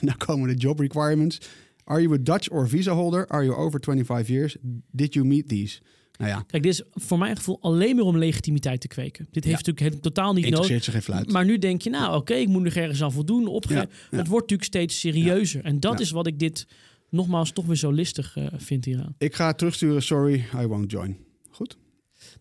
dan 0.01 0.17
komen 0.27 0.49
de 0.49 0.55
job 0.55 0.79
requirements. 0.79 1.41
Are 1.85 2.03
you 2.03 2.15
a 2.15 2.19
Dutch 2.23 2.51
or 2.51 2.69
visa 2.69 2.93
holder? 2.93 3.27
Are 3.27 3.45
you 3.45 3.57
over 3.57 3.81
25 3.81 4.29
years? 4.29 4.57
Did 4.91 5.15
you 5.15 5.27
meet 5.27 5.49
these? 5.49 5.81
Nou 6.19 6.31
ja, 6.31 6.45
Kijk, 6.47 6.62
dit 6.62 6.73
is 6.73 6.83
voor 6.93 7.19
mijn 7.19 7.37
gevoel 7.37 7.59
alleen 7.61 7.97
maar 7.97 8.05
om 8.05 8.19
legitimiteit 8.19 8.81
te 8.81 8.89
kweken. 8.89 9.27
Dit 9.31 9.45
heeft 9.45 9.67
natuurlijk 9.67 10.03
totaal 10.03 10.33
niet 10.33 10.51
nodig. 10.51 10.85
geen 10.85 11.03
fluit. 11.03 11.33
Maar 11.33 11.45
nu 11.45 11.59
denk 11.59 11.83
je, 11.83 11.91
nou 11.91 12.17
oké, 12.17 12.35
ik 12.35 12.49
moet 12.49 12.62
nog 12.62 12.75
ergens 12.75 13.03
aan 13.03 13.12
voldoen. 13.12 13.47
Opge 13.47 13.75
Ja, 13.75 13.81
Het 14.11 14.27
wordt 14.27 14.51
natuurlijk 14.51 14.65
steeds 14.65 15.01
serieuzer. 15.01 15.65
En 15.65 15.81
dat 15.81 15.93
Ja. 15.93 15.99
is 15.99 16.11
wat 16.11 16.27
ik 16.27 16.39
dit 16.39 16.67
nogmaals 17.11 17.53
toch 17.53 17.67
weer 17.67 17.77
zo 17.77 17.91
listig 17.91 18.37
eh, 18.37 18.47
vind 18.57 18.85
hieraan. 18.85 19.15
Ik 19.19 19.35
ga 19.35 19.53
terugsturen, 19.53 20.03
sorry, 20.03 20.45
I 20.61 20.67
won't 20.67 20.91
join. 20.91 21.17
Goed? 21.51 21.77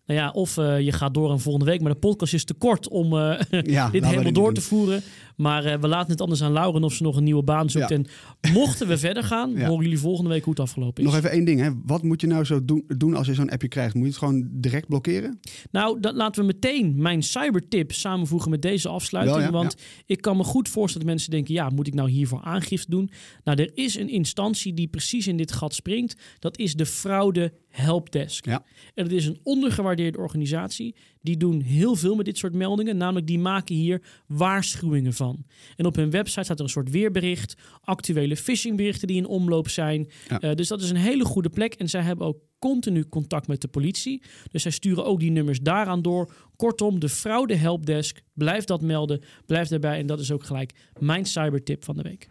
Nou 0.06 0.20
ja, 0.20 0.30
of 0.30 0.56
eh, 0.56 0.80
je 0.80 0.92
gaat 0.92 1.14
door 1.14 1.30
aan 1.30 1.40
volgende 1.40 1.70
week. 1.70 1.80
Maar 1.80 1.92
de 1.92 1.98
podcast 1.98 2.34
is 2.34 2.44
te 2.44 2.54
kort 2.54 2.88
om 2.88 3.18
eh, 3.18 3.40
Ja, 3.62 3.90
dit 3.90 4.04
helemaal 4.06 4.32
door 4.32 4.54
te 4.54 4.60
voeren. 4.60 5.02
Maar 5.36 5.64
eh, 5.64 5.78
we 5.80 5.88
laten 5.88 6.10
het 6.10 6.20
anders 6.20 6.42
aan 6.42 6.52
Lauren 6.52 6.84
of 6.84 6.92
ze 6.92 7.02
nog 7.02 7.16
een 7.16 7.24
nieuwe 7.24 7.42
baan 7.42 7.70
zoekt. 7.70 7.88
Ja. 7.88 7.96
En 7.96 8.06
mochten 8.52 8.88
we 8.88 8.98
verder 9.08 9.24
gaan, 9.24 9.52
Ja. 9.54 9.66
horen 9.66 9.82
jullie 9.82 9.98
volgende 9.98 10.30
week 10.30 10.44
hoe 10.44 10.52
het 10.52 10.62
afgelopen 10.62 11.02
is. 11.04 11.08
Nog 11.08 11.18
even 11.18 11.30
één 11.30 11.44
ding. 11.44 11.60
Hè. 11.60 11.70
Wat 11.84 12.02
moet 12.02 12.20
je 12.20 12.26
nou 12.26 12.44
zo 12.44 12.64
doen, 12.64 12.84
doen 12.86 13.14
als 13.14 13.26
je 13.26 13.34
zo'n 13.34 13.50
appje 13.50 13.68
krijgt? 13.68 13.94
Moet 13.94 14.02
je 14.02 14.08
het 14.08 14.18
gewoon 14.18 14.48
direct 14.50 14.88
blokkeren? 14.88 15.40
Nou, 15.70 16.00
dan 16.00 16.14
laten 16.14 16.40
we 16.40 16.46
meteen 16.46 16.94
mijn 16.96 17.22
cybertip 17.22 17.92
samenvoegen 17.92 18.50
met 18.50 18.62
deze 18.62 18.88
afsluiting. 18.88 19.42
Wel, 19.42 19.50
want 19.52 19.76
ik 20.06 20.20
kan 20.20 20.36
me 20.36 20.44
goed 20.44 20.68
voorstellen 20.68 21.06
dat 21.06 21.14
mensen 21.16 21.30
denken: 21.32 21.54
ja, 21.54 21.68
moet 21.70 21.86
ik 21.86 21.94
nou 21.94 22.10
hiervoor 22.10 22.40
aangifte 22.42 22.90
doen? 22.90 23.10
Nou, 23.44 23.58
er 23.62 23.70
is 23.74 23.96
een 23.96 24.08
instantie 24.10 24.74
die 24.74 24.88
precies 24.88 25.26
in 25.26 25.36
dit 25.36 25.52
gat 25.52 25.74
springt. 25.74 26.16
Dat 26.38 26.58
is 26.58 26.74
de 26.74 26.86
Fraude 26.86 27.52
Helpdesk. 27.74 28.46
Ja. 28.46 28.64
En 28.94 29.04
het 29.04 29.12
is 29.12 29.26
een 29.26 29.38
ondergewaardeerde 29.42 30.18
organisatie. 30.18 30.94
Die 31.20 31.36
doen 31.36 31.60
heel 31.60 31.94
veel 31.96 32.14
met 32.14 32.24
dit 32.24 32.38
soort 32.38 32.52
meldingen. 32.52 32.96
Namelijk, 32.96 33.26
die 33.26 33.38
maken 33.38 33.74
hier 33.74 34.02
waarschuwingen 34.26 35.12
van. 35.12 35.44
En 35.76 35.86
op 35.86 35.96
hun 35.96 36.10
website 36.10 36.44
staat 36.44 36.58
er 36.58 36.64
een 36.64 36.70
soort 36.70 36.90
weerbericht. 36.90 37.54
Actuele 37.80 38.36
phishingberichten 38.36 39.08
die 39.08 39.16
in 39.16 39.26
omloop 39.26 39.68
zijn. 39.68 40.08
Ja. 40.28 40.40
Eh, 40.40 40.54
dus 40.54 40.68
dat 40.68 40.82
is 40.82 40.90
een 40.90 40.96
hele 40.96 41.24
goede 41.24 41.48
plek. 41.48 41.74
En 41.74 41.88
zij 41.88 42.00
hebben 42.00 42.26
ook 42.26 42.38
continu 42.58 43.08
contact 43.08 43.46
met 43.46 43.60
de 43.60 43.68
politie. 43.68 44.22
Dus 44.50 44.62
zij 44.62 44.70
sturen 44.70 45.04
ook 45.04 45.20
die 45.20 45.30
nummers 45.30 45.60
daaraan 45.60 46.02
door. 46.02 46.32
Kortom, 46.56 47.00
de 47.00 47.08
fraude 47.08 47.54
helpdesk. 47.54 48.20
Blijf 48.34 48.64
dat 48.64 48.80
melden. 48.80 49.22
Blijf 49.46 49.68
daarbij. 49.68 49.98
En 49.98 50.06
dat 50.06 50.20
is 50.20 50.32
ook 50.32 50.44
gelijk 50.44 50.72
mijn 50.98 51.26
cybertip 51.26 51.84
van 51.84 51.96
de 51.96 52.02
week. 52.02 52.28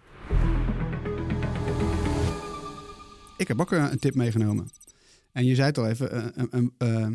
Ik 3.38 3.48
heb 3.48 3.62
ook 3.62 3.72
eh, 3.72 3.88
een 3.92 4.00
tip 4.00 4.16
meegenomen. 4.16 4.68
En 5.34 5.46
je 5.46 5.56
zei 5.56 5.68
het 5.68 5.78
al 5.78 5.88
even, 5.90 6.12
eh, 6.36 6.44
een- 6.50 6.74
eh, 6.78 7.08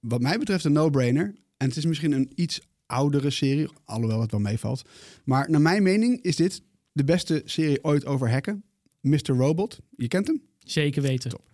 wat 0.00 0.20
mij 0.20 0.38
betreft 0.38 0.64
een 0.64 0.72
no-brainer. 0.72 1.34
En 1.56 1.68
het 1.68 1.76
is 1.76 1.84
misschien 1.86 2.12
een 2.12 2.30
iets 2.34 2.60
oudere 2.86 3.30
serie, 3.30 3.68
alhoewel 3.84 4.20
het 4.20 4.30
wel 4.30 4.40
meevalt. 4.40 4.82
Maar 5.24 5.50
naar 5.50 5.60
mijn 5.60 5.82
mening 5.82 6.22
is 6.22 6.36
dit 6.36 6.62
de 6.92 7.04
beste 7.04 7.42
serie 7.44 7.84
ooit 7.84 8.06
over 8.06 8.30
hacken. 8.30 8.62
Mr. 9.00 9.18
Robot, 9.26 9.78
je 9.96 10.08
kent 10.08 10.26
hem? 10.26 10.42
Zeker 10.58 11.02
weten. 11.02 11.30
Top. 11.30 11.48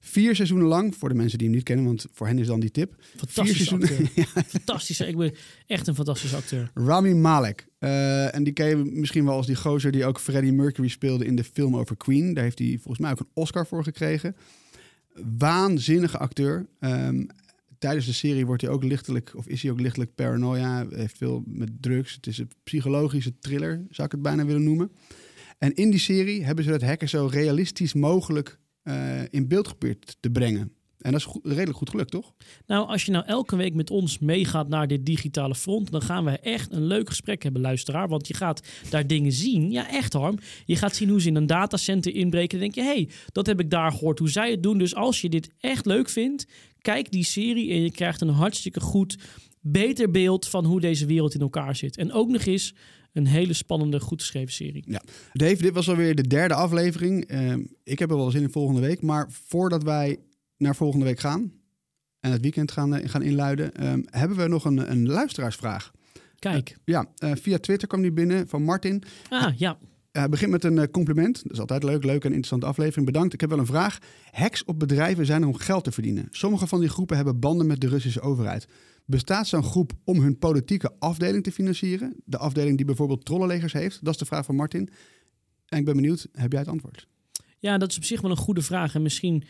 Vier 0.00 0.34
seizoenen 0.34 0.66
lang, 0.66 0.94
voor 0.96 1.08
de 1.08 1.14
mensen 1.14 1.38
die 1.38 1.46
hem 1.46 1.56
niet 1.56 1.64
kennen, 1.66 1.84
want 1.84 2.06
voor 2.12 2.26
hen 2.26 2.38
is 2.38 2.46
dan 2.46 2.60
die 2.60 2.70
tip. 2.70 2.94
Fantastische 3.16 3.64
seizoenen. 3.64 3.88
acteur. 4.16 4.44
Fantastische. 4.46 5.06
Ik 5.06 5.16
ben 5.16 5.34
echt 5.66 5.86
een 5.86 5.94
fantastische 5.94 6.36
acteur. 6.36 6.70
Rami 6.74 7.14
Malek. 7.14 7.66
Eh, 7.78 8.34
en 8.34 8.44
die 8.44 8.52
ken 8.52 8.68
je 8.68 8.76
misschien 8.76 9.24
wel 9.24 9.34
als 9.34 9.46
die 9.46 9.56
gozer 9.56 9.92
die 9.92 10.04
ook 10.04 10.20
Freddie 10.20 10.52
Mercury 10.52 10.88
speelde 10.88 11.24
in 11.24 11.36
de 11.36 11.44
film 11.44 11.76
over 11.76 11.96
Queen. 11.96 12.34
Daar 12.34 12.44
heeft 12.44 12.58
hij 12.58 12.68
volgens 12.72 12.98
mij 12.98 13.10
ook 13.10 13.20
een 13.20 13.28
Oscar 13.34 13.66
voor 13.66 13.82
gekregen. 13.82 14.36
Waanzinnige 15.38 16.18
acteur. 16.18 16.66
Ehm, 16.80 17.24
tijdens 17.78 18.06
de 18.06 18.12
serie 18.12 18.46
wordt 18.46 18.62
hij 18.62 18.70
ook 18.70 18.84
lichtelijk, 18.84 19.32
of 19.36 19.46
is 19.46 19.62
hij 19.62 19.70
ook 19.70 19.80
lichtelijk 19.80 20.14
paranoia. 20.14 20.86
Heeft 20.88 21.16
veel 21.16 21.42
met 21.46 21.70
drugs. 21.80 22.14
Het 22.14 22.26
is 22.26 22.38
een 22.38 22.50
psychologische 22.62 23.38
thriller, 23.38 23.84
zou 23.90 24.06
ik 24.06 24.12
het 24.12 24.22
bijna 24.22 24.44
willen 24.44 24.64
noemen. 24.64 24.90
En 25.58 25.74
in 25.74 25.90
die 25.90 26.00
serie 26.00 26.44
hebben 26.44 26.64
ze 26.64 26.70
het 26.70 26.82
hacken 26.82 27.08
zo 27.08 27.28
realistisch 27.30 27.92
mogelijk 27.92 28.58
eh, 28.82 29.22
in 29.30 29.48
beeld 29.48 29.68
geprobeerd 29.68 30.16
te 30.20 30.30
brengen. 30.30 30.72
En 30.98 31.10
dat 31.10 31.20
is 31.20 31.26
goed- 31.26 31.46
redelijk 31.46 31.76
goed 31.76 31.90
gelukt, 31.90 32.10
toch? 32.10 32.32
Nou, 32.66 32.88
als 32.88 33.04
je 33.04 33.12
nou 33.12 33.24
elke 33.26 33.56
week 33.56 33.74
met 33.74 33.90
ons 33.90 34.18
meegaat 34.18 34.68
naar 34.68 34.86
dit 34.86 35.06
digitale 35.06 35.54
front, 35.54 35.90
dan 35.90 36.02
gaan 36.02 36.24
we 36.24 36.30
echt 36.30 36.72
een 36.72 36.86
leuk 36.86 37.08
gesprek 37.08 37.42
hebben, 37.42 37.60
luisteraar. 37.60 38.08
Want 38.08 38.28
je 38.28 38.34
gaat 38.34 38.62
daar 38.90 39.06
dingen 39.06 39.32
zien. 39.32 39.70
Ja, 39.70 39.90
echt 39.90 40.12
Harm. 40.12 40.38
Je 40.64 40.76
gaat 40.76 40.96
zien 40.96 41.08
hoe 41.08 41.20
ze 41.20 41.28
in 41.28 41.34
een 41.34 41.46
datacenter 41.46 42.14
inbreken. 42.14 42.58
Dan 42.58 42.70
denk 42.70 42.74
je, 42.74 42.92
hé, 42.92 43.02
hey, 43.02 43.08
dat 43.32 43.46
heb 43.46 43.60
ik 43.60 43.70
daar 43.70 43.92
gehoord, 43.92 44.18
hoe 44.18 44.30
zij 44.30 44.50
het 44.50 44.62
doen. 44.62 44.78
Dus 44.78 44.94
als 44.94 45.20
je 45.20 45.28
dit 45.28 45.50
echt 45.58 45.86
leuk 45.86 46.08
vindt, 46.08 46.46
kijk 46.80 47.10
die 47.10 47.24
serie 47.24 47.70
en 47.70 47.82
je 47.82 47.90
krijgt 47.90 48.20
een 48.20 48.28
hartstikke 48.28 48.80
goed, 48.80 49.18
beter 49.60 50.10
beeld 50.10 50.48
van 50.48 50.64
hoe 50.64 50.80
deze 50.80 51.06
wereld 51.06 51.34
in 51.34 51.40
elkaar 51.40 51.76
zit. 51.76 51.96
En 51.96 52.12
ook 52.12 52.28
nog 52.28 52.44
eens 52.44 52.74
een 53.12 53.26
hele 53.26 53.52
spannende, 53.52 54.00
goed 54.00 54.20
geschreven 54.20 54.52
serie. 54.52 54.84
Ja. 54.86 55.02
Dave, 55.32 55.62
dit 55.62 55.74
was 55.74 55.88
alweer 55.88 56.14
de 56.14 56.26
derde 56.26 56.54
aflevering. 56.54 57.24
Ehm, 57.24 57.62
ik 57.84 57.98
heb 57.98 58.10
er 58.10 58.16
wel 58.16 58.30
zin 58.30 58.42
in 58.42 58.50
volgende 58.50 58.80
week. 58.80 59.02
Maar 59.02 59.30
voordat 59.30 59.82
wij 59.82 60.18
naar 60.58 60.76
volgende 60.76 61.04
week 61.04 61.20
gaan 61.20 61.52
en 62.20 62.32
het 62.32 62.40
weekend 62.40 62.72
gaan, 62.72 62.94
eh, 62.94 63.08
gaan 63.08 63.22
inluiden, 63.22 63.74
ehm, 63.74 64.02
hebben 64.04 64.36
we 64.36 64.48
nog 64.48 64.64
een, 64.64 64.90
een 64.90 65.08
luisteraarsvraag. 65.08 65.90
Kijk. 66.38 66.76
Ja, 66.84 67.06
eh, 67.16 67.30
via 67.34 67.58
Twitter 67.58 67.88
kwam 67.88 68.02
die 68.02 68.12
binnen 68.12 68.48
van 68.48 68.62
Martin. 68.62 69.02
Ah, 69.28 69.58
ja. 69.58 69.78
Hij 70.12 70.28
begint 70.28 70.50
met 70.50 70.64
een 70.64 70.78
eh, 70.78 70.90
compliment. 70.90 71.42
Dat 71.42 71.52
is 71.52 71.60
altijd 71.60 71.82
leuk, 71.82 72.04
leuk 72.04 72.24
en 72.24 72.28
interessante 72.28 72.66
aflevering. 72.66 73.06
Bedankt. 73.06 73.32
Ik 73.32 73.40
heb 73.40 73.50
wel 73.50 73.58
een 73.58 73.66
vraag. 73.66 73.98
Hacks 74.30 74.64
op 74.64 74.78
bedrijven 74.78 75.26
zijn 75.26 75.42
er 75.42 75.48
om 75.48 75.56
geld 75.56 75.84
te 75.84 75.92
verdienen. 75.92 76.26
Sommige 76.30 76.66
van 76.66 76.80
die 76.80 76.88
groepen 76.88 77.16
hebben 77.16 77.38
banden 77.38 77.66
met 77.66 77.80
de 77.80 77.88
Russische 77.88 78.20
overheid. 78.20 78.68
Bestaat 79.04 79.46
zo'n 79.46 79.62
groep 79.62 79.92
om 80.04 80.20
hun 80.20 80.38
politieke 80.38 80.92
afdeling 80.98 81.42
te 81.42 81.52
financieren? 81.52 82.16
De 82.24 82.38
afdeling 82.38 82.76
die 82.76 82.86
bijvoorbeeld 82.86 83.24
trollenlegers 83.24 83.72
heeft? 83.72 84.04
Dat 84.04 84.12
is 84.12 84.18
de 84.18 84.26
vraag 84.26 84.44
van 84.44 84.54
Martin. 84.54 84.88
En 85.66 85.78
ik 85.78 85.84
ben 85.84 85.96
benieuwd, 85.96 86.28
heb 86.32 86.52
jij 86.52 86.60
het 86.60 86.70
antwoord? 86.70 87.08
Ja, 87.58 87.78
dat 87.78 87.90
is 87.90 87.96
op 87.96 88.04
zich 88.04 88.20
wel 88.20 88.30
een 88.30 88.36
goede 88.36 88.62
vraag. 88.62 88.94
En 88.94 89.02
misschien 89.02 89.44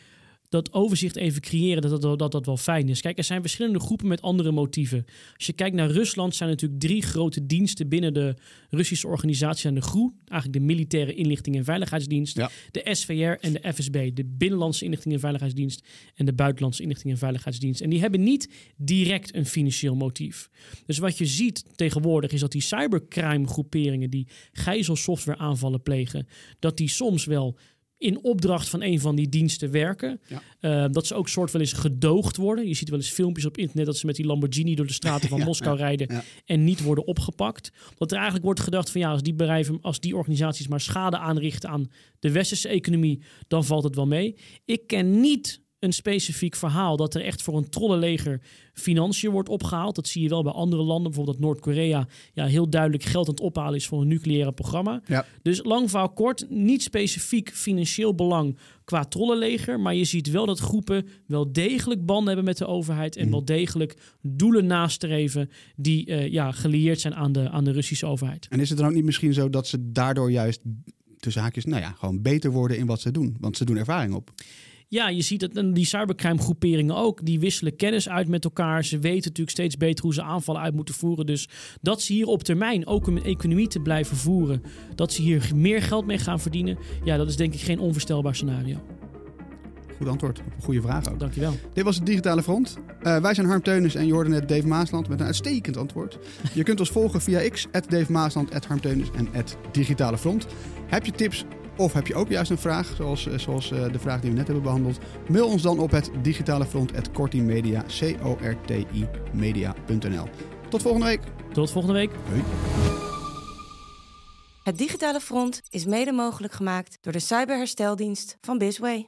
dat 0.48 0.72
overzicht 0.72 1.16
even 1.16 1.40
creëren, 1.40 1.82
dat 1.82 2.02
dat, 2.02 2.18
dat 2.18 2.32
dat 2.32 2.46
wel 2.46 2.56
fijn 2.56 2.88
is. 2.88 3.00
Kijk, 3.00 3.18
er 3.18 3.24
zijn 3.24 3.40
verschillende 3.40 3.80
groepen 3.80 4.06
met 4.08 4.22
andere 4.22 4.52
motieven. 4.52 5.04
Als 5.36 5.46
je 5.46 5.52
kijkt 5.52 5.76
naar 5.76 5.90
Rusland, 5.90 6.34
zijn 6.34 6.48
er 6.48 6.54
natuurlijk 6.54 6.80
drie 6.80 7.02
grote 7.02 7.46
diensten 7.46 7.88
binnen 7.88 8.14
de 8.14 8.34
Russische 8.70 9.06
organisatie 9.06 9.68
en 9.68 9.74
de 9.74 9.82
GRU. 9.82 10.12
Eigenlijk 10.24 10.60
de 10.60 10.66
Militaire 10.66 11.14
Inlichting 11.14 11.56
en 11.56 11.64
Veiligheidsdienst. 11.64 12.36
Ja. 12.36 12.50
De 12.70 12.88
SVR 12.92 13.12
en 13.12 13.52
de 13.52 13.72
FSB. 13.74 14.10
De 14.14 14.24
Binnenlandse 14.24 14.84
Inlichting 14.84 15.14
en 15.14 15.20
Veiligheidsdienst 15.20 15.86
en 16.14 16.26
de 16.26 16.32
Buitenlandse 16.32 16.82
Inlichting 16.82 17.12
en 17.12 17.18
Veiligheidsdienst. 17.18 17.80
En 17.80 17.90
die 17.90 18.00
hebben 18.00 18.22
niet 18.22 18.50
direct 18.76 19.34
een 19.34 19.46
financieel 19.46 19.94
motief. 19.94 20.50
Dus 20.86 20.98
wat 20.98 21.18
je 21.18 21.26
ziet 21.26 21.64
tegenwoordig 21.74 22.32
is 22.32 22.40
dat 22.40 22.52
die 22.52 22.62
cybercrime 22.62 23.46
groeperingen 23.46 24.10
die 24.10 24.28
gijzelsoftware 24.52 25.38
aanvallen 25.38 25.82
plegen, 25.82 26.26
dat 26.58 26.76
die 26.76 26.88
soms 26.88 27.24
wel 27.24 27.58
in 27.98 28.24
opdracht 28.24 28.68
van 28.68 28.82
een 28.82 29.00
van 29.00 29.16
die 29.16 29.28
diensten 29.28 29.70
werken. 29.70 30.20
Ja. 30.26 30.42
Eh, 30.60 30.92
dat 30.92 31.06
ze 31.06 31.14
ook 31.14 31.28
soort 31.28 31.50
wel 31.50 31.60
eens 31.60 31.72
gedoogd 31.72 32.36
worden. 32.36 32.68
Je 32.68 32.74
ziet 32.74 32.88
wel 32.88 32.98
eens 32.98 33.10
filmpjes 33.10 33.46
op 33.46 33.56
internet 33.56 33.86
dat 33.86 33.96
ze 33.96 34.06
met 34.06 34.16
die 34.16 34.26
Lamborghini 34.26 34.74
door 34.74 34.86
de 34.86 34.92
straten 34.92 35.28
van 35.38 35.38
Ja, 35.38 35.44
Moskou 35.44 35.78
ja, 35.78 35.84
rijden 35.84 36.22
en 36.44 36.64
niet 36.64 36.82
worden 36.82 37.06
opgepakt. 37.06 37.72
Dat 37.96 38.10
er 38.10 38.16
eigenlijk 38.16 38.44
wordt 38.44 38.60
gedacht 38.60 38.90
van 38.90 39.00
ja, 39.00 39.10
als 39.10 39.22
die 39.22 39.34
bedrijven, 39.34 39.78
als 39.80 40.00
die 40.00 40.16
organisaties 40.16 40.68
maar 40.68 40.80
schade 40.80 41.18
aanrichten 41.18 41.68
aan 41.68 41.90
de 42.18 42.32
westerse 42.32 42.68
economie, 42.68 43.22
dan 43.48 43.64
valt 43.64 43.84
het 43.84 43.94
wel 43.94 44.06
mee. 44.06 44.36
Ik 44.64 44.86
ken 44.86 45.20
niet 45.20 45.60
een 45.78 45.92
specifiek 45.92 46.54
verhaal 46.56 46.96
dat 46.96 47.14
er 47.14 47.24
echt 47.24 47.42
voor 47.42 47.56
een 47.56 47.68
trollenleger 47.68 48.40
financiën 48.72 49.30
wordt 49.30 49.48
opgehaald. 49.48 49.94
Dat 49.94 50.08
zie 50.08 50.22
je 50.22 50.28
wel 50.28 50.42
bij 50.42 50.52
andere 50.52 50.82
landen, 50.82 51.02
bijvoorbeeld 51.06 51.36
dat 51.36 51.46
Noord-Korea 51.46 52.06
ja, 52.32 52.46
heel 52.46 52.68
duidelijk 52.70 53.02
geld 53.02 53.26
aan 53.28 53.34
het 53.34 53.42
ophalen 53.42 53.74
is 53.74 53.86
voor 53.86 54.00
een 54.00 54.08
nucleaire 54.08 54.52
programma. 54.52 55.00
Ja. 55.06 55.26
Dus 55.42 55.64
lang 55.64 55.90
verhaal 55.90 56.08
kort, 56.12 56.46
niet 56.50 56.82
specifiek 56.82 57.50
financieel 57.54 58.14
belang 58.14 58.58
qua 58.84 59.04
trollenleger, 59.04 59.80
maar 59.80 59.94
je 59.94 60.04
ziet 60.04 60.30
wel 60.30 60.46
dat 60.46 60.58
groepen 60.58 61.06
wel 61.26 61.52
degelijk 61.52 62.06
banden 62.06 62.26
hebben 62.26 62.44
met 62.44 62.58
de 62.58 62.66
overheid 62.66 63.16
en 63.16 63.22
Mhm. 63.22 63.30
wel 63.30 63.44
degelijk 63.44 63.96
doelen 64.22 64.66
nastreven 64.66 65.50
die 65.76 66.06
eh, 66.06 66.32
ja, 66.32 66.52
gelieerd 66.52 67.00
zijn 67.00 67.14
aan 67.14 67.32
de, 67.32 67.50
aan 67.50 67.64
de 67.64 67.72
Russische 67.72 68.06
overheid. 68.06 68.46
En 68.50 68.60
is 68.60 68.68
het 68.68 68.78
dan 68.78 68.86
ook 68.86 68.94
niet 68.94 69.04
misschien 69.04 69.32
zo 69.32 69.50
dat 69.50 69.66
ze 69.66 69.92
daardoor 69.92 70.30
juist 70.30 70.60
tussen 71.18 71.42
haakjes, 71.42 71.64
nou 71.64 71.82
ja, 71.82 71.90
gewoon 71.90 72.22
beter 72.22 72.50
worden 72.50 72.78
in 72.78 72.86
wat 72.86 73.00
ze 73.00 73.10
doen? 73.10 73.36
Want 73.40 73.56
ze 73.56 73.64
doen 73.64 73.76
ervaring 73.76 74.14
op. 74.14 74.32
Ja, 74.90 75.08
je 75.08 75.22
ziet 75.22 75.40
dat 75.40 75.56
en 75.56 75.72
die 75.72 75.86
cybercrime 75.86 76.38
groeperingen 76.38 76.96
ook. 76.96 77.24
Die 77.24 77.40
wisselen 77.40 77.76
kennis 77.76 78.08
uit 78.08 78.28
met 78.28 78.44
elkaar. 78.44 78.84
Ze 78.84 78.98
weten 78.98 79.28
natuurlijk 79.28 79.50
steeds 79.50 79.76
beter 79.76 80.04
hoe 80.04 80.14
ze 80.14 80.22
aanvallen 80.22 80.60
uit 80.60 80.74
moeten 80.74 80.94
voeren. 80.94 81.26
Dus 81.26 81.48
dat 81.80 82.02
ze 82.02 82.12
hier 82.12 82.26
op 82.26 82.42
termijn 82.42 82.86
ook 82.86 83.06
om 83.06 83.16
een 83.16 83.24
economie 83.24 83.68
te 83.68 83.80
blijven 83.80 84.16
voeren. 84.16 84.62
Dat 84.94 85.12
ze 85.12 85.22
hier 85.22 85.50
meer 85.54 85.82
geld 85.82 86.06
mee 86.06 86.18
gaan 86.18 86.40
verdienen. 86.40 86.78
Ja, 87.04 87.16
dat 87.16 87.28
is 87.28 87.36
denk 87.36 87.54
ik 87.54 87.60
geen 87.60 87.78
onvoorstelbaar 87.78 88.34
scenario. 88.34 88.76
Goed 89.96 90.08
antwoord 90.08 90.38
op 90.38 90.44
een 90.56 90.62
goede 90.62 90.80
vraag 90.80 91.12
ook. 91.12 91.20
Dankjewel. 91.20 91.54
Dit 91.72 91.84
was 91.84 91.96
het 91.96 92.06
Digitale 92.06 92.42
Front. 92.42 92.76
Eh, 93.02 93.20
wij 93.20 93.34
zijn 93.34 93.46
Harm 93.46 93.62
Teunis 93.62 93.94
en 93.94 94.06
je 94.06 94.12
hoorde 94.12 94.30
net 94.30 94.48
Dave 94.48 94.66
Maasland 94.66 95.08
met 95.08 95.20
een 95.20 95.26
uitstekend 95.26 95.76
antwoord. 95.76 96.18
Je 96.54 96.62
kunt 96.62 96.80
ons 96.80 96.90
volgen 96.90 97.20
via 97.20 97.48
X, 97.48 97.66
Dave 97.88 98.12
Maasland, 98.12 98.66
Harm 98.66 98.80
Teunis 98.80 99.08
en 99.14 99.28
Digitale 99.72 100.18
Front. 100.18 100.46
Heb 100.86 101.04
je 101.06 101.12
tips 101.12 101.44
of 101.78 101.92
heb 101.92 102.06
je 102.06 102.14
ook 102.14 102.28
juist 102.28 102.50
een 102.50 102.58
vraag, 102.58 102.92
zoals, 102.96 103.26
eh, 103.26 103.38
zoals 103.38 103.70
eh, 103.70 103.92
de 103.92 103.98
vraag 103.98 104.20
die 104.20 104.30
we 104.30 104.36
net 104.36 104.46
hebben 104.46 104.64
behandeld? 104.64 104.98
Mail 105.28 105.46
ons 105.46 105.62
dan 105.62 105.78
op 105.78 105.90
het 105.90 106.10
digitalefront.kortimedia, 106.22 107.84
C-O-R-T-I 107.98 109.06
media.nl. 109.32 110.28
Tot 110.68 110.82
volgende 110.82 111.06
week. 111.06 111.20
Tot 111.52 111.70
volgende 111.70 111.98
week. 111.98 112.10
Hoi. 112.28 112.42
Het 114.62 114.78
Digitale 114.78 115.20
Front 115.20 115.62
is 115.70 115.84
mede 115.84 116.12
mogelijk 116.12 116.52
gemaakt 116.52 116.98
door 117.00 117.12
de 117.12 117.18
cyberhersteldienst 117.18 118.36
van 118.40 118.58
Bisway. 118.58 119.06